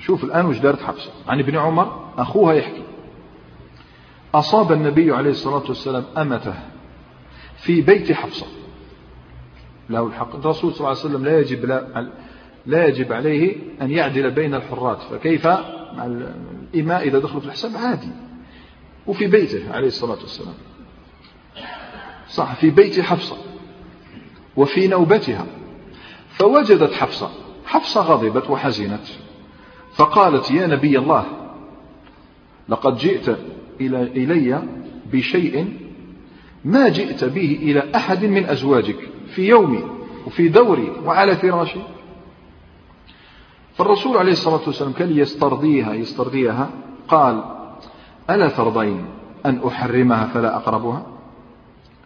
شوف 0.00 0.24
الآن 0.24 0.46
وش 0.46 0.58
دارت 0.58 0.82
حفصة. 0.82 1.10
عن 1.28 1.38
ابن 1.38 1.56
عمر 1.56 2.12
أخوها 2.18 2.54
يحكي. 2.54 2.82
أصاب 4.34 4.72
النبي 4.72 5.12
عليه 5.12 5.30
الصلاة 5.30 5.64
والسلام 5.68 6.04
أمته 6.18 6.54
في 7.56 7.80
بيت 7.80 8.12
حفصة. 8.12 8.46
له 9.90 10.06
الحق. 10.06 10.36
الرسول 10.36 10.72
صلى 10.72 10.78
الله 10.78 10.88
عليه 10.88 11.00
وسلم 11.00 11.24
لا 11.24 11.40
يجب 11.40 11.64
لا, 11.64 12.10
لا 12.66 12.86
يجب 12.86 13.12
عليه 13.12 13.56
أن 13.82 13.90
يعدل 13.90 14.30
بين 14.30 14.54
الحرات. 14.54 14.98
فكيف 15.02 15.46
مع 15.96 16.06
الإماء 16.74 17.08
إذا 17.08 17.18
دخلوا 17.18 17.40
في 17.40 17.46
الحساب؟ 17.46 17.70
عادي. 17.76 18.08
وفي 19.06 19.26
بيته 19.26 19.72
عليه 19.72 19.86
الصلاة 19.86 20.18
والسلام. 20.20 20.54
صح 22.28 22.54
في 22.54 22.70
بيت 22.70 23.00
حفصة 23.00 23.36
وفي 24.56 24.88
نوبتها. 24.88 25.46
فوجدت 26.30 26.92
حفصة 26.92 27.30
حفصة 27.66 28.00
غضبت 28.00 28.50
وحزنت. 28.50 29.06
فقالت 29.94 30.50
يا 30.50 30.66
نبي 30.66 30.98
الله 30.98 31.26
لقد 32.68 32.96
جئت 32.96 33.38
إلي 33.80 34.62
بشيء 35.12 35.76
ما 36.64 36.88
جئت 36.88 37.24
به 37.24 37.58
إلى 37.62 37.90
أحد 37.94 38.24
من 38.24 38.44
أزواجك 38.46 39.08
في 39.34 39.48
يومي 39.48 39.84
وفي 40.26 40.48
دوري 40.48 40.92
وعلى 41.04 41.36
فراشي. 41.36 41.80
فالرسول 43.74 44.16
عليه 44.16 44.32
الصلاة 44.32 44.60
والسلام 44.66 44.92
كان 44.92 45.18
يسترضيها 45.18 45.94
يسترضيها 45.94 46.70
قال 47.08 47.59
ألا 48.30 48.48
ترضين 48.48 49.04
أن 49.46 49.66
أحرمها 49.66 50.26
فلا 50.26 50.56
أقربها؟ 50.56 51.06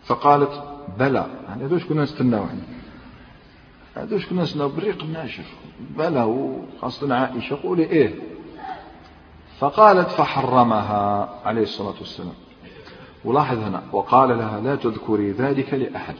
فقالت 0.05 0.62
بلى. 0.99 1.27
يعني 1.49 1.64
هذوش 1.64 1.85
كنا 1.85 2.03
نستناو 2.03 2.45
يعني؟ 2.47 2.61
هذوش 3.95 4.27
كنا 4.27 4.43
نستناو 4.43 4.68
بريق 4.68 5.05
ناشف. 5.05 5.55
بلى 5.99 6.22
وخاصة 6.22 7.14
عائشة. 7.14 7.59
قولي 7.62 7.83
إيه. 7.83 8.14
فقالت 9.59 10.09
فحرمها 10.09 11.29
عليه 11.45 11.62
الصلاة 11.62 11.95
والسلام. 11.99 12.35
ولاحظ 13.25 13.59
هنا 13.59 13.83
وقال 13.93 14.39
لها 14.39 14.61
لا 14.61 14.77
تذكري 14.77 15.31
ذلك 15.31 15.75
لأحد. 15.75 16.16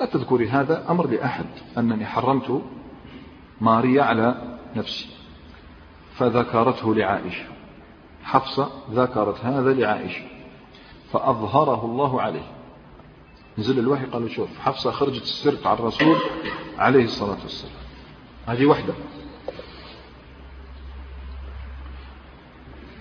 لا 0.00 0.06
تذكري 0.06 0.48
هذا 0.48 0.90
أمر 0.90 1.06
لأحد 1.06 1.46
أنني 1.78 2.06
حرمت 2.06 2.62
ماريا 3.60 4.02
على 4.02 4.58
نفسي. 4.76 5.08
فذكرته 6.14 6.94
لعائشة. 6.94 7.57
حفصة 8.28 8.68
ذكرت 8.92 9.44
هذا 9.44 9.72
لعائشة 9.72 10.24
فأظهره 11.12 11.84
الله 11.84 12.22
عليه. 12.22 12.46
نزل 13.58 13.78
الوحي 13.78 14.06
قالوا 14.06 14.28
شوف 14.28 14.48
حفصة 14.58 14.90
خرجت 14.90 15.22
السرق 15.22 15.66
على 15.66 15.78
الرسول 15.78 16.16
عليه 16.78 17.04
الصلاة 17.04 17.38
والسلام. 17.42 17.72
هذه 18.46 18.66
وحدة. 18.66 18.94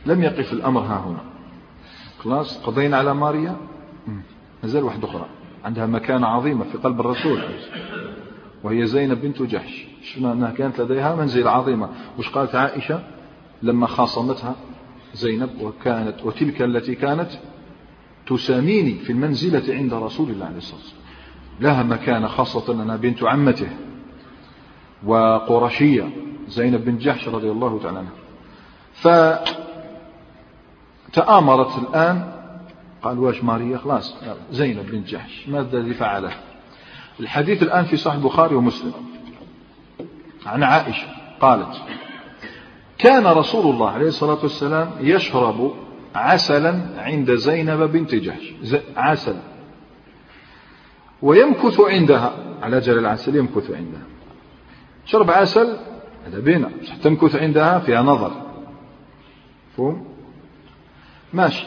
لم 0.06 0.24
يقف 0.24 0.54
الأمر 0.54 0.82
ها 0.82 1.00
هنا. 1.00 1.24
خلاص 2.20 2.58
قضينا 2.64 2.98
على 2.98 3.14
ماريا. 3.14 3.58
نزل 4.64 4.84
واحدة 4.84 5.10
أخرى. 5.10 5.26
عندها 5.66 5.86
مكانة 5.86 6.28
عظيمة 6.28 6.64
في 6.64 6.78
قلب 6.78 7.00
الرسول. 7.00 7.44
وهي 8.64 8.86
زينب 8.86 9.22
بنت 9.22 9.42
جحش. 9.42 9.88
شفنا 10.02 10.32
أنها 10.32 10.52
كانت 10.52 10.82
لديها 10.82 11.16
منزلة 11.16 11.52
عظيمة. 11.52 11.90
وش 12.20 12.30
قالت 12.30 12.56
عائشة؟ 12.56 13.04
لما 13.62 13.88
خاصمتها 13.88 14.56
زينب 15.14 15.62
وكانت 15.62 16.16
وتلك 16.24 16.62
التي 16.62 16.96
كانت 16.96 17.30
تساميني 18.28 19.00
في 19.00 19.12
المنزلة 19.12 19.76
عند 19.76 19.94
رسول 19.94 20.30
الله 20.30 20.46
عليه 20.46 20.58
الصلاة 20.58 20.80
والسلام. 20.80 21.02
لها 21.60 21.84
مكانة 21.84 22.28
خاصة 22.28 22.74
أنا 22.84 22.96
بنت 22.96 23.24
عمته 23.24 23.70
وقرشية 25.06 26.10
زينب 26.48 26.86
بن 26.86 26.98
جحش 26.98 27.28
رضي 27.28 27.52
الله 27.52 27.80
تعالى 27.80 27.98
عنها. 27.98 28.12
فتآمرت 31.14 31.78
الآن 31.78 32.34
قال 33.02 33.20
واش 33.20 33.44
ماريا؟ 33.44 33.78
خلاص 33.78 34.16
زينب 34.52 34.92
بن 34.92 35.04
جحش 35.04 35.48
ماذا 35.48 35.78
الذي 35.78 35.94
فعله؟ 35.94 36.32
الحديث 37.20 37.64
الآن 37.64 37.86
في 37.86 37.98
صحيح 37.98 38.18
البخاري 38.18 38.56
ومسلم. 38.56 38.94
عن 40.46 40.64
عائشة 40.64 41.08
قالت 41.40 41.82
كان 42.98 43.28
رسول 43.28 43.74
الله 43.74 43.90
عليه 43.90 44.08
الصلاة 44.08 44.38
والسلام 44.44 44.92
يشرب 45.00 45.74
عسلا 46.16 46.82
عند 46.98 47.36
زينب 47.36 47.92
بنت 47.92 48.16
جحش 48.16 48.54
عسل 48.96 49.36
ويمكث 51.22 51.80
عندها 51.80 52.34
على 52.62 52.78
أجل 52.78 52.98
العسل 52.98 53.36
يمكث 53.36 53.72
عندها. 53.72 54.02
شرب 55.06 55.32
عسل 55.32 55.78
هذا 56.28 56.40
بينا 56.40 56.72
تمكث 57.04 57.36
عندها 57.36 57.80
فيها 57.80 58.02
نظر. 58.02 58.32
فهم 59.78 60.06
ماشي. 61.34 61.66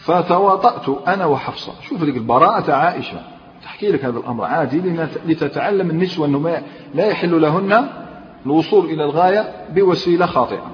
فتواطأت 0.00 1.08
أنا 1.08 1.26
وحفصة. 1.26 1.72
شوف 1.80 2.02
لك 2.02 2.16
البراءة 2.16 2.72
عائشة. 2.72 3.20
تحكي 3.62 3.92
لك 3.92 4.04
هذا 4.04 4.18
الأمر 4.18 4.44
عادي 4.44 4.80
لتتعلم 5.26 5.90
النسوة 5.90 6.26
أنه 6.26 6.62
لا 6.94 7.06
يحل 7.06 7.42
لهن 7.42 8.07
الوصول 8.46 8.84
إلى 8.84 9.04
الغاية 9.04 9.68
بوسيلة 9.74 10.26
خاطئة. 10.26 10.70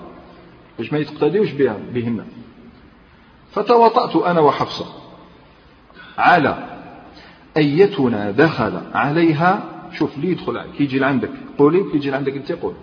باش 0.79 0.93
ما 0.93 0.99
يتقتديوش 0.99 1.53
بها 1.53 1.77
بهن 1.95 2.25
فتواطأت 3.51 4.17
أنا 4.17 4.41
وحفصة 4.41 4.87
على 6.19 6.79
أيتنا 7.57 8.31
دخل 8.31 8.81
عليها. 8.95 9.65
شوف 9.93 10.19
لي 10.19 10.31
يدخل 10.31 10.63
كي 10.63 10.85
يجي 10.85 10.99
لعندك. 10.99 11.31
قولي 11.59 11.81
وكي 11.81 11.97
يجي 11.97 12.11
لعندك 12.11 12.37
أنت 12.37 12.53
قول 12.53 12.75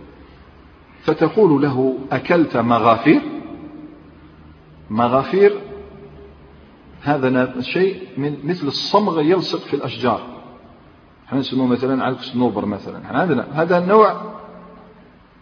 فتقول 1.02 1.62
له 1.62 1.98
أكلت 2.12 2.58
مغافير؟ 2.58 3.22
مغافير 4.90 5.54
هذا 7.02 7.62
شيء 7.62 8.08
من 8.18 8.38
مثل 8.44 8.68
الصمغ 8.68 9.22
يلصق 9.22 9.60
في 9.60 9.74
الأشجار. 9.74 10.22
إحنا 11.28 11.40
نسموه 11.40 11.68
مثلا 11.68 12.04
علف 12.04 12.22
صنوبر 12.22 12.66
مثلا 12.66 13.08
عندنا 13.08 13.48
هذا 13.54 13.78
النوع 13.78 14.41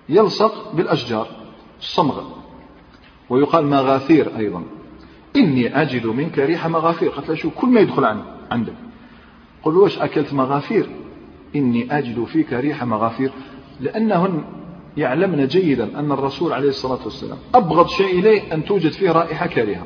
يلصق 0.10 0.74
بالأشجار 0.74 1.28
الصمغ. 1.80 2.24
ويقال 3.30 3.66
مغافير 3.66 4.38
أيضا. 4.38 4.64
إني 5.36 5.82
أجد 5.82 6.05
منك 6.05 6.39
ريح 6.39 6.68
مغافير. 6.68 7.10
قالت 7.10 7.30
له 7.30 7.36
شو 7.36 7.49
كل 7.49 7.68
ما 7.68 7.80
يدخل 7.80 8.05
عندك. 8.51 8.74
قل 9.64 9.78
واش 9.78 9.99
أكلت 9.99 10.34
مغافير؟ 10.34 10.89
إني 11.55 11.97
أجد 11.97 12.24
فيك 12.24 12.53
ريح 12.53 12.84
مغافير. 12.84 13.32
لأنهن 13.80 14.43
يعلمن 14.97 15.47
جيدا 15.47 15.99
أن 15.99 16.12
الرسول 16.12 16.53
عليه 16.53 16.70
الصلاة 16.70 16.99
والسلام 17.03 17.38
أبغض 17.55 17.88
شيء 17.88 18.20
إليه 18.20 18.53
أن 18.53 18.66
توجد 18.66 18.91
فيه 18.91 19.12
رائحة 19.12 19.47
كريهة 19.47 19.86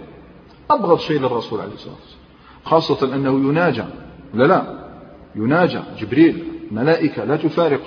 أبغض 0.71 0.99
شيء 0.99 1.19
للرسول 1.19 1.61
عليه 1.61 1.73
الصلاة 1.73 1.95
والسلام. 1.95 2.23
خاصة 2.65 3.15
أنه 3.15 3.49
يناجى. 3.49 3.83
لا 4.33 4.43
لا. 4.43 4.89
يناجى. 5.35 5.79
جبريل. 5.99 6.43
ملائكة. 6.71 7.23
لا 7.25 7.35
تفارق. 7.35 7.81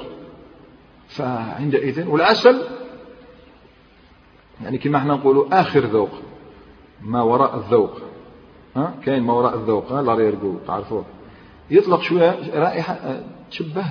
فعندئذ. 1.17 2.09
والعسل 2.09 2.63
يعني 4.63 4.79
كما 4.79 4.99
إحنا 4.99 5.15
نقولوا 5.15 5.61
آخر 5.61 5.81
ذوق 5.81 6.11
ما 7.03 7.23
وراء 7.23 7.57
الذوق. 7.57 8.01
ها؟ 8.77 8.95
كاين 9.05 9.23
ما 9.23 9.33
وراء 9.33 9.55
الذوق 9.55 9.93
ها؟ 9.93 10.03
لاريرغو 10.03 10.59
تعرفوه. 10.67 11.05
يطلق 11.71 12.03
شوية 12.03 12.59
رائحة 12.61 12.95
آه، 12.95 13.25
تشبه 13.51 13.87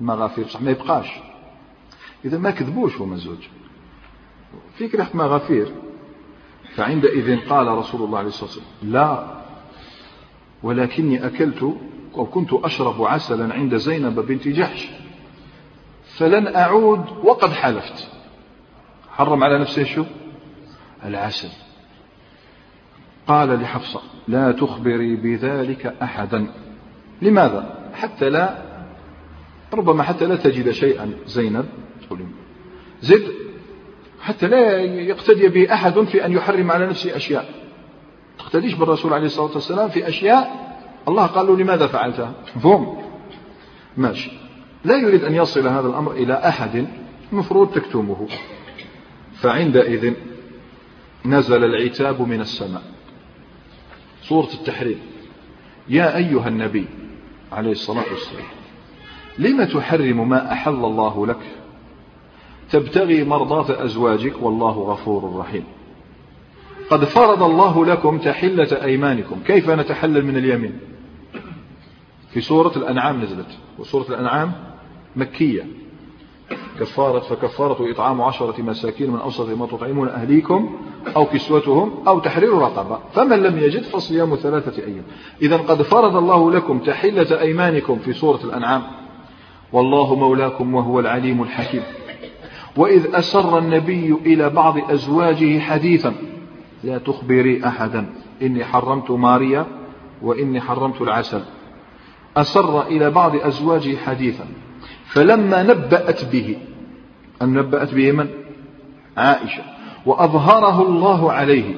المغافير 0.00 0.44
بصح 0.44 0.60
ما 0.60 0.70
يبقاش. 0.70 1.12
إذا 2.24 2.38
ما 2.38 2.50
كذبوش 2.50 3.00
هما 3.00 3.14
الزوج 3.14 3.48
فيك 4.74 4.94
ريحة 4.94 5.10
مغافير. 5.14 5.72
فعندئذ 6.74 7.48
قال 7.48 7.66
رسول 7.66 8.02
الله 8.02 8.18
عليه 8.18 8.28
الصلاة 8.28 8.50
والسلام 8.50 8.66
لا 8.82 9.36
ولكني 10.62 11.26
أكلت 11.26 11.76
أو 12.14 12.26
كنت 12.26 12.52
أشرب 12.52 13.02
عسلا 13.02 13.54
عند 13.54 13.76
زينب 13.76 14.20
بنت 14.20 14.48
جحش. 14.48 14.88
فلن 16.18 16.56
أعود 16.56 17.04
وقد 17.24 17.52
حلفت. 17.52 18.08
حرم 19.10 19.44
على 19.44 19.58
نفسه 19.58 19.84
شو؟ 19.84 20.04
العسل. 21.04 21.48
قال 23.26 23.60
لحفصة 23.60 24.00
لا 24.28 24.52
تخبري 24.52 25.16
بذلك 25.16 25.86
أحدا. 26.02 26.46
لماذا؟ 27.22 27.90
حتى 27.94 28.30
لا 28.30 28.62
ربما 29.74 30.02
حتى 30.02 30.26
لا 30.26 30.36
تجد 30.36 30.70
شيئا. 30.70 31.12
زينب 31.26 31.66
زد 33.02 33.34
حتى 34.20 34.46
لا 34.46 34.80
يقتدي 34.82 35.48
به 35.48 35.74
أحد 35.74 36.00
في 36.00 36.26
أن 36.26 36.32
يحرم 36.32 36.70
على 36.70 36.86
نفسه 36.86 37.16
أشياء. 37.16 37.54
تقتديش 38.38 38.74
بالرسول 38.74 39.12
عليه 39.12 39.26
الصلاة 39.26 39.52
والسلام 39.54 39.88
في 39.88 40.08
أشياء؟ 40.08 40.66
الله 41.08 41.26
قال 41.26 41.46
له 41.46 41.56
لماذا 41.56 41.86
فعلتها؟ 41.86 42.32
مفهوم 42.56 43.02
ماشي. 43.96 44.45
لا 44.86 44.96
يريد 44.96 45.24
أن 45.24 45.34
يصل 45.34 45.68
هذا 45.68 45.88
الأمر 45.88 46.12
إلى 46.12 46.34
أحد 46.34 46.86
المفروض 47.32 47.72
تكتمه. 47.72 48.28
فعندئذ 49.34 50.14
نزل 51.24 51.64
العتاب 51.64 52.22
من 52.22 52.40
السماء. 52.40 52.82
سورة 54.22 54.48
التحريم. 54.54 54.98
يا 55.88 56.16
أيها 56.16 56.48
النبي 56.48 56.86
عليه 57.52 57.72
الصلاة 57.72 58.04
والسلام 58.10 58.46
لم 59.38 59.64
تحرم 59.64 60.28
ما 60.28 60.52
أحل 60.52 60.84
الله 60.84 61.26
لك؟ 61.26 61.40
تبتغي 62.70 63.24
مرضاة 63.24 63.84
أزواجك 63.84 64.42
والله 64.42 64.72
غفور 64.72 65.36
رحيم. 65.36 65.64
قد 66.90 67.04
فرض 67.04 67.42
الله 67.42 67.86
لكم 67.86 68.18
تحلة 68.18 68.82
أيمانكم. 68.82 69.40
كيف 69.46 69.70
نتحلل 69.70 70.24
من 70.24 70.36
اليمين؟ 70.36 70.78
في 72.30 72.40
سورة 72.40 72.72
الأنعام 72.76 73.22
نزلت. 73.22 73.58
وسورة 73.78 74.08
الأنعام 74.08 74.52
مكية. 75.16 75.66
كفارة 76.80 77.18
فكفارة 77.18 77.90
إطعام 77.90 78.22
عشرة 78.22 78.62
مساكين 78.62 79.10
من 79.10 79.18
أوسط 79.18 79.48
ما 79.48 79.66
تطعمون 79.66 80.08
أهليكم 80.08 80.76
أو 81.16 81.24
كسوتهم 81.24 81.90
أو 82.08 82.18
تحرير 82.18 82.52
رقبة. 82.58 82.98
فمن 83.12 83.42
لم 83.42 83.58
يجد 83.58 83.82
فصيام 83.82 84.34
ثلاثة 84.34 84.82
أيام. 84.82 85.02
إذا 85.42 85.56
قد 85.56 85.82
فرض 85.82 86.16
الله 86.16 86.50
لكم 86.50 86.78
تحلة 86.78 87.40
أيمانكم 87.40 87.98
في 87.98 88.12
سورة 88.12 88.40
الأنعام. 88.44 88.82
والله 89.72 90.14
مولاكم 90.14 90.74
وهو 90.74 91.00
العليم 91.00 91.42
الحكيم. 91.42 91.82
وإذ 92.76 93.14
أسر 93.14 93.58
النبي 93.58 94.16
إلى 94.26 94.50
بعض 94.50 94.90
أزواجه 94.90 95.58
حديثا 95.58 96.14
لا 96.84 96.98
تخبري 96.98 97.66
أحدا 97.66 98.06
إني 98.42 98.64
حرمت 98.64 99.10
ماريا 99.10 99.66
وإني 100.22 100.60
حرمت 100.60 101.02
العسل. 101.02 101.42
أسر 102.36 102.86
إلى 102.86 103.10
بعض 103.10 103.36
أزواجه 103.36 103.96
حديثا 103.96 104.46
فلما 105.16 105.62
نبأت 105.62 106.24
به 106.24 106.56
أن 107.42 107.54
نبأت 107.54 107.94
به 107.94 108.12
من؟ 108.12 108.28
عائشة. 109.16 109.62
وأظهره 110.06 110.82
الله 110.82 111.32
عليه. 111.32 111.74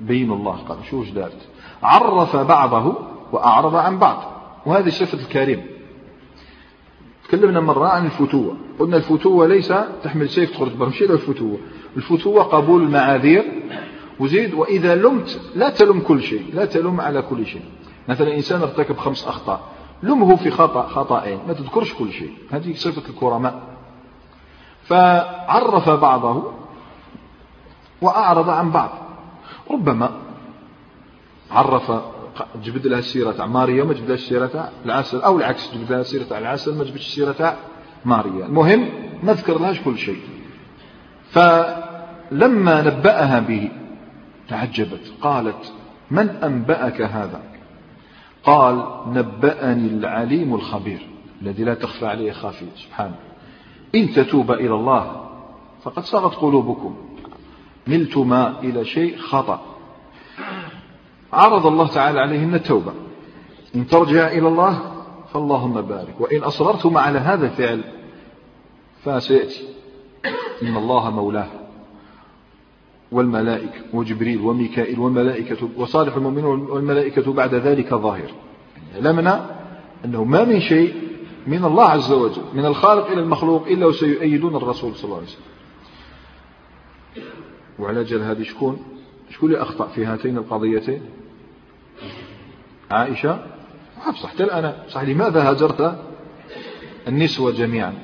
بين 0.00 0.32
الله 0.32 0.56
قال 0.56 0.78
شو 0.90 1.04
دارت 1.04 1.48
عرف 1.82 2.36
بعضه 2.36 2.94
وأعرض 3.32 3.76
عن 3.76 3.98
بعض. 3.98 4.22
وهذه 4.66 4.88
صفة 4.88 5.18
الكريم 5.18 5.62
تكلمنا 7.28 7.60
مرة 7.60 7.88
عن 7.88 8.06
الفتوة. 8.06 8.56
قلنا 8.78 8.96
الفتوة 8.96 9.46
ليس 9.46 9.72
تحمل 10.02 10.28
سيف 10.28 10.50
تخرج 10.50 10.72
برا 10.72 10.88
مش 10.88 11.02
الفتوة. 11.02 11.58
الفتوة 11.96 12.42
قبول 12.42 12.82
المعاذير. 12.82 13.44
وزيد 14.20 14.54
وإذا 14.54 14.94
لمت 14.94 15.40
لا 15.54 15.70
تلم 15.70 16.00
كل 16.00 16.22
شيء. 16.22 16.44
لا 16.54 16.64
تلم 16.64 17.00
على 17.00 17.22
كل 17.22 17.46
شيء. 17.46 17.62
مثلا 18.08 18.34
إنسان 18.34 18.60
ارتكب 18.62 18.96
خمس 18.96 19.24
أخطاء. 19.24 19.60
لمه 20.02 20.36
في 20.36 20.50
خطأ 20.50 20.86
خطأين. 20.86 21.38
ما 21.48 21.52
تذكرش 21.52 21.94
كل 21.94 22.12
شيء. 22.12 22.32
هذه 22.50 22.74
صفة 22.74 23.10
الكرماء. 23.10 23.62
فعرف 24.82 25.90
بعضه 25.90 26.52
وأعرض 28.02 28.48
عن 28.50 28.70
بعض. 28.70 28.90
ربما 29.70 30.10
عرف 31.50 31.92
جبد 32.62 32.86
لها 32.86 33.00
سيرة 33.00 33.46
ماريا 33.46 33.84
ما 33.84 33.92
جبد 33.92 34.08
لها 34.08 34.16
سيرة 34.16 34.70
العسل 34.84 35.20
أو 35.20 35.38
العكس 35.38 35.74
جبد 35.74 35.92
لها 35.92 36.02
سيرة 36.02 36.38
العسل 36.38 36.78
ما 36.78 36.84
جبدش 36.84 37.14
سيرة 37.14 37.56
ماريا. 38.04 38.46
المهم 38.46 38.88
ما 39.22 39.32
ذكر 39.32 39.58
لهاش 39.58 39.80
كل 39.80 39.98
شيء. 39.98 40.20
فلما 41.30 42.82
نبأها 42.82 43.40
به 43.40 43.70
تعجبت 44.48 45.12
قالت 45.20 45.72
من 46.10 46.28
أنبأك 46.28 47.00
هذا؟ 47.00 47.49
قال 48.44 48.84
نبأني 49.06 49.88
العليم 49.88 50.54
الخبير 50.54 51.06
الذي 51.42 51.64
لا 51.64 51.74
تخفى 51.74 52.06
عليه 52.06 52.32
خافية 52.32 52.66
سبحانه. 52.76 53.14
إن 53.94 54.12
تتوب 54.12 54.52
إلى 54.52 54.74
الله 54.74 55.26
فقد 55.82 56.04
صغت 56.04 56.34
قلوبكم. 56.34 56.96
ملتما 57.86 58.60
إلى 58.60 58.84
شيء 58.84 59.18
خطأ. 59.18 59.60
عرض 61.32 61.66
الله 61.66 61.86
تعالى 61.86 62.20
عليهن 62.20 62.54
التوبة. 62.54 62.92
إن 63.74 63.86
ترجع 63.86 64.28
إلى 64.28 64.48
الله 64.48 64.80
فاللهم 65.32 65.80
بارك. 65.80 66.20
وإن 66.20 66.42
أصررتم 66.42 66.98
على 66.98 67.18
هذا 67.18 67.46
الفعل 67.46 67.84
فسيأتي. 69.04 69.68
إن 70.62 70.76
الله 70.76 71.10
مولاه. 71.10 71.59
والملائكة 73.12 73.80
وجبريل 73.92 74.40
وميكائيل 74.40 74.98
والملائكة 74.98 75.68
وصالح 75.76 76.16
المؤمنين 76.16 76.44
والملائكة 76.44 77.32
بعد 77.32 77.54
ذلك 77.54 77.94
ظاهر. 77.94 78.30
لمنا 79.00 79.60
أنه 80.04 80.24
ما 80.24 80.44
من 80.44 80.60
شيء 80.60 80.94
من 81.46 81.64
الله 81.64 81.84
عز 81.84 82.12
وجل 82.12 82.42
من 82.54 82.66
الخالق 82.66 83.06
إلى 83.06 83.20
المخلوق 83.20 83.66
إلا 83.66 83.86
وسيؤيدون 83.86 84.56
الرسول 84.56 84.94
صلى 84.94 85.04
الله 85.04 85.16
عليه 85.16 85.26
وسلم. 85.26 85.42
وعلى 87.78 88.04
جل 88.04 88.20
هذه 88.20 88.42
شكون؟ 88.42 88.78
شكون 89.30 89.50
اللي 89.50 89.62
أخطأ 89.62 89.86
في 89.86 90.04
هاتين 90.04 90.36
القضيتين؟ 90.36 91.02
عائشة 92.90 93.46
وحفصة. 93.98 94.28
حتى 94.28 94.44
الآن 94.44 94.74
صح 94.88 95.02
لماذا 95.02 95.50
هجرت 95.50 95.98
النسوة 97.08 97.52
جميعا؟ 97.52 97.94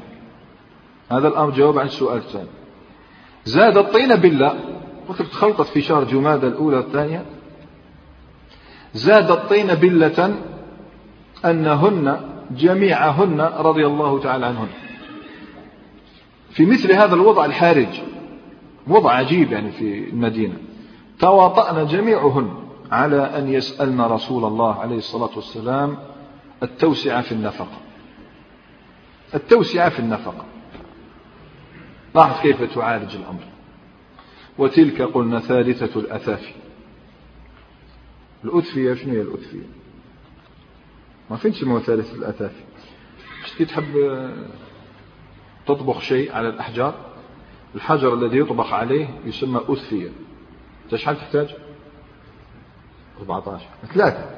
هذا 1.09 1.29
الأمر 1.29 1.51
جواب 1.51 1.79
عن 1.79 1.87
السؤال 1.87 2.19
الثاني 2.19 2.49
زاد 3.45 3.79
الطين 3.79 4.17
بالله. 4.17 4.76
وقت 5.09 5.23
تخلطت 5.23 5.67
في 5.67 5.81
شهر 5.81 6.05
جمادى 6.05 6.47
الأولى 6.47 6.79
الثانية 6.79 7.25
زاد 8.95 9.31
الطين 9.31 9.75
بلة 9.75 10.35
أنهن 11.45 12.21
جميعهن 12.51 13.41
رضي 13.41 13.87
الله 13.87 14.21
تعالى 14.21 14.47
عنهن. 14.47 14.69
في 16.51 16.67
مثل 16.67 16.93
هذا 16.93 17.15
الوضع 17.15 17.45
الحارج 17.45 18.01
وضع 18.87 19.13
عجيب 19.13 19.53
يعني 19.53 19.71
في 19.71 20.09
المدينة. 20.09 20.55
تواطأن 21.19 21.87
جميعهن 21.87 22.55
على 22.93 23.39
أن 23.39 23.49
يسألن 23.49 24.01
رسول 24.01 24.45
الله 24.45 24.75
عليه 24.75 24.99
الصلاة 24.99 25.31
والسلام 25.37 25.97
التوسعة 26.63 27.23
في 27.23 27.33
النفقة. 27.33 27.79
التوسعة 29.35 29.89
في 29.89 29.99
النفقة. 29.99 30.45
لاحظ 32.15 32.41
كيف 32.43 32.75
تعالج 32.75 33.17
الأمر. 33.17 33.56
وتلك 34.59 35.03
قلنا 35.03 35.41
ثالثة 35.41 36.01
الأثافي 36.01 36.55
الأثفية 38.45 38.95
شنو 38.95 39.13
هي 39.13 39.21
الأثفية؟ 39.21 39.67
ما 41.31 41.37
فين 41.37 41.53
تسموها 41.53 41.81
ثالثة 41.81 42.15
الأثافي 42.15 42.65
مش 43.45 43.69
تحب 43.69 43.95
تطبخ 45.67 46.01
شيء 46.01 46.33
على 46.33 46.49
الأحجار؟ 46.49 46.95
الحجر 47.75 48.15
الذي 48.15 48.39
يطبخ 48.39 48.73
عليه 48.73 49.09
يسمى 49.25 49.61
أثفية. 49.69 50.11
شحال 50.95 51.17
تحتاج؟ 51.17 51.57
14 53.21 53.67
ثلاثة. 53.95 54.31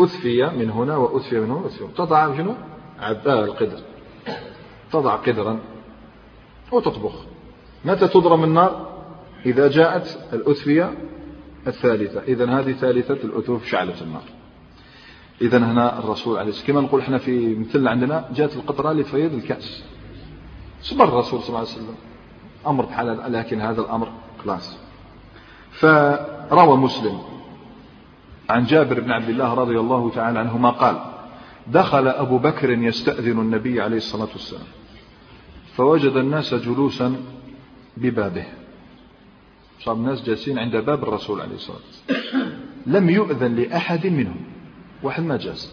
أثفية 0.00 0.46
من 0.46 0.70
هنا 0.70 0.96
وأثفية 0.96 1.40
من 1.40 1.50
هنا 1.50 1.60
وأثفية 1.60 1.86
تضع 1.86 2.36
شنو؟ 2.36 2.54
عباء 2.98 3.44
القدر. 3.44 3.80
تضع 4.92 5.16
قدرا 5.16 5.60
وتطبخ. 6.72 7.24
متى 7.84 8.08
تضرم 8.08 8.44
النار؟ 8.44 8.87
إذا 9.46 9.68
جاءت 9.68 10.18
الأثفية 10.32 10.94
الثالثة. 11.66 12.22
إذا 12.22 12.60
هذه 12.60 12.72
ثالثة 12.72 13.14
الأثوف 13.14 13.66
شعلة 13.66 14.00
النار. 14.00 14.22
إذا 15.42 15.58
هنا 15.58 15.98
الرسول 15.98 16.38
عليه 16.38 16.48
الصلاة 16.48 16.66
كما 16.66 16.80
نقول 16.80 17.00
إحنا 17.00 17.18
في 17.18 17.54
مثل 17.54 17.88
عندنا 17.88 18.28
جاءت 18.34 18.56
القطرة 18.56 18.92
لفيض 18.92 19.34
الكأس. 19.34 19.84
صبر 20.80 21.04
الرسول 21.04 21.40
صلى 21.40 21.48
الله 21.48 21.58
عليه 21.58 21.68
وسلم 21.68 21.94
أمر 22.66 22.84
بحال 22.84 23.32
لكن 23.32 23.60
هذا 23.60 23.80
الأمر 23.80 24.08
خلاص. 24.44 24.78
فروى 25.70 26.76
مسلم 26.76 27.18
عن 28.48 28.64
جابر 28.64 29.00
بن 29.00 29.10
عبد 29.10 29.28
الله 29.28 29.54
رضي 29.54 29.78
الله 29.78 30.10
تعالى 30.10 30.38
عنهما 30.38 30.70
قال 30.70 30.96
دخل 31.66 32.08
أبو 32.08 32.38
بكر 32.38 32.70
يستأذن 32.70 33.40
النبي 33.40 33.80
عليه 33.80 33.96
الصلاة 33.96 34.28
والسلام 34.32 34.66
فوجد 35.74 36.16
الناس 36.16 36.54
جلوسا 36.54 37.16
ببابه. 37.96 38.57
صار 39.80 39.94
الناس 39.94 40.22
جالسين 40.22 40.58
عند 40.58 40.76
باب 40.76 41.02
الرسول 41.02 41.40
عليه 41.40 41.54
الصلاة 41.54 41.78
والسلام. 41.86 42.60
لم 42.86 43.10
يؤذن 43.10 43.54
لأحد 43.54 44.06
منهم 44.06 44.44
واحد 45.02 45.22
ما 45.22 45.36
جاز 45.36 45.72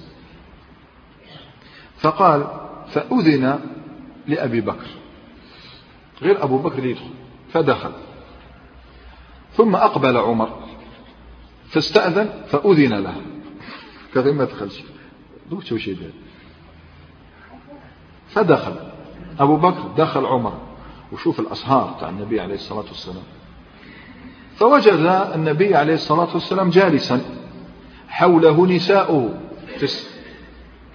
فقال 1.98 2.48
فأذن 2.88 3.60
لأبي 4.28 4.62
بكر 4.62 4.88
غير 6.22 6.44
أبو 6.44 6.58
بكر 6.58 6.86
يدخل 6.86 7.10
فدخل. 7.54 7.92
ثم 9.54 9.76
أقبل 9.76 10.18
عمر 10.18 10.60
فاستأذن 11.70 12.44
فأذن 12.48 12.94
له. 12.94 13.22
كذا 14.14 14.32
ما 14.32 14.44
دخلش 14.44 14.82
دوك 15.50 15.64
شو 15.64 15.76
يدير 15.76 16.12
فدخل. 18.28 18.76
أبو 19.40 19.56
بكر 19.56 19.88
دخل 19.98 20.26
عمر 20.26 20.60
وشوف 21.12 21.40
الأصهار 21.40 21.98
تاع 22.00 22.10
النبي 22.10 22.40
عليه 22.40 22.56
الصلاة 22.56 22.86
والسلام. 22.88 23.24
فوجد 24.56 25.00
النبي 25.36 25.76
عليه 25.76 25.94
الصلاة 25.94 26.34
والسلام 26.34 26.70
جالسا 26.70 27.22
حوله 28.08 28.68
نساؤه. 28.68 29.40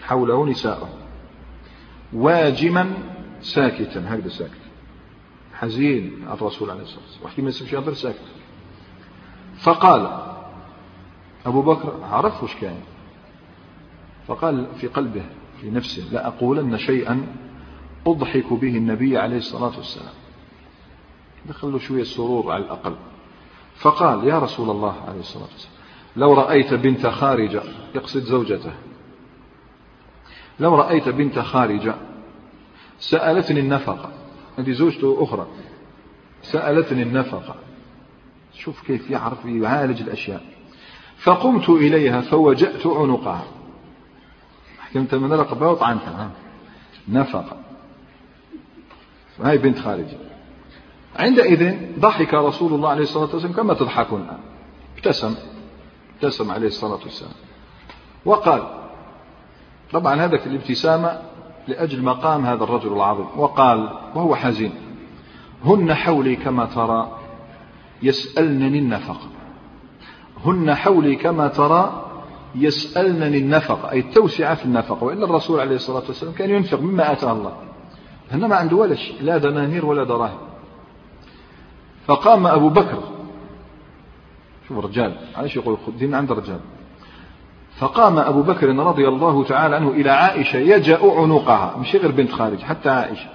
حوله 0.02 0.46
نساؤه. 0.46 0.88
واجما 2.12 2.92
ساكتا. 3.42 4.14
هكذا 4.14 4.28
ساكت. 4.28 4.60
حزين 5.54 6.28
الرسول 6.32 6.70
عليه 6.70 6.82
الصلاة 6.82 7.02
والسلام. 7.02 7.24
واحد 7.24 7.40
ما 7.42 7.48
يسمش 7.48 7.72
يهضر 7.72 7.94
ساكت. 7.94 8.24
فقال 9.58 10.20
أبو 11.46 11.62
بكر 11.62 11.94
عرف 12.04 12.42
وش 12.42 12.56
كان 12.60 12.76
فقال 14.28 14.66
في 14.80 14.86
قلبه 14.86 15.22
في 15.60 15.70
نفسه 15.70 16.12
لأقولن 16.12 16.78
شيئا 16.78 17.26
أضحك 18.06 18.52
به 18.52 18.76
النبي 18.76 19.18
عليه 19.18 19.36
الصلاة 19.36 19.76
والسلام. 19.76 20.14
دخل 21.48 21.72
له 21.72 21.78
شوية 21.78 22.04
سرور 22.04 22.52
على 22.52 22.64
الأقل. 22.64 22.96
فقال 23.80 24.28
يا 24.28 24.38
رسول 24.38 24.70
الله 24.70 24.96
عليه 25.08 25.20
الصلاة 25.20 25.44
والسلام 25.52 25.74
لو 26.16 26.34
رأيت 26.34 26.74
بنت 26.74 27.06
خارجة 27.06 27.62
يقصد 27.94 28.20
زوجته 28.20 28.72
لو 30.60 30.74
رأيت 30.74 31.08
بنت 31.08 31.38
خارجة 31.38 31.94
سألتني 33.00 33.60
النفقة. 33.60 34.10
هذه 34.58 34.72
زوجته 34.72 35.16
أخرى 35.20 35.46
سألتني 36.42 37.02
النفقة. 37.02 37.54
شوف 38.54 38.82
كيف 38.86 39.10
يعرف 39.10 39.44
يعالج 39.44 40.02
الأشياء. 40.02 40.44
فقمت 41.18 41.68
إليها 41.68 42.20
فوجأت 42.20 42.86
عنقها. 42.86 43.44
حكمت 44.78 45.14
من 45.14 45.32
رقبة 45.32 45.68
وطعنتها 45.68 46.30
نفقة. 47.08 47.56
هاي 49.40 49.58
بنت 49.58 49.78
خارجة. 49.78 50.29
عندئذ 51.20 51.76
ضحك 51.98 52.34
رسول 52.34 52.74
الله 52.74 52.88
عليه 52.88 53.02
الصلاة 53.02 53.28
والسلام 53.32 53.52
كما 53.52 53.74
تضحكون 53.74 54.20
الآن. 54.20 54.38
ابتسم. 54.96 55.34
ابتسم 56.14 56.50
عليه 56.50 56.66
الصلاة 56.66 57.00
والسلام. 57.04 57.32
وقال 58.24 58.62
طبعا 59.92 60.14
هذا 60.14 60.36
الابتسامة 60.46 61.18
لأجل 61.68 62.02
مقام 62.02 62.46
هذا 62.46 62.64
الرجل 62.64 62.92
العظيم. 62.92 63.26
وقال 63.36 63.88
وهو 64.14 64.34
حزين 64.34 64.72
هن 65.64 65.94
حولي 65.94 66.36
كما 66.36 66.64
ترى 66.64 67.16
يسألنني 68.02 68.78
النفقة 68.78 69.28
هن 70.44 70.74
حولي 70.74 71.16
كما 71.16 71.48
ترى 71.48 72.06
يسألنني 72.54 73.38
النفقة 73.38 73.90
أي 73.90 73.98
التوسعة 73.98 74.54
في 74.54 74.64
النفقة 74.64 75.04
وإلا 75.04 75.24
الرسول 75.24 75.60
عليه 75.60 75.74
الصلاة 75.74 76.02
والسلام 76.08 76.32
كان 76.32 76.50
ينفق 76.50 76.80
مما 76.80 77.12
آتاه 77.12 77.32
الله. 77.32 77.52
هنا 78.32 78.46
ما 78.46 78.56
عنده 78.56 78.76
ولا 78.76 78.94
شيء 78.94 79.16
لا 79.22 79.38
دنانير 79.38 79.86
ولا 79.86 80.04
دراهم. 80.04 80.49
فقام 82.10 82.46
أبو 82.46 82.68
بكر. 82.68 82.98
شوف 84.68 84.78
الرجال 84.78 85.16
علاش 85.36 85.56
يقول 85.56 85.78
دين 85.98 86.14
عند 86.14 86.30
الرجال. 86.30 86.60
فقام 87.78 88.18
أبو 88.18 88.42
بكر 88.42 88.68
رضي 88.68 89.08
الله 89.08 89.44
تعالى 89.44 89.76
عنه 89.76 89.88
إلى 89.88 90.10
عائشة 90.10 90.56
يجأ 90.56 90.98
عنقها 91.02 91.76
مش 91.80 91.96
غير 91.96 92.10
بنت 92.10 92.32
خارج 92.32 92.58
حتى 92.58 92.90
عائشة. 92.90 93.28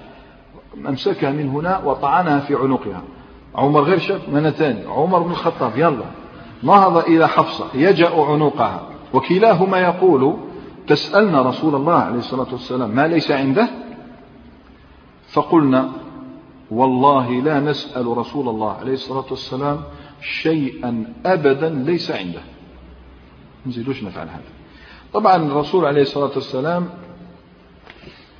أمسكها 0.88 1.30
من 1.30 1.48
هنا 1.48 1.78
وطعنها 1.84 2.38
في 2.38 2.54
عنقها. 2.54 3.02
عمر 3.54 3.80
غير 3.80 3.98
شاف 3.98 4.28
من 4.28 4.50
ثاني 4.50 4.86
عمر 4.86 5.18
بن 5.18 5.30
الخطاب 5.30 5.72
يلا. 5.76 6.04
نهض 6.62 6.96
إلى 6.96 7.28
حفصة 7.28 7.66
يجأ 7.74 8.10
عنقها. 8.14 8.82
وكلاهما 9.14 9.78
يقول 9.78 10.36
تسألنا 10.86 11.42
رسول 11.42 11.74
الله 11.74 11.94
عليه 11.94 12.18
الصلاة 12.18 12.52
والسلام 12.52 12.90
ما 12.90 13.08
ليس 13.08 13.30
عنده؟ 13.30 13.68
فقلنا 15.28 15.88
والله 16.70 17.42
لا 17.42 17.60
نسأل 17.60 18.06
رسول 18.06 18.48
الله 18.48 18.72
عليه 18.72 18.92
الصلاة 18.92 19.24
والسلام 19.30 19.82
شيئا 20.20 21.12
أبدا 21.26 21.68
ليس 21.68 22.10
عنده. 22.10 22.42
نزيدوش 23.66 24.02
نفعل 24.02 24.28
هذا؟ 24.28 24.42
طبعا 25.12 25.36
الرسول 25.36 25.84
عليه 25.84 26.02
الصلاة 26.02 26.30
والسلام 26.34 26.88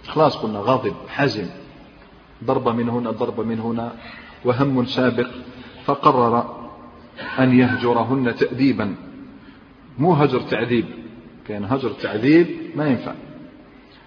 خلاص 0.06 0.36
قلنا 0.36 0.58
غاضب 0.58 0.94
حزن. 1.08 1.48
ضربة 2.44 2.72
من 2.72 2.88
هنا 2.88 3.10
ضربة 3.10 3.42
من 3.42 3.60
هنا 3.60 3.92
وهم 4.44 4.84
سابق. 4.84 5.28
فقرر 5.84 6.66
أن 7.38 7.58
يهجرهن 7.58 8.34
تأديبا 8.36 8.94
مو 9.98 10.12
هجر 10.12 10.40
تعذيب 10.40 10.84
كان 11.48 11.64
هجر 11.64 11.90
تعذيب 11.90 12.46
ما 12.76 12.88
ينفع. 12.88 13.14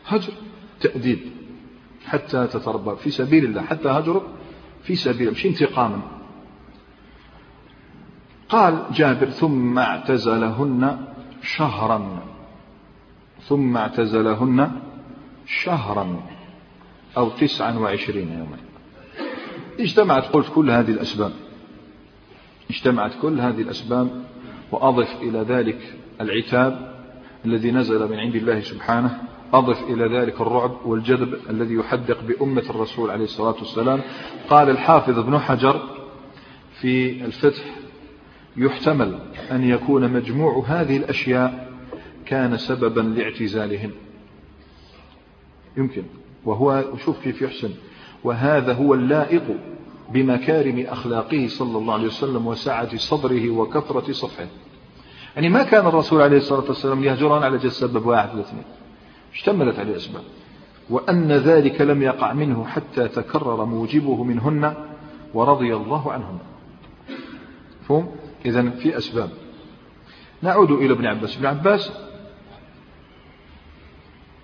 هجر 0.05 0.33
تأديب 0.81 1.19
حتى 2.05 2.47
تتربى 2.47 2.95
في 2.95 3.11
سبيل 3.11 3.45
الله 3.45 3.61
حتى 3.61 3.89
هجر 3.89 4.21
في 4.83 4.95
سبيل 4.95 5.31
مش 5.31 5.45
انتقاما 5.45 6.01
قال 8.49 8.83
جابر 8.93 9.29
ثم 9.29 9.79
اعتزلهن 9.79 10.97
شهرا. 11.41 12.23
ثم 13.41 13.77
اعتزلهن 13.77 14.71
شهرا 15.45 16.21
أو 17.17 17.29
تسعا 17.29 17.73
وعشرين 17.73 18.31
يوما. 18.31 18.57
اجتمعت 19.79 20.23
قلت 20.23 20.49
كل 20.55 20.71
هذه 20.71 20.91
الأسباب. 20.91 21.31
اجتمعت 22.69 23.11
كل 23.21 23.39
هذه 23.39 23.61
الأسباب 23.61 24.23
وأضف 24.71 25.21
إلى 25.21 25.39
ذلك 25.39 25.93
العتاب 26.21 26.93
الذي 27.45 27.71
نزل 27.71 28.09
من 28.11 28.19
عند 28.19 28.35
الله 28.35 28.59
سبحانه 28.59 29.28
أضف 29.53 29.83
إلى 29.83 30.19
ذلك 30.19 30.41
الرعب 30.41 30.71
والجذب 30.85 31.33
الذي 31.49 31.73
يحدق 31.73 32.23
بأمة 32.23 32.63
الرسول 32.69 33.11
عليه 33.11 33.23
الصلاة 33.23 33.55
والسلام. 33.59 34.01
قال 34.49 34.69
الحافظ 34.69 35.19
ابن 35.19 35.39
حجر 35.39 35.81
في 36.81 37.25
الفتح 37.25 37.63
يحتمل 38.57 39.19
أن 39.51 39.63
يكون 39.63 40.13
مجموع 40.13 40.63
هذه 40.67 40.97
الأشياء 40.97 41.73
كان 42.25 42.57
سببا 42.57 43.01
لاعتزالهم. 43.01 43.91
يمكن. 45.77 46.03
وهو 46.45 46.83
شوف 47.05 47.23
كيف 47.23 47.41
يحسن. 47.41 47.69
وهذا 48.23 48.73
هو 48.73 48.93
اللائق 48.93 49.43
بمكارم 50.09 50.85
أخلاقه 50.87 51.47
صلى 51.47 51.77
الله 51.77 51.93
عليه 51.93 52.07
وسلم 52.07 52.47
وسعة 52.47 52.97
صدره 52.97 53.49
وكثرة 53.49 54.11
صفحه. 54.11 54.47
يعني 55.35 55.49
ما 55.49 55.63
كان 55.63 55.87
الرسول 55.87 56.21
عليه 56.21 56.37
الصلاة 56.37 56.63
والسلام 56.67 57.03
يهجران 57.03 57.43
على 57.43 57.57
جل 57.57 57.71
سبب 57.71 58.05
واحد 58.05 58.33
ولا 58.33 58.41
اثنين 58.41 58.63
اشتملت 59.33 59.79
عليه 59.79 59.95
أسباب. 59.95 60.23
وأن 60.89 61.31
ذلك 61.31 61.81
لم 61.81 62.01
يقع 62.01 62.33
منه 62.33 62.65
حتى 62.65 63.07
تكرر 63.07 63.65
موجبه 63.65 64.23
منهن 64.23 64.73
ورضي 65.33 65.75
الله 65.75 66.11
عنهن. 66.11 66.37
فهم 67.87 68.07
إذا 68.45 68.69
في 68.69 68.97
أسباب. 68.97 69.29
نعود 70.41 70.71
إلى 70.71 70.93
ابن 70.93 71.05
عباس. 71.05 71.37
ابن 71.37 71.45
عباس 71.45 71.91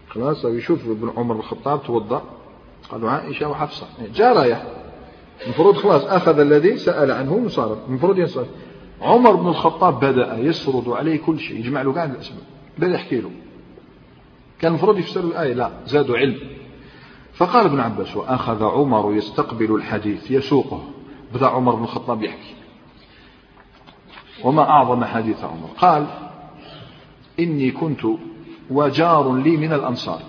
خلاص 0.10 0.46
يشوف 0.46 0.90
ابن 0.90 1.14
عمر 1.18 1.36
الخطاب 1.36 1.84
توضأ. 1.84 2.24
قالوا 2.90 3.10
عائشة 3.10 3.50
وحفصة. 3.50 3.88
جاء 4.16 4.38
رايح 4.38 4.66
المفروض 5.46 5.76
خلاص 5.76 6.04
أخذ 6.06 6.40
الذي 6.40 6.78
سأل 6.78 7.12
عنه 7.12 7.34
وصار 7.34 7.78
المفروض 7.88 8.20
ينصرف. 8.20 8.48
عمر 9.02 9.36
بن 9.36 9.48
الخطاب 9.48 10.00
بدأ 10.00 10.38
يسرد 10.38 10.90
عليه 10.90 11.18
كل 11.18 11.40
شيء. 11.40 11.60
يجمع 11.60 11.82
له 11.82 11.94
قاعد 11.94 12.12
الأسباب. 12.12 12.44
بدأ 12.78 12.94
يحكي 12.96 13.22
له. 13.22 13.32
كان 14.60 14.72
المفروض 14.72 14.98
يفسر 14.98 15.24
الآية 15.24 15.54
لا 15.54 15.72
زادوا 15.86 16.18
علم. 16.18 16.40
فقال 17.34 17.66
ابن 17.66 17.80
عباس 17.80 18.16
وأخذ 18.18 18.64
عمر 18.64 19.14
يستقبل 19.14 19.76
الحديث 19.76 20.32
يسوقه. 20.32 20.84
بدأ 21.34 21.48
عمر 21.48 21.76
بن 21.76 21.84
الخطاب 21.84 22.24
يحكي. 22.24 22.56
وما 24.44 24.70
أعظم 24.70 25.04
حديث 25.04 25.44
عمر؟ 25.44 25.68
قال 25.78 26.08
إني 27.40 27.72
كنت 27.72 28.02
وجار 28.70 29.36
لي 29.36 29.58
من 29.58 29.74
الأنصار. 29.74 30.22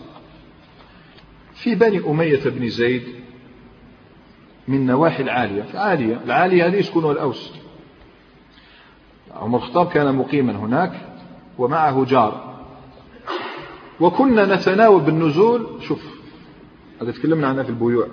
في 1.54 1.74
بني 1.74 1.98
أمية 2.10 2.44
بن 2.44 2.68
زيد 2.68 3.02
من 4.68 4.86
نواحي 4.86 5.22
العالية. 5.22 5.62
في 5.62 5.78
عالية 5.78 6.20
العالية 6.24 6.66
هذه 6.66 6.76
يسكنها 6.76 7.12
الأوس 7.12 7.52
عمر 9.34 9.58
الخطاب 9.58 9.88
كان 9.88 10.14
مقيما 10.14 10.52
هناك 10.52 10.92
ومعه 11.58 12.04
جار. 12.04 12.45
وكنا 14.00 14.54
نتناوب 14.56 15.04
بالنزول 15.04 15.66
شوف 15.80 16.00
هذا 17.02 17.12
تكلمنا 17.12 17.48
عنها 17.48 17.62
في 17.62 17.70
البيوع. 17.70 18.06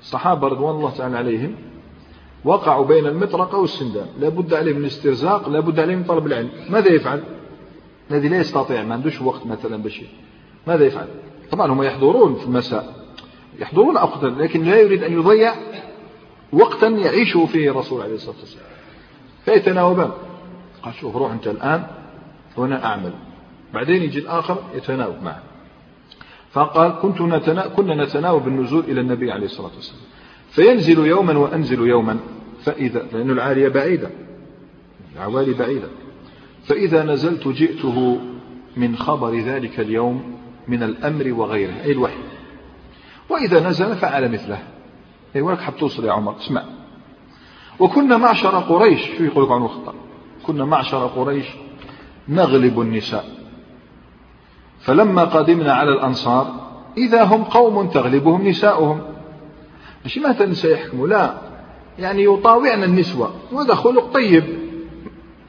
الصحابة 0.00 0.48
رضوان 0.48 0.74
الله 0.76 0.90
تعالى 0.90 1.16
عليهم 1.16 1.54
وقعوا 2.44 2.84
بين 2.84 3.06
المطرقة 3.06 3.58
والسندان. 3.58 4.06
لا 4.18 4.28
بد 4.28 4.54
عليه 4.54 4.72
من 4.72 4.80
الاسترزاق 4.80 5.48
لا 5.48 5.60
بد 5.60 5.80
عليه 5.80 5.96
من 5.96 6.04
طلب 6.04 6.26
العلم. 6.26 6.50
ماذا 6.70 6.92
يفعل؟ 6.92 7.22
الذي 8.10 8.28
لا 8.28 8.38
يستطيع 8.38 8.82
ما 8.82 8.94
عندوش 8.94 9.22
وقت 9.22 9.46
مثلا 9.46 9.82
باش 9.82 10.02
ماذا 10.66 10.86
يفعل؟ 10.86 11.06
طبعا 11.50 11.72
هم 11.72 11.82
يحضرون 11.82 12.34
في 12.34 12.44
المساء. 12.44 13.06
يحضرون 13.58 13.96
أوقاتا 13.96 14.26
لكن 14.26 14.64
لا 14.64 14.80
يريد 14.80 15.02
أن 15.04 15.12
يضيع 15.12 15.54
وقتا 16.52 16.88
يعيشه 16.88 17.46
فيه 17.46 17.70
الرسول 17.70 18.02
عليه 18.02 18.14
الصلاة 18.14 18.36
والسلام. 18.40 18.66
فيتناوبان. 19.44 20.10
قال 20.82 20.94
شوف 20.94 21.16
روح 21.16 21.32
أنت 21.32 21.46
الآن 21.46 21.86
وأنا 22.56 22.84
أعمل. 22.84 23.12
بعدين 23.74 24.02
يجي 24.02 24.18
الآخر 24.18 24.56
يتناوب 24.74 25.22
معه. 25.22 25.42
فقال 26.52 26.92
كنت 27.02 27.20
نتنا... 27.20 27.66
كنا 27.66 28.04
نتناوب 28.04 28.48
النزول 28.48 28.84
إلى 28.84 29.00
النبي 29.00 29.32
عليه 29.32 29.44
الصلاة 29.44 29.70
والسلام. 29.76 30.02
فينزل 30.50 31.06
يوما 31.06 31.38
وأنزل 31.38 31.86
يوما 31.86 32.18
فإذا 32.62 33.06
لأن 33.12 33.30
العالية 33.30 33.68
بعيدة. 33.68 34.10
العوالي 35.16 35.54
بعيدة. 35.54 35.88
فإذا 36.64 37.02
نزلت 37.02 37.48
جئته 37.48 38.20
من 38.76 38.96
خبر 38.96 39.34
ذلك 39.34 39.80
اليوم 39.80 40.36
من 40.68 40.82
الأمر 40.82 41.32
وغيره 41.32 41.74
أي 41.84 41.92
الوحي. 41.92 42.18
وإذا 43.28 43.68
نزل 43.68 43.96
فعل 43.96 44.32
مثله. 44.32 44.58
أي 45.36 45.40
ولك 45.40 45.60
حب 45.60 45.76
توصل 45.76 46.04
يا 46.04 46.12
عمر 46.12 46.36
اسمع. 46.36 46.62
وكنا 47.78 48.16
معشر 48.16 48.58
قريش 48.58 49.00
شو 49.18 49.24
يقول 49.24 49.44
لك 49.44 49.50
عن 49.50 49.62
الخطأ 49.62 49.94
كنا 50.46 50.64
معشر 50.64 51.06
قريش 51.06 51.46
نغلب 52.28 52.80
النساء. 52.80 53.39
فلما 54.80 55.24
قدمنا 55.24 55.72
على 55.72 55.92
الأنصار 55.92 56.70
إذا 56.96 57.24
هم 57.24 57.44
قوم 57.44 57.88
تغلبهم 57.88 58.48
نساؤهم. 58.48 59.00
مش 60.04 60.18
ما 60.18 60.44
النساء 60.44 60.72
يحكموا؟ 60.72 61.08
لا. 61.08 61.34
يعني 61.98 62.24
يطاوعن 62.24 62.84
النسوة. 62.84 63.34
وهذا 63.52 63.74
خلق 63.74 64.12
طيب. 64.12 64.44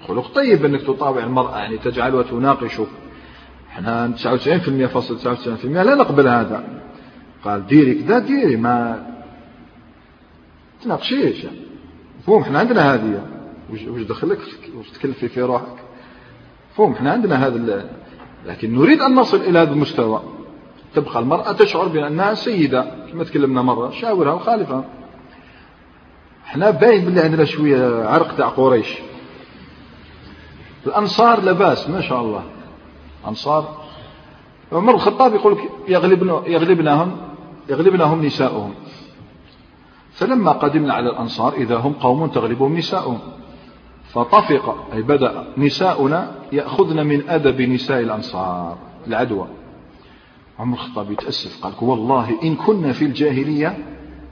خلق 0.08 0.34
طيب 0.36 0.66
إنك 0.66 0.82
تطاوع 0.82 1.24
المرأة 1.24 1.58
يعني 1.58 1.78
تجعلها 1.78 2.24
تناقشك 2.24 2.88
إحنا 3.70 4.14
99% 4.18 4.86
فاصل 4.86 5.20
99% 5.64 5.66
لا 5.66 5.96
نقبل 5.96 6.28
هذا. 6.28 6.64
قال 7.44 7.68
ديري 7.68 7.94
كذا 7.94 8.20
ديري 8.20 8.56
ما 8.56 9.06
تناقشيش. 10.84 11.44
يعني 11.44 11.58
مفهوم 12.20 12.42
إحنا 12.42 12.60
عندنا 12.60 12.94
هذه. 12.94 13.26
وش 13.74 14.02
دخلك؟ 14.02 14.40
وش 14.80 14.90
تكلفي 14.90 15.28
في 15.28 15.42
روحك؟ 15.42 15.76
مفهوم 16.74 16.94
إحنا 16.94 17.12
عندنا 17.12 17.48
هذا 17.48 17.56
لكن 18.46 18.76
نريد 18.76 19.02
أن 19.02 19.16
نصل 19.16 19.38
إلى 19.38 19.60
هذا 19.60 19.72
المستوى. 19.72 20.22
تبقى 20.96 21.20
المرأة 21.20 21.52
تشعر 21.52 21.88
بأنها 21.88 22.34
سيدة 22.34 23.08
كما 23.12 23.24
تكلمنا 23.24 23.62
مرة 23.62 23.89
شاورها 23.89 24.34
وخالفها. 24.34 24.86
إحنا 26.46 26.70
باين 26.70 27.06
بالله 27.06 27.22
عندنا 27.22 27.46
شوية 27.46 28.06
عرق 28.06 28.36
تاع 28.36 28.48
قريش. 28.48 28.98
الأنصار 30.86 31.44
لباس 31.44 31.89
ما 31.89 32.02
شاء 32.02 32.22
الله. 32.22 32.44
أنصار. 33.28 33.82
عمر 34.72 34.96
الخطاب 34.96 35.36
يقول 35.36 35.58
يغلبنا 35.88 36.42
يغلبناهم 36.48 37.18
يغلبناهم 37.70 38.26
نساؤهم. 38.26 38.74
فلما 40.14 40.52
قدمنا 40.52 40.94
على 40.94 41.10
الأنصار 41.10 41.54
إذا 41.54 41.76
هم 41.76 41.94
قوم 41.94 42.28
تغلبهم 42.28 42.78
نساؤهم. 42.78 43.20
فطفق 44.14 44.88
أي 44.93 45.01
بدأ 45.01 45.53
نساؤنا 45.57 46.36
يأخذن 46.51 47.05
من 47.05 47.30
أدب 47.30 47.62
نساء 47.62 47.99
الأنصار 47.99 48.78
العدوى. 49.07 49.47
عمر 50.59 50.74
الخطاب 50.74 51.12
يتأسف 51.12 51.64
قال 51.64 51.74
والله 51.82 52.43
إن 52.43 52.55
كنا 52.55 52.91
في 52.91 53.05
الجاهلية 53.05 53.78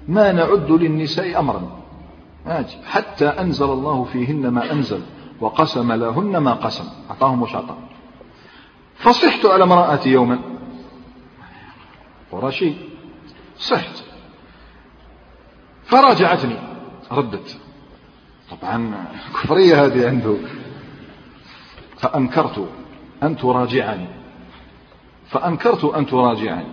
ما 0.07 0.32
نعد 0.32 0.71
للنساء 0.71 1.39
أمرا. 1.39 1.61
حتى 2.86 3.25
أنزل 3.27 3.65
الله 3.65 4.03
فيهن 4.03 4.47
ما 4.47 4.71
أنزل 4.71 5.01
وقسم 5.41 5.91
لهن 5.91 6.38
ما 6.38 6.53
قسم. 6.53 6.86
أعطاهم 7.09 7.41
وش 7.41 7.55
أعطاهم 7.55 7.86
فصحت 8.95 9.45
على 9.45 9.63
امرأتي 9.63 10.09
يوما. 10.09 10.39
قرشي 12.32 12.73
صحت. 13.57 14.03
فراجعتني 15.84 16.55
ردت. 17.11 17.68
طبعا 18.52 19.06
كفرية 19.34 19.86
هذه 19.86 20.08
عنده. 20.08 20.36
فأنكرت 21.97 22.70
أن 23.24 23.38
تراجعني. 23.38 24.08
فأنكرت 25.28 25.86
أن 25.86 26.06
تراجعني. 26.06 26.68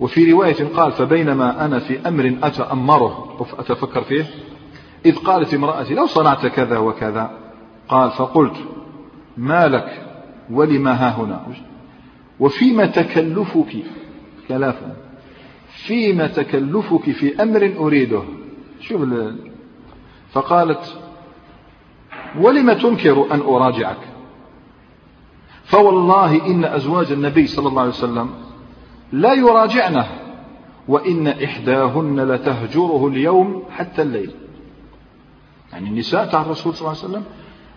وفي 0.00 0.32
رواية 0.32 0.64
قال 0.76 0.92
فبينما 0.92 1.64
أنا 1.64 1.78
في 1.78 2.08
أمر 2.08 2.36
أتأمره. 2.42 3.46
أتفكر 3.58 4.02
فيه. 4.02 4.24
إذ 5.06 5.16
قالت 5.16 5.54
امرأتي 5.54 5.94
لو 5.94 6.06
صنعت 6.06 6.46
كذا 6.46 6.78
وكذا. 6.78 7.30
قال 7.88 8.10
فقلت 8.10 8.56
ما 9.36 9.68
لك؟ 9.68 10.06
ولما 10.50 10.92
ها 10.92 11.10
هنا؟ 11.10 11.46
وفيما 12.40 12.86
تكلفك؟ 12.86 13.76
كلافا. 14.48 14.96
فيما 15.68 16.26
تكلفك 16.26 17.10
في 17.10 17.42
أمر 17.42 17.74
أريده. 17.78 18.22
شوف 18.80 19.02
فقالت 20.32 20.98
ولم 22.38 22.72
تنكر 22.72 23.34
أن 23.34 23.40
أراجعك؟ 23.40 23.98
فوالله 25.64 26.46
إن 26.46 26.64
أزواج 26.64 27.12
النبي 27.12 27.46
صلى 27.46 27.68
الله 27.68 27.80
عليه 27.80 27.90
وسلم 27.92 28.30
لا 29.12 29.34
يراجعنه 29.34 30.06
وإن 30.88 31.28
إحداهن 31.28 32.20
لتهجره 32.20 33.08
اليوم 33.08 33.62
حتى 33.70 34.02
الليل. 34.02 34.30
يعني 35.72 35.88
النساء 35.88 36.26
تاع 36.26 36.40
الرسول 36.40 36.74
صلى 36.74 36.88
الله 36.88 37.02
عليه 37.02 37.08
وسلم 37.12 37.24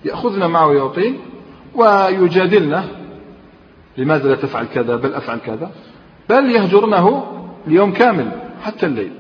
يأخذن 0.06 0.49
معه 0.49 0.74
يعطين 0.74 1.20
ويجادلنه 1.76 2.89
لماذا 3.97 4.30
لا 4.30 4.36
تفعل 4.36 4.66
كذا؟ 4.66 4.95
بل 4.95 5.14
أفعل 5.14 5.38
كذا؟ 5.38 5.72
بل 6.30 6.52
يهجرنه 6.52 7.26
اليوم 7.68 7.93
كامل 7.93 8.32
حتى 8.64 8.86
الليل. 8.86 9.12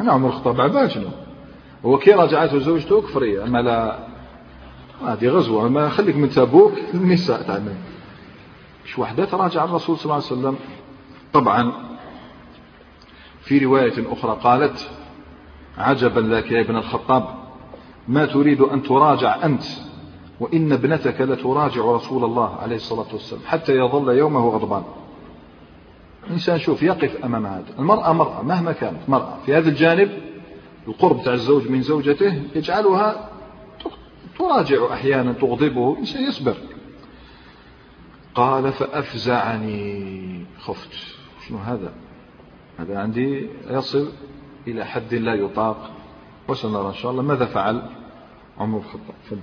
أنا 0.00 0.12
عمر 0.12 0.28
الخطاب 0.28 0.60
عباد 0.60 0.90
شنو 0.90 1.08
هو 1.84 1.98
كي 1.98 2.12
راجعته 2.12 2.58
زوجته 2.58 3.02
كفرية 3.02 3.44
أما 3.44 3.58
لا 3.62 3.98
هذه 5.06 5.28
غزوة. 5.28 5.68
ما 5.68 5.88
خليك 5.88 6.16
من 6.16 6.30
تابوك 6.30 6.72
النساء 6.94 7.42
تعمل. 7.42 7.74
مش 8.84 8.98
وحدة 8.98 9.24
تراجع 9.24 9.64
الرسول 9.64 9.96
صلى 9.96 10.04
الله 10.04 10.14
عليه 10.14 10.26
وسلم. 10.26 10.56
طبعا 11.32 11.72
في 13.40 13.58
رواية 13.58 14.12
أخرى 14.12 14.38
قالت 14.42 14.90
عجبا 15.78 16.20
لك 16.20 16.52
يا 16.52 16.60
ابن 16.60 16.76
الخطاب 16.76 17.24
ما 18.08 18.26
تريد 18.26 18.60
أن 18.60 18.82
تراجع 18.82 19.44
أنت 19.44 19.62
وإن 20.40 20.72
ابنتك 20.72 21.20
لتراجع 21.20 21.84
رسول 21.84 22.24
الله 22.24 22.56
عليه 22.56 22.76
الصلاة 22.76 23.06
والسلام 23.12 23.42
حتى 23.46 23.76
يظل 23.76 24.08
يومه 24.08 24.48
غضبان. 24.48 24.82
الإنسان 26.26 26.58
شوف 26.58 26.82
يقف 26.82 27.24
أمام 27.24 27.46
هذا. 27.46 27.64
المرأة 27.78 28.12
مرأة 28.12 28.42
مهما 28.42 28.72
كانت 28.72 29.08
مرأة. 29.08 29.38
في 29.46 29.54
هذا 29.54 29.68
الجانب 29.68 30.10
القرب 30.88 31.22
تاع 31.22 31.32
الزوج 31.32 31.68
من 31.70 31.82
زوجته 31.82 32.42
يجعلها 32.54 33.30
تراجع 34.38 34.92
أحيانا 34.92 35.32
تغضبه. 35.32 35.92
الإنسان 35.92 36.22
يصبر. 36.22 36.56
قال 38.34 38.72
فأفزعني. 38.72 40.46
خفت. 40.60 40.92
شنو 41.48 41.58
هذا؟ 41.58 41.92
هذا 42.78 42.98
عندي 42.98 43.48
يصل 43.70 44.12
إلى 44.66 44.84
حد 44.84 45.14
لا 45.14 45.34
يطاق. 45.34 45.90
وسنرى 46.48 46.88
إن 46.88 46.94
شاء 46.94 47.10
الله 47.12 47.22
ماذا 47.22 47.44
فعل؟ 47.44 47.90
عمر 48.58 48.78
الخطاب. 48.78 49.38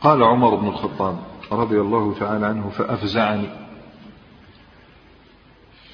قال 0.00 0.22
عمر 0.22 0.54
بن 0.54 0.68
الخطاب 0.68 1.18
رضي 1.52 1.80
الله 1.80 2.14
تعالى 2.14 2.46
عنه 2.46 2.68
فأفزعني. 2.68 3.61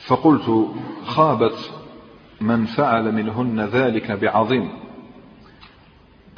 فقلت 0.08 0.68
خابت 1.06 1.70
من 2.40 2.64
فعل 2.64 3.12
منهن 3.12 3.60
ذلك 3.60 4.12
بعظيم. 4.12 4.70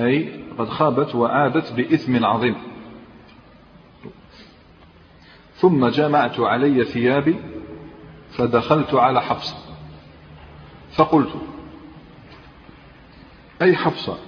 أي 0.00 0.44
قد 0.58 0.68
خابت 0.68 1.14
وعادت 1.14 1.72
بإثم 1.72 2.24
عظيم. 2.24 2.56
ثم 5.54 5.88
جمعت 5.88 6.40
علي 6.40 6.84
ثيابي 6.84 7.36
فدخلت 8.30 8.94
على 8.94 9.22
حفصة. 9.22 9.56
فقلت 10.92 11.32
أي 13.62 13.76
حفصة 13.76 14.18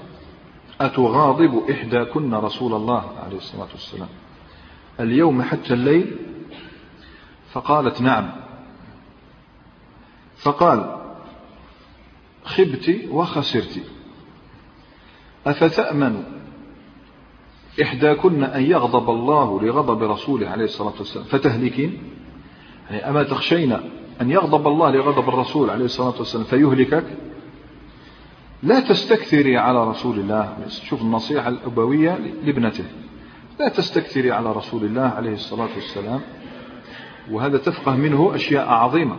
أتغاضب 0.80 1.70
إحداكن 1.70 2.34
رسول 2.34 2.74
الله 2.74 3.12
عليه 3.24 3.36
الصلاة 3.36 3.68
والسلام 3.72 4.08
اليوم 5.00 5.42
حتى 5.42 5.74
الليل؟ 5.74 6.16
فقالت 7.52 8.00
نعم. 8.00 8.41
فقال 10.42 10.96
خبت 12.44 12.96
وخسرت 13.10 13.80
أفتأمن 15.46 16.22
إحداكن 17.82 18.44
أن 18.44 18.62
يغضب 18.62 19.10
الله 19.10 19.62
لغضب 19.62 20.02
رسوله 20.02 20.48
عليه 20.48 20.64
الصلاة 20.64 20.94
والسلام؟ 20.98 21.24
فتهلكين؟ 21.24 22.02
يعني 22.90 23.08
أما 23.08 23.22
تخشين 23.22 23.72
أن 24.20 24.30
يغضب 24.30 24.66
الله 24.66 24.90
لغضب 24.90 25.28
الرسول 25.28 25.70
عليه 25.70 25.84
الصلاة 25.84 26.14
والسلام 26.18 26.44
فيهلكك؟ 26.44 27.04
لا 28.62 28.80
تستكثري 28.80 29.56
على 29.56 29.88
رسول 29.88 30.18
الله. 30.18 30.56
شوف 30.68 31.02
النصيحة 31.02 31.48
الأبوية 31.48 32.18
لابنته. 32.44 32.84
لا 33.60 33.68
تستكثري 33.68 34.32
على 34.32 34.52
رسول 34.52 34.84
الله 34.84 35.02
عليه 35.02 35.32
الصلاة 35.32 35.68
والسلام. 35.74 36.20
وهذا 37.30 37.58
تفقه 37.58 37.96
منه 37.96 38.34
أشياء 38.34 38.68
عظيمة. 38.68 39.16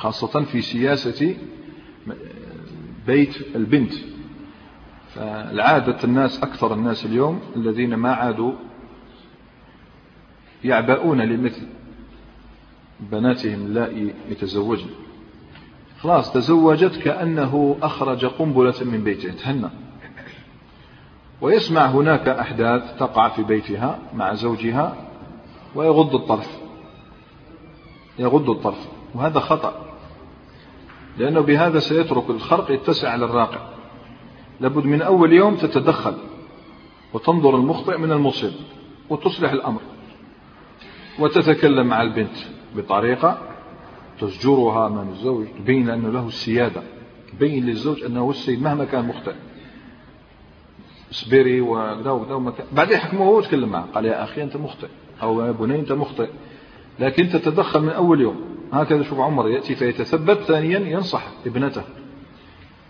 خاصة 0.00 0.44
في 0.44 0.62
سياسة 0.62 1.36
بيت 3.06 3.56
البنت. 3.56 3.92
فالعادة 5.14 6.04
الناس 6.04 6.42
أكثر 6.42 6.74
الناس 6.74 7.06
اليوم 7.06 7.40
الذين 7.56 7.94
ما 7.94 8.12
عادوا 8.12 8.52
يعبؤون 10.64 11.20
لمثل 11.20 11.66
بناتهم 13.00 13.66
اللائي 13.66 14.14
يتزوجن. 14.30 14.90
خلاص 16.00 16.32
تزوجت 16.32 16.96
كأنه 16.96 17.76
أخرج 17.82 18.24
قنبلة 18.24 18.84
من 18.84 19.04
بيته 19.04 19.32
تهنى 19.32 19.70
ويسمع 21.40 21.86
هناك 21.86 22.28
أحداث 22.28 22.98
تقع 22.98 23.28
في 23.28 23.42
بيتها 23.42 23.98
مع 24.14 24.34
زوجها 24.34 25.08
ويغض 25.74 26.14
الطرف. 26.14 26.58
يغض 28.18 28.50
الطرف 28.50 28.88
وهذا 29.14 29.40
خطأ. 29.40 29.89
لأنه 31.18 31.40
بهذا 31.40 31.78
سيترك 31.78 32.30
الخرق 32.30 32.70
يتسع 32.70 33.10
على 33.10 33.24
الراقع. 33.24 33.58
لابد 34.60 34.84
من 34.84 35.02
أول 35.02 35.32
يوم 35.32 35.56
تتدخل 35.56 36.14
وتنظر 37.12 37.56
المخطئ 37.56 37.98
من 37.98 38.12
المصيب 38.12 38.52
وتصلح 39.10 39.52
الأمر. 39.52 39.80
وتتكلم 41.18 41.86
مع 41.86 42.02
البنت 42.02 42.36
بطريقة 42.76 43.38
تزجرها 44.20 44.86
أمام 44.86 45.08
الزوج 45.08 45.46
تبين 45.58 45.90
أنه 45.90 46.08
له 46.10 46.26
السيادة 46.26 46.82
تبين 47.32 47.66
للزوج 47.66 48.04
أنه 48.04 48.30
السيد 48.30 48.62
مهما 48.62 48.84
كان 48.84 49.04
مخطئ. 49.04 49.34
اصبري 51.12 51.60
وكذا 51.60 52.10
وكذا 52.10 52.66
بعدين 52.72 52.96
يحكمه 52.96 53.24
هو 53.24 53.38
وتكلم 53.38 53.68
معه 53.68 53.86
قال 53.94 54.04
يا 54.04 54.24
أخي 54.24 54.42
أنت 54.42 54.56
مخطئ 54.56 54.88
أو 55.22 55.40
يا 55.40 55.52
بني 55.52 55.80
أنت 55.80 55.92
مخطئ. 55.92 56.28
لكن 56.98 57.28
تتدخل 57.28 57.82
من 57.82 57.88
أول 57.88 58.20
يوم. 58.20 58.59
هكذا 58.72 59.02
شوف 59.02 59.20
عمر 59.20 59.48
يأتي 59.48 59.74
فيتثبت 59.74 60.38
ثانيا 60.38 60.78
ينصح 60.78 61.22
ابنته. 61.46 61.82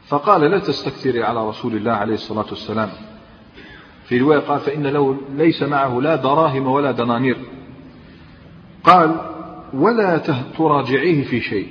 فقال 0.09 0.41
لا 0.41 0.59
تستكثري 0.59 1.23
على 1.23 1.49
رسول 1.49 1.77
الله 1.77 1.93
عليه 1.93 2.15
الصلاة 2.15 2.47
والسلام. 2.51 2.91
في 4.05 4.19
رواية 4.19 4.39
قال 4.39 4.61
فإن 4.61 4.87
له 4.87 5.17
ليس 5.37 5.63
معه 5.63 6.01
لا 6.01 6.17
دراهم 6.17 6.67
ولا 6.67 6.91
دنانير. 6.91 7.37
قال 8.85 9.21
ولا 9.75 10.19
تراجعيه 10.59 11.25
في 11.25 11.41
شيء. 11.41 11.69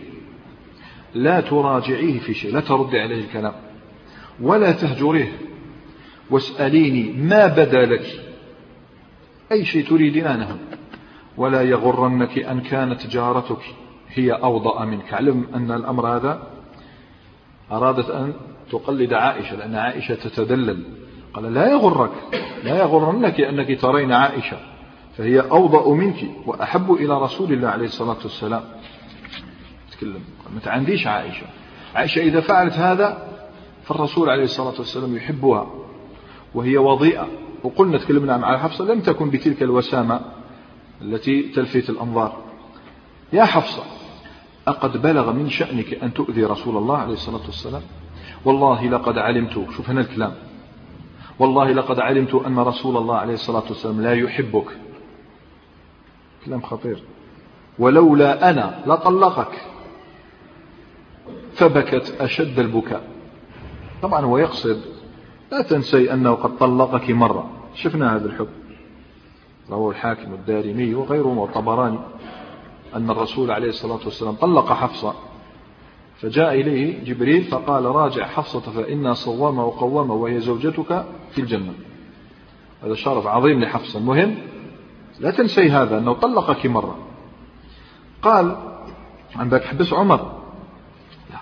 لا 1.16 1.41
تراجعيه 1.41 2.20
في 2.20 2.34
شيء. 2.34 2.53
لا 2.53 2.60
تردي 2.60 2.99
عليه 2.99 3.20
الكلام. 3.20 3.53
ولا 4.41 4.72
تهجريه 4.72 5.32
واسأليني 6.30 7.12
ما 7.12 7.47
بدا 7.47 7.86
لك 7.86 8.05
أي 9.51 9.66
شيء 9.66 9.88
تريدين 9.88 10.28
أنه 10.28 10.57
ولا 11.38 11.62
يغرنك 11.62 12.39
أن 12.39 12.62
كانت 12.62 13.07
جارتك. 13.07 13.62
هي 14.14 14.32
أوضأ 14.32 14.86
منك. 14.86 15.14
علم 15.14 15.47
أن 15.55 15.72
الأمر 15.72 16.07
هذا 16.07 16.47
أرادت 17.72 18.10
أن 18.10 18.34
تقلد 18.72 19.14
عائشة 19.14 19.55
لأن 19.55 19.76
عائشة 19.76 20.16
تتدلل. 20.16 20.84
قال 21.34 21.53
لا 21.53 21.72
يغرك 21.72 22.12
لا 22.64 22.78
يغرنك 22.78 23.41
أنك 23.41 23.82
ترين 23.82 24.12
عائشة 24.12 24.57
فهي 25.18 25.39
أوضأ 25.39 25.93
منك 25.93 26.32
وأحب 26.45 26.91
إلى 26.91 27.22
رسول 27.22 27.53
الله 27.53 27.68
عليه 27.68 27.86
الصلاة 27.86 28.18
والسلام. 28.24 28.64
تكلم. 29.91 30.22
ما 30.53 30.60
تعنديش 30.60 31.07
عائشة. 31.07 31.45
عائشة 31.95 32.22
إذا 32.22 32.41
فعلت 32.41 32.74
هذا 32.74 33.28
فالرسول 33.84 34.30
عليه 34.30 34.43
الصلاة 34.43 34.78
والسلام 34.78 35.16
يحبها 35.16 35.68
وهي 36.53 36.78
وضيئة. 36.78 37.28
وقلنا 37.64 37.97
تكلمنا 37.97 38.38
مع 38.38 38.57
حفصة 38.57 38.86
لم 38.86 38.99
تكن 38.99 39.30
بتلك 39.30 39.64
الوسامة 39.64 40.22
التي 41.01 41.41
تلفت 41.41 41.89
الأنظار. 41.89 42.38
يا 43.34 43.43
حفصة 43.43 43.84
أقد 44.70 45.01
بلغ 45.01 45.32
من 45.32 45.49
شأنك 45.49 46.03
أن 46.03 46.13
تؤذي 46.13 46.43
رسول 46.43 46.78
الله 46.78 46.97
عليه 46.97 47.13
الصلاة 47.13 47.45
والسلام؟ 47.45 47.82
والله 48.45 48.88
لقد 48.88 49.17
علمت 49.17 49.53
شوف 49.53 49.89
هنا 49.89 50.01
الكلام. 50.01 50.34
والله 51.39 51.72
لقد 51.72 51.99
علمت 51.99 52.34
أن 52.36 52.59
رسول 52.59 52.97
الله 52.97 53.15
عليه 53.15 53.34
الصلاة 53.34 53.63
والسلام 53.70 54.01
لا 54.01 54.13
يحبك. 54.13 54.67
كلام 56.45 56.61
خطير. 56.61 57.03
ولولا 57.80 58.49
أنا 58.49 58.84
لطلقك. 58.88 59.61
فبكت 61.53 62.15
أشد 62.20 62.59
البكاء. 62.59 63.03
طبعا 64.01 64.26
هو 64.26 64.38
يقصد 64.38 64.82
لا 65.51 65.61
تنسي 65.61 66.13
أنه 66.13 66.34
قد 66.34 66.57
طلقك 66.57 67.09
مرة. 67.09 67.49
شفنا 67.76 68.15
هذا 68.15 68.26
الحكم 68.26 68.59
رواه 69.70 69.91
الحاكم 69.91 70.34
الدارمي 70.34 70.95
وغيره 70.95 71.28
والطبراني 71.28 71.99
أن 72.96 73.10
الرسول 73.10 73.52
عليه 73.52 73.70
الصلاة 73.70 74.00
والسلام 74.06 74.34
طلق 74.34 74.74
حفصة 74.74 75.14
فجاء 76.18 76.54
إليه 76.54 77.04
جبريل 77.04 77.44
فقال 77.44 77.86
راجع 77.86 78.28
حفصة 78.28 78.60
فإنها 78.60 79.14
صوامة 79.14 79.66
وقوامة 79.66 80.14
وهي 80.14 80.40
زوجتك 80.40 81.06
في 81.32 81.42
الجنة. 81.42 81.74
هذا 82.84 82.94
شرف 82.94 83.28
عظيم 83.28 83.60
لحفصة. 83.60 84.00
المهم 84.00 84.36
لا 85.20 85.32
تنسي 85.32 85.70
هذا 85.70 85.98
أنه 85.98 86.14
طلقك 86.14 86.66
مرة. 86.66 86.98
قال 88.22 88.58
عندك 89.36 89.64
حبس 89.64 89.94
عمر. 89.94 90.42
لا. 91.30 91.40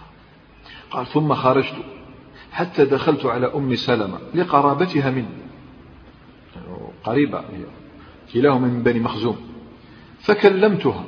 قال 0.91 1.07
ثم 1.07 1.33
خرجت 1.33 1.75
حتى 2.51 2.85
دخلت 2.85 3.25
على 3.25 3.53
أم 3.55 3.75
سلمة 3.75 4.19
لقرابتها 4.33 5.09
مني. 5.11 5.47
قريبة 7.03 7.39
هي 7.39 7.63
كلاهما 8.33 8.67
من 8.67 8.83
بني 8.83 8.99
مخزوم. 8.99 9.37
فكلمتها. 10.19 11.03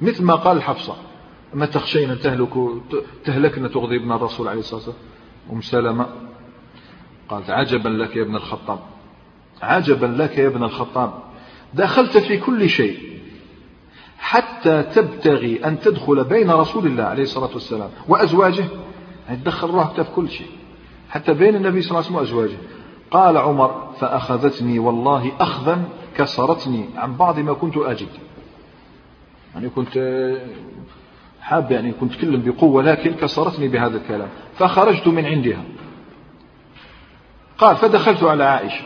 مثل 0.00 0.24
ما 0.24 0.34
قال 0.34 0.62
حفصة. 0.62 0.96
ما 1.54 1.66
تخشين 1.66 2.10
أن 2.10 2.18
تهلك 2.18 2.48
تهلكن 3.24 3.70
تغضبن 3.70 4.12
الرسول 4.12 4.48
عليه 4.48 4.60
الصلاة 4.60 4.80
والسلام. 4.80 4.98
أم 5.52 5.60
سلمة 5.60 6.06
قالت 7.28 7.50
عجبا 7.50 7.88
لك 7.88 8.16
يا 8.16 8.22
ابن 8.22 8.36
الخطاب. 8.36 8.78
عجبا 9.62 10.06
لك 10.06 10.38
يا 10.38 10.46
ابن 10.46 10.62
الخطاب. 10.62 11.12
دخلت 11.74 12.18
في 12.18 12.36
كل 12.36 12.68
شيء 12.68 13.20
حتى 14.18 14.82
تبتغي 14.82 15.64
أن 15.64 15.80
تدخل 15.80 16.24
بين 16.24 16.50
رسول 16.50 16.86
الله 16.86 17.04
عليه 17.04 17.22
الصلاة 17.22 17.50
والسلام 17.52 17.90
وأزواجه. 18.08 18.64
يعني 19.26 19.40
تدخل 19.40 19.68
روحك 19.68 20.02
في 20.02 20.10
كل 20.16 20.30
شيء 20.30 20.50
حتى 21.10 21.34
بين 21.34 21.56
النبي 21.56 21.82
صلى 21.82 21.90
الله 21.90 21.98
عليه 21.98 22.06
وسلم 22.06 22.16
وأزواجه. 22.16 22.58
قال 23.10 23.36
عمر 23.36 23.94
فأخذتني 24.00 24.78
والله 24.78 25.32
أخذا 25.40 25.84
كسرتني 26.16 26.84
عن 26.96 27.16
بعض 27.16 27.38
ما 27.38 27.52
كنت 27.52 27.76
أجد. 27.76 28.08
يعني 29.58 29.70
كنت 29.70 29.98
حاب 31.40 31.70
يعني 31.70 31.92
كنت 31.92 32.12
أتكلم 32.12 32.42
بقوة 32.42 32.82
لكن 32.82 33.14
كسرتني 33.14 33.68
بهذا 33.68 33.96
الكلام. 33.96 34.28
فخرجت 34.54 35.08
من 35.08 35.26
عندها. 35.26 35.64
قال 37.58 37.76
فدخلت 37.76 38.22
على 38.22 38.44
عائشة. 38.44 38.84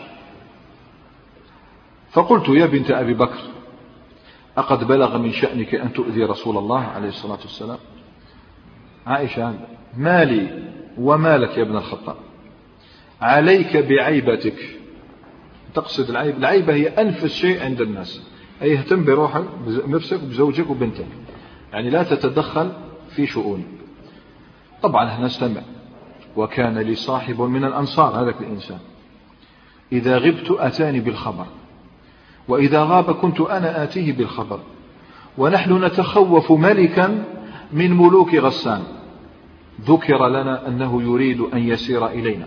فقلت 2.11 2.49
يا 2.49 2.67
بنت 2.67 2.91
أبي 2.91 3.15
بكر 3.15 3.41
أقد 4.57 4.85
بلغ 4.85 5.19
من 5.19 5.33
شأنك 5.33 5.75
أن 5.75 5.93
تؤذي 5.93 6.25
رسول 6.25 6.59
الله 6.59 6.81
عليه 6.81 7.09
الصلاة 7.09 7.39
والسلام؟ 7.43 7.79
عائشة 9.07 9.55
مالي 9.97 10.73
ومالك 10.99 11.59
يا 11.59 11.63
ابن 11.63 11.77
الخطاب؟ 11.77 12.17
عليك 13.21 13.77
بعيبتك. 13.77 14.79
تقصد 15.75 16.11
العيب؟ 16.11 16.37
العيبة 16.37 16.75
هي 16.75 16.89
أنفس 16.89 17.33
شيء 17.33 17.65
عند 17.65 17.81
الناس. 17.81 18.32
أي 18.63 18.79
اهتم 18.79 19.05
بروحك 19.05 19.45
بنفسك 19.67 20.21
بزوجك 20.21 20.71
وبنتك. 20.71 21.07
يعني 21.73 21.91
لا 21.91 22.03
تتدخل 22.03 22.73
في 23.11 23.27
شؤونك 23.27 23.67
طبعا 24.83 25.21
نستمع. 25.21 25.63
وكان 26.37 26.79
لي 26.79 26.95
صاحب 26.95 27.41
من 27.41 27.65
الأنصار 27.65 28.23
هذاك 28.23 28.41
الإنسان. 28.41 28.79
إذا 29.93 30.19
غبت 30.19 30.51
أتاني 30.51 31.01
بالخبر. 31.01 31.47
وإذا 32.49 32.85
غاب 32.85 33.11
كنت 33.11 33.41
أنا 33.41 33.83
آتيه 33.85 34.13
بالخبر. 34.13 34.61
ونحن 35.39 35.85
نتخوف 35.85 36.53
ملكا 36.53 37.25
من 37.73 37.91
ملوك 37.91 38.35
غسان. 38.35 38.83
ذكر 39.81 40.29
لنا 40.29 40.69
أنه 40.69 41.03
يريد 41.03 41.41
أن 41.41 41.59
يسير 41.59 42.07
إلينا. 42.07 42.47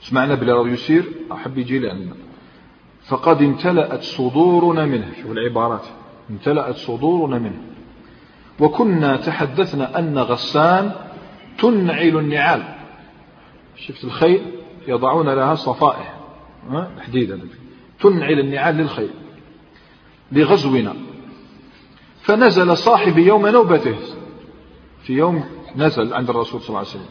سمعنا 0.00 0.34
بلا 0.34 0.72
يسير. 0.72 1.04
أحب 1.32 1.58
يجي 1.58 1.78
لأننا 1.78 2.14
فقد 3.08 3.42
امتلأت 3.42 4.02
صدورنا 4.02 4.84
منه. 4.84 5.12
شوف 5.22 5.30
العبارات. 5.30 5.84
امتلأت 6.30 6.76
صدورنا 6.76 7.38
منه. 7.38 7.62
وكنا 8.60 9.16
تحدثنا 9.16 9.98
أن 9.98 10.18
غسان 10.18 10.92
تنعل 11.58 12.16
النعال. 12.16 12.62
شفت 13.76 14.04
الخيل 14.04 14.42
يضعون 14.88 15.28
لها 15.28 15.54
صفائح 15.54 16.20
حديدة 17.00 17.38
تنعل 18.00 18.40
النعال 18.40 18.76
للخيل. 18.76 19.10
لغزونا. 20.32 20.94
فنزل 22.22 22.76
صاحبي 22.76 23.26
يوم 23.26 23.46
نوبته. 23.46 23.96
في 25.02 25.12
يوم 25.12 25.44
نزل 25.76 26.14
عند 26.14 26.30
الرسول 26.30 26.60
صلى 26.60 26.68
الله 26.68 26.78
عليه 26.78 26.88
وسلم. 26.88 27.08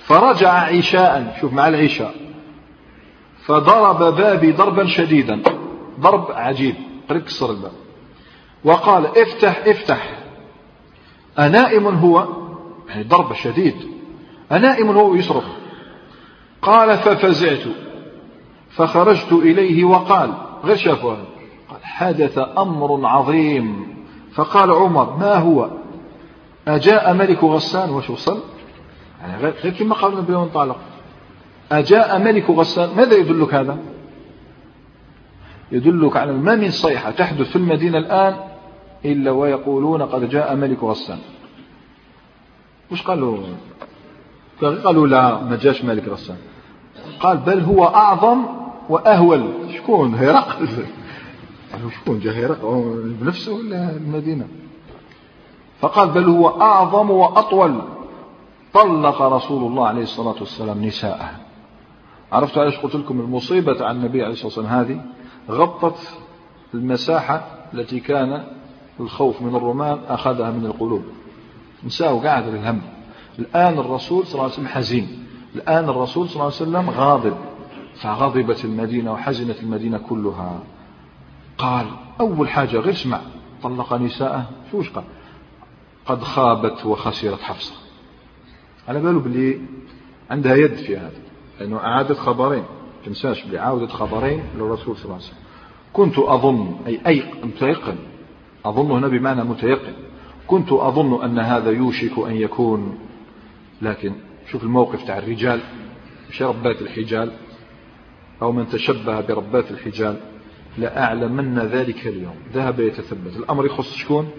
فرجع 0.00 0.52
عشاء 0.52 1.38
شوف 1.40 1.52
مع 1.52 1.68
العشاء. 1.68 2.14
فضرب 3.46 4.16
بابي 4.16 4.52
ضربا 4.52 4.86
شديدا. 4.86 5.42
ضرب 6.00 6.26
عجيب. 6.30 6.74
كسر 7.26 7.50
الباب. 7.50 7.72
وقال 8.64 9.06
افتح 9.18 9.66
افتح. 9.66 10.18
أنائم 11.38 11.86
هو 11.86 12.26
يعني 12.88 13.04
ضرب 13.04 13.32
شديد. 13.32 13.76
أنائم 14.52 14.90
هو 14.90 15.14
يصرخ. 15.14 15.44
قال 16.62 16.98
ففزعت. 16.98 17.74
فخرجت 18.70 19.32
إليه 19.32 19.84
وقال 19.84 20.32
غير 20.64 20.76
شافه. 20.76 21.08
قال 21.68 21.84
حدث 21.84 22.38
أمر 22.58 23.06
عظيم. 23.06 23.96
فقال 24.34 24.70
عمر 24.70 25.16
ما 25.16 25.34
هو؟ 25.34 25.70
أجاء 26.68 27.14
ملك 27.14 27.44
غسان 27.44 27.90
وش 27.90 28.10
وصل؟ 28.10 28.40
يعني 29.20 29.42
غير 29.42 29.72
كما 29.72 29.94
قال 29.94 30.12
النبي 30.12 30.36
انطلق 30.36 30.76
أجاء 31.72 32.18
ملك 32.18 32.50
غسان 32.50 32.96
ماذا 32.96 33.16
يدلك 33.16 33.54
هذا؟ 33.54 33.78
يدلك 35.72 36.16
على 36.16 36.32
ما 36.32 36.54
من 36.54 36.70
صيحة 36.70 37.10
تحدث 37.10 37.50
في 37.50 37.56
المدينة 37.56 37.98
الآن 37.98 38.36
إلا 39.04 39.30
ويقولون 39.30 40.02
قد 40.02 40.28
جاء 40.28 40.54
ملك 40.56 40.84
غسان. 40.84 41.18
وش 42.90 43.02
قالوا؟ 43.02 43.38
قالوا 44.60 45.06
لا 45.06 45.42
ما 45.42 45.56
جاش 45.56 45.84
ملك 45.84 46.08
غسان. 46.08 46.36
قال 47.20 47.36
بل 47.36 47.60
هو 47.60 47.84
أعظم 47.84 48.44
وأهول. 48.88 49.48
شكون؟ 49.76 50.14
هرقل. 50.14 50.68
شكون؟ 52.00 52.20
جاء 52.20 52.34
هرقل. 52.34 53.16
بنفسه 53.20 53.52
ولا 53.52 53.90
المدينة؟ 53.90 54.46
فقال 55.80 56.08
بل 56.08 56.24
هو 56.24 56.60
أعظم 56.60 57.10
وأطول. 57.10 57.82
طلق 58.74 59.22
رسول 59.22 59.70
الله 59.70 59.86
عليه 59.86 60.02
الصلاة 60.02 60.36
والسلام 60.40 60.84
نساءه. 60.84 61.41
عرفت 62.32 62.58
علاش 62.58 62.78
قلت 62.78 62.94
لكم 62.94 63.20
المصيبة 63.20 63.84
عن 63.86 63.96
النبي 63.96 64.22
عليه 64.22 64.32
الصلاة 64.32 64.46
والسلام؟ 64.46 64.66
هذه 64.66 65.04
غطت 65.50 66.18
المساحة 66.74 67.46
التي 67.74 68.00
كان 68.00 68.44
الخوف 69.00 69.42
من 69.42 69.56
الرومان 69.56 69.98
أخذها 70.08 70.50
من 70.50 70.66
القلوب. 70.66 71.04
نساء 71.84 72.18
قاعد 72.18 72.48
الهم 72.48 72.82
الآن 73.38 73.78
الرسول 73.78 74.26
صلى 74.26 74.32
الله 74.32 74.44
عليه 74.44 74.52
وسلم 74.52 74.66
حزين. 74.66 75.26
الآن 75.54 75.88
الرسول 75.88 76.28
صلى 76.28 76.34
الله 76.34 76.44
عليه 76.44 76.54
وسلم 76.54 76.90
غاضب. 76.90 77.36
فغضبت 77.94 78.64
المدينة 78.64 79.12
وحزنت 79.12 79.60
المدينة 79.62 79.98
كلها. 79.98 80.62
قال 81.58 81.86
أول 82.20 82.48
حاجة 82.48 82.76
غير 82.76 82.90
اسمع. 82.90 83.20
طلق 83.62 83.94
نساءه. 83.94 84.50
شو 84.72 84.82
قال؟ 84.94 85.04
قد 86.06 86.22
خابت 86.22 86.86
وخسرت 86.86 87.40
حفصة. 87.40 87.74
على 88.88 89.00
باله 89.00 89.20
بلي 89.20 89.60
عندها 90.30 90.54
يد 90.54 90.74
في 90.74 90.96
هذا. 90.96 91.31
لأنه 91.62 91.76
أعادت 91.76 92.18
خبرين. 92.18 92.64
تنساش 93.04 93.44
بلي 93.44 93.58
عاودت 93.58 93.90
خبرين 93.90 94.42
للرسول 94.56 94.96
صلى 94.96 95.04
الله 95.04 95.14
عليه 95.14 95.24
وسلم. 95.24 95.38
كنت 95.92 96.18
أظن 96.18 96.74
أي 96.86 97.00
أي 97.06 97.24
متيقن. 97.44 97.96
أظن 98.64 98.90
هنا 98.90 99.08
بمعنى 99.08 99.44
متيقن. 99.44 99.92
كنت 100.46 100.72
أظن 100.72 101.24
أن 101.24 101.38
هذا 101.38 101.70
يوشك 101.70 102.18
أن 102.18 102.36
يكون 102.36 102.98
لكن 103.82 104.12
شوف 104.50 104.62
الموقف 104.62 105.04
تاع 105.06 105.18
الرجال. 105.18 105.60
مش 106.30 106.42
ربات 106.42 106.82
الحجال. 106.82 107.32
أو 108.42 108.52
من 108.52 108.68
تشبه 108.68 109.20
بربات 109.20 109.70
الحجال. 109.70 110.20
لأعلمن 110.78 111.58
ذلك 111.58 112.06
اليوم. 112.06 112.36
ذهب 112.52 112.80
يتثبت. 112.80 113.36
الأمر 113.36 113.66
يخص 113.66 113.94
شكون؟ 113.94 114.30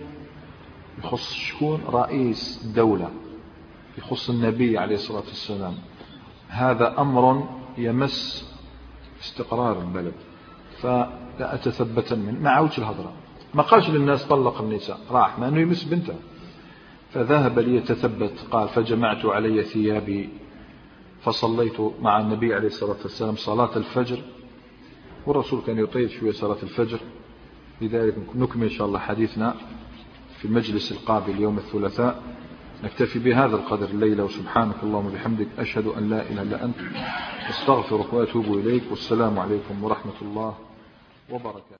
يخص 1.04 1.34
شكون؟ 1.34 1.82
رئيس 1.90 2.62
الدولة 2.66 3.10
يخص 3.98 4.30
النبي 4.30 4.78
عليه 4.78 4.96
الصلاة 4.96 5.20
والسلام. 5.20 5.74
هذا 6.54 7.02
أمر 7.02 7.48
يمس 7.78 8.50
استقرار 9.22 9.82
البلد. 9.82 10.14
فلا 10.82 11.56
أتثبتن 11.56 12.20
منه 12.20 12.40
ما 12.40 12.50
عاودش 12.50 12.80
الهضرة. 12.80 13.14
ما 13.54 13.64
قالش 13.64 13.90
للناس 13.90 14.26
طلق 14.26 14.62
النساء 14.62 15.00
راح 15.12 15.40
ما 15.40 15.48
أنه 15.48 15.60
يمس 15.60 15.84
بنته. 15.84 16.16
فذهب 17.12 17.60
ليتثبت 17.60 18.34
قال 18.52 18.70
فجمعت 18.70 19.26
علي 19.26 19.64
ثيابي 19.64 20.30
فصليت 21.22 21.80
مع 22.02 22.20
النبي 22.20 22.54
عليه 22.54 22.68
الصلاة 22.68 22.98
والسلام 23.04 23.36
صلاة 23.36 23.78
الفجر. 23.78 24.20
والرسول 25.28 25.62
كان 25.68 25.78
يطيل 25.80 26.10
شوية 26.10 26.32
صلاة 26.32 26.58
الفجر. 26.64 27.00
لذلك 27.82 28.16
نكمل 28.36 28.64
إن 28.64 28.70
شاء 28.70 28.88
الله 28.88 29.00
حديثنا 29.00 29.56
في 30.38 30.46
المجلس 30.46 30.92
القابل 30.92 31.42
يوم 31.42 31.58
الثلاثاء. 31.58 32.24
نكتفي 32.84 33.20
بهذا 33.20 33.56
القدر 33.56 33.86
الليلة 33.86 34.24
وسبحانك 34.24 34.76
اللهم 34.84 35.06
وبحمدك 35.06 35.48
أشهد 35.60 35.88
أن 35.88 36.10
لا 36.10 36.22
إله 36.22 36.42
إلا 36.42 36.66
أنت 36.66 36.76
أستغفرك 37.50 38.14
وأتوب 38.14 38.46
إليك 38.46 38.84
والسلام 38.90 39.40
عليكم 39.40 39.84
ورحمة 39.84 40.20
الله 40.22 40.56
وبركاته. 41.30 41.64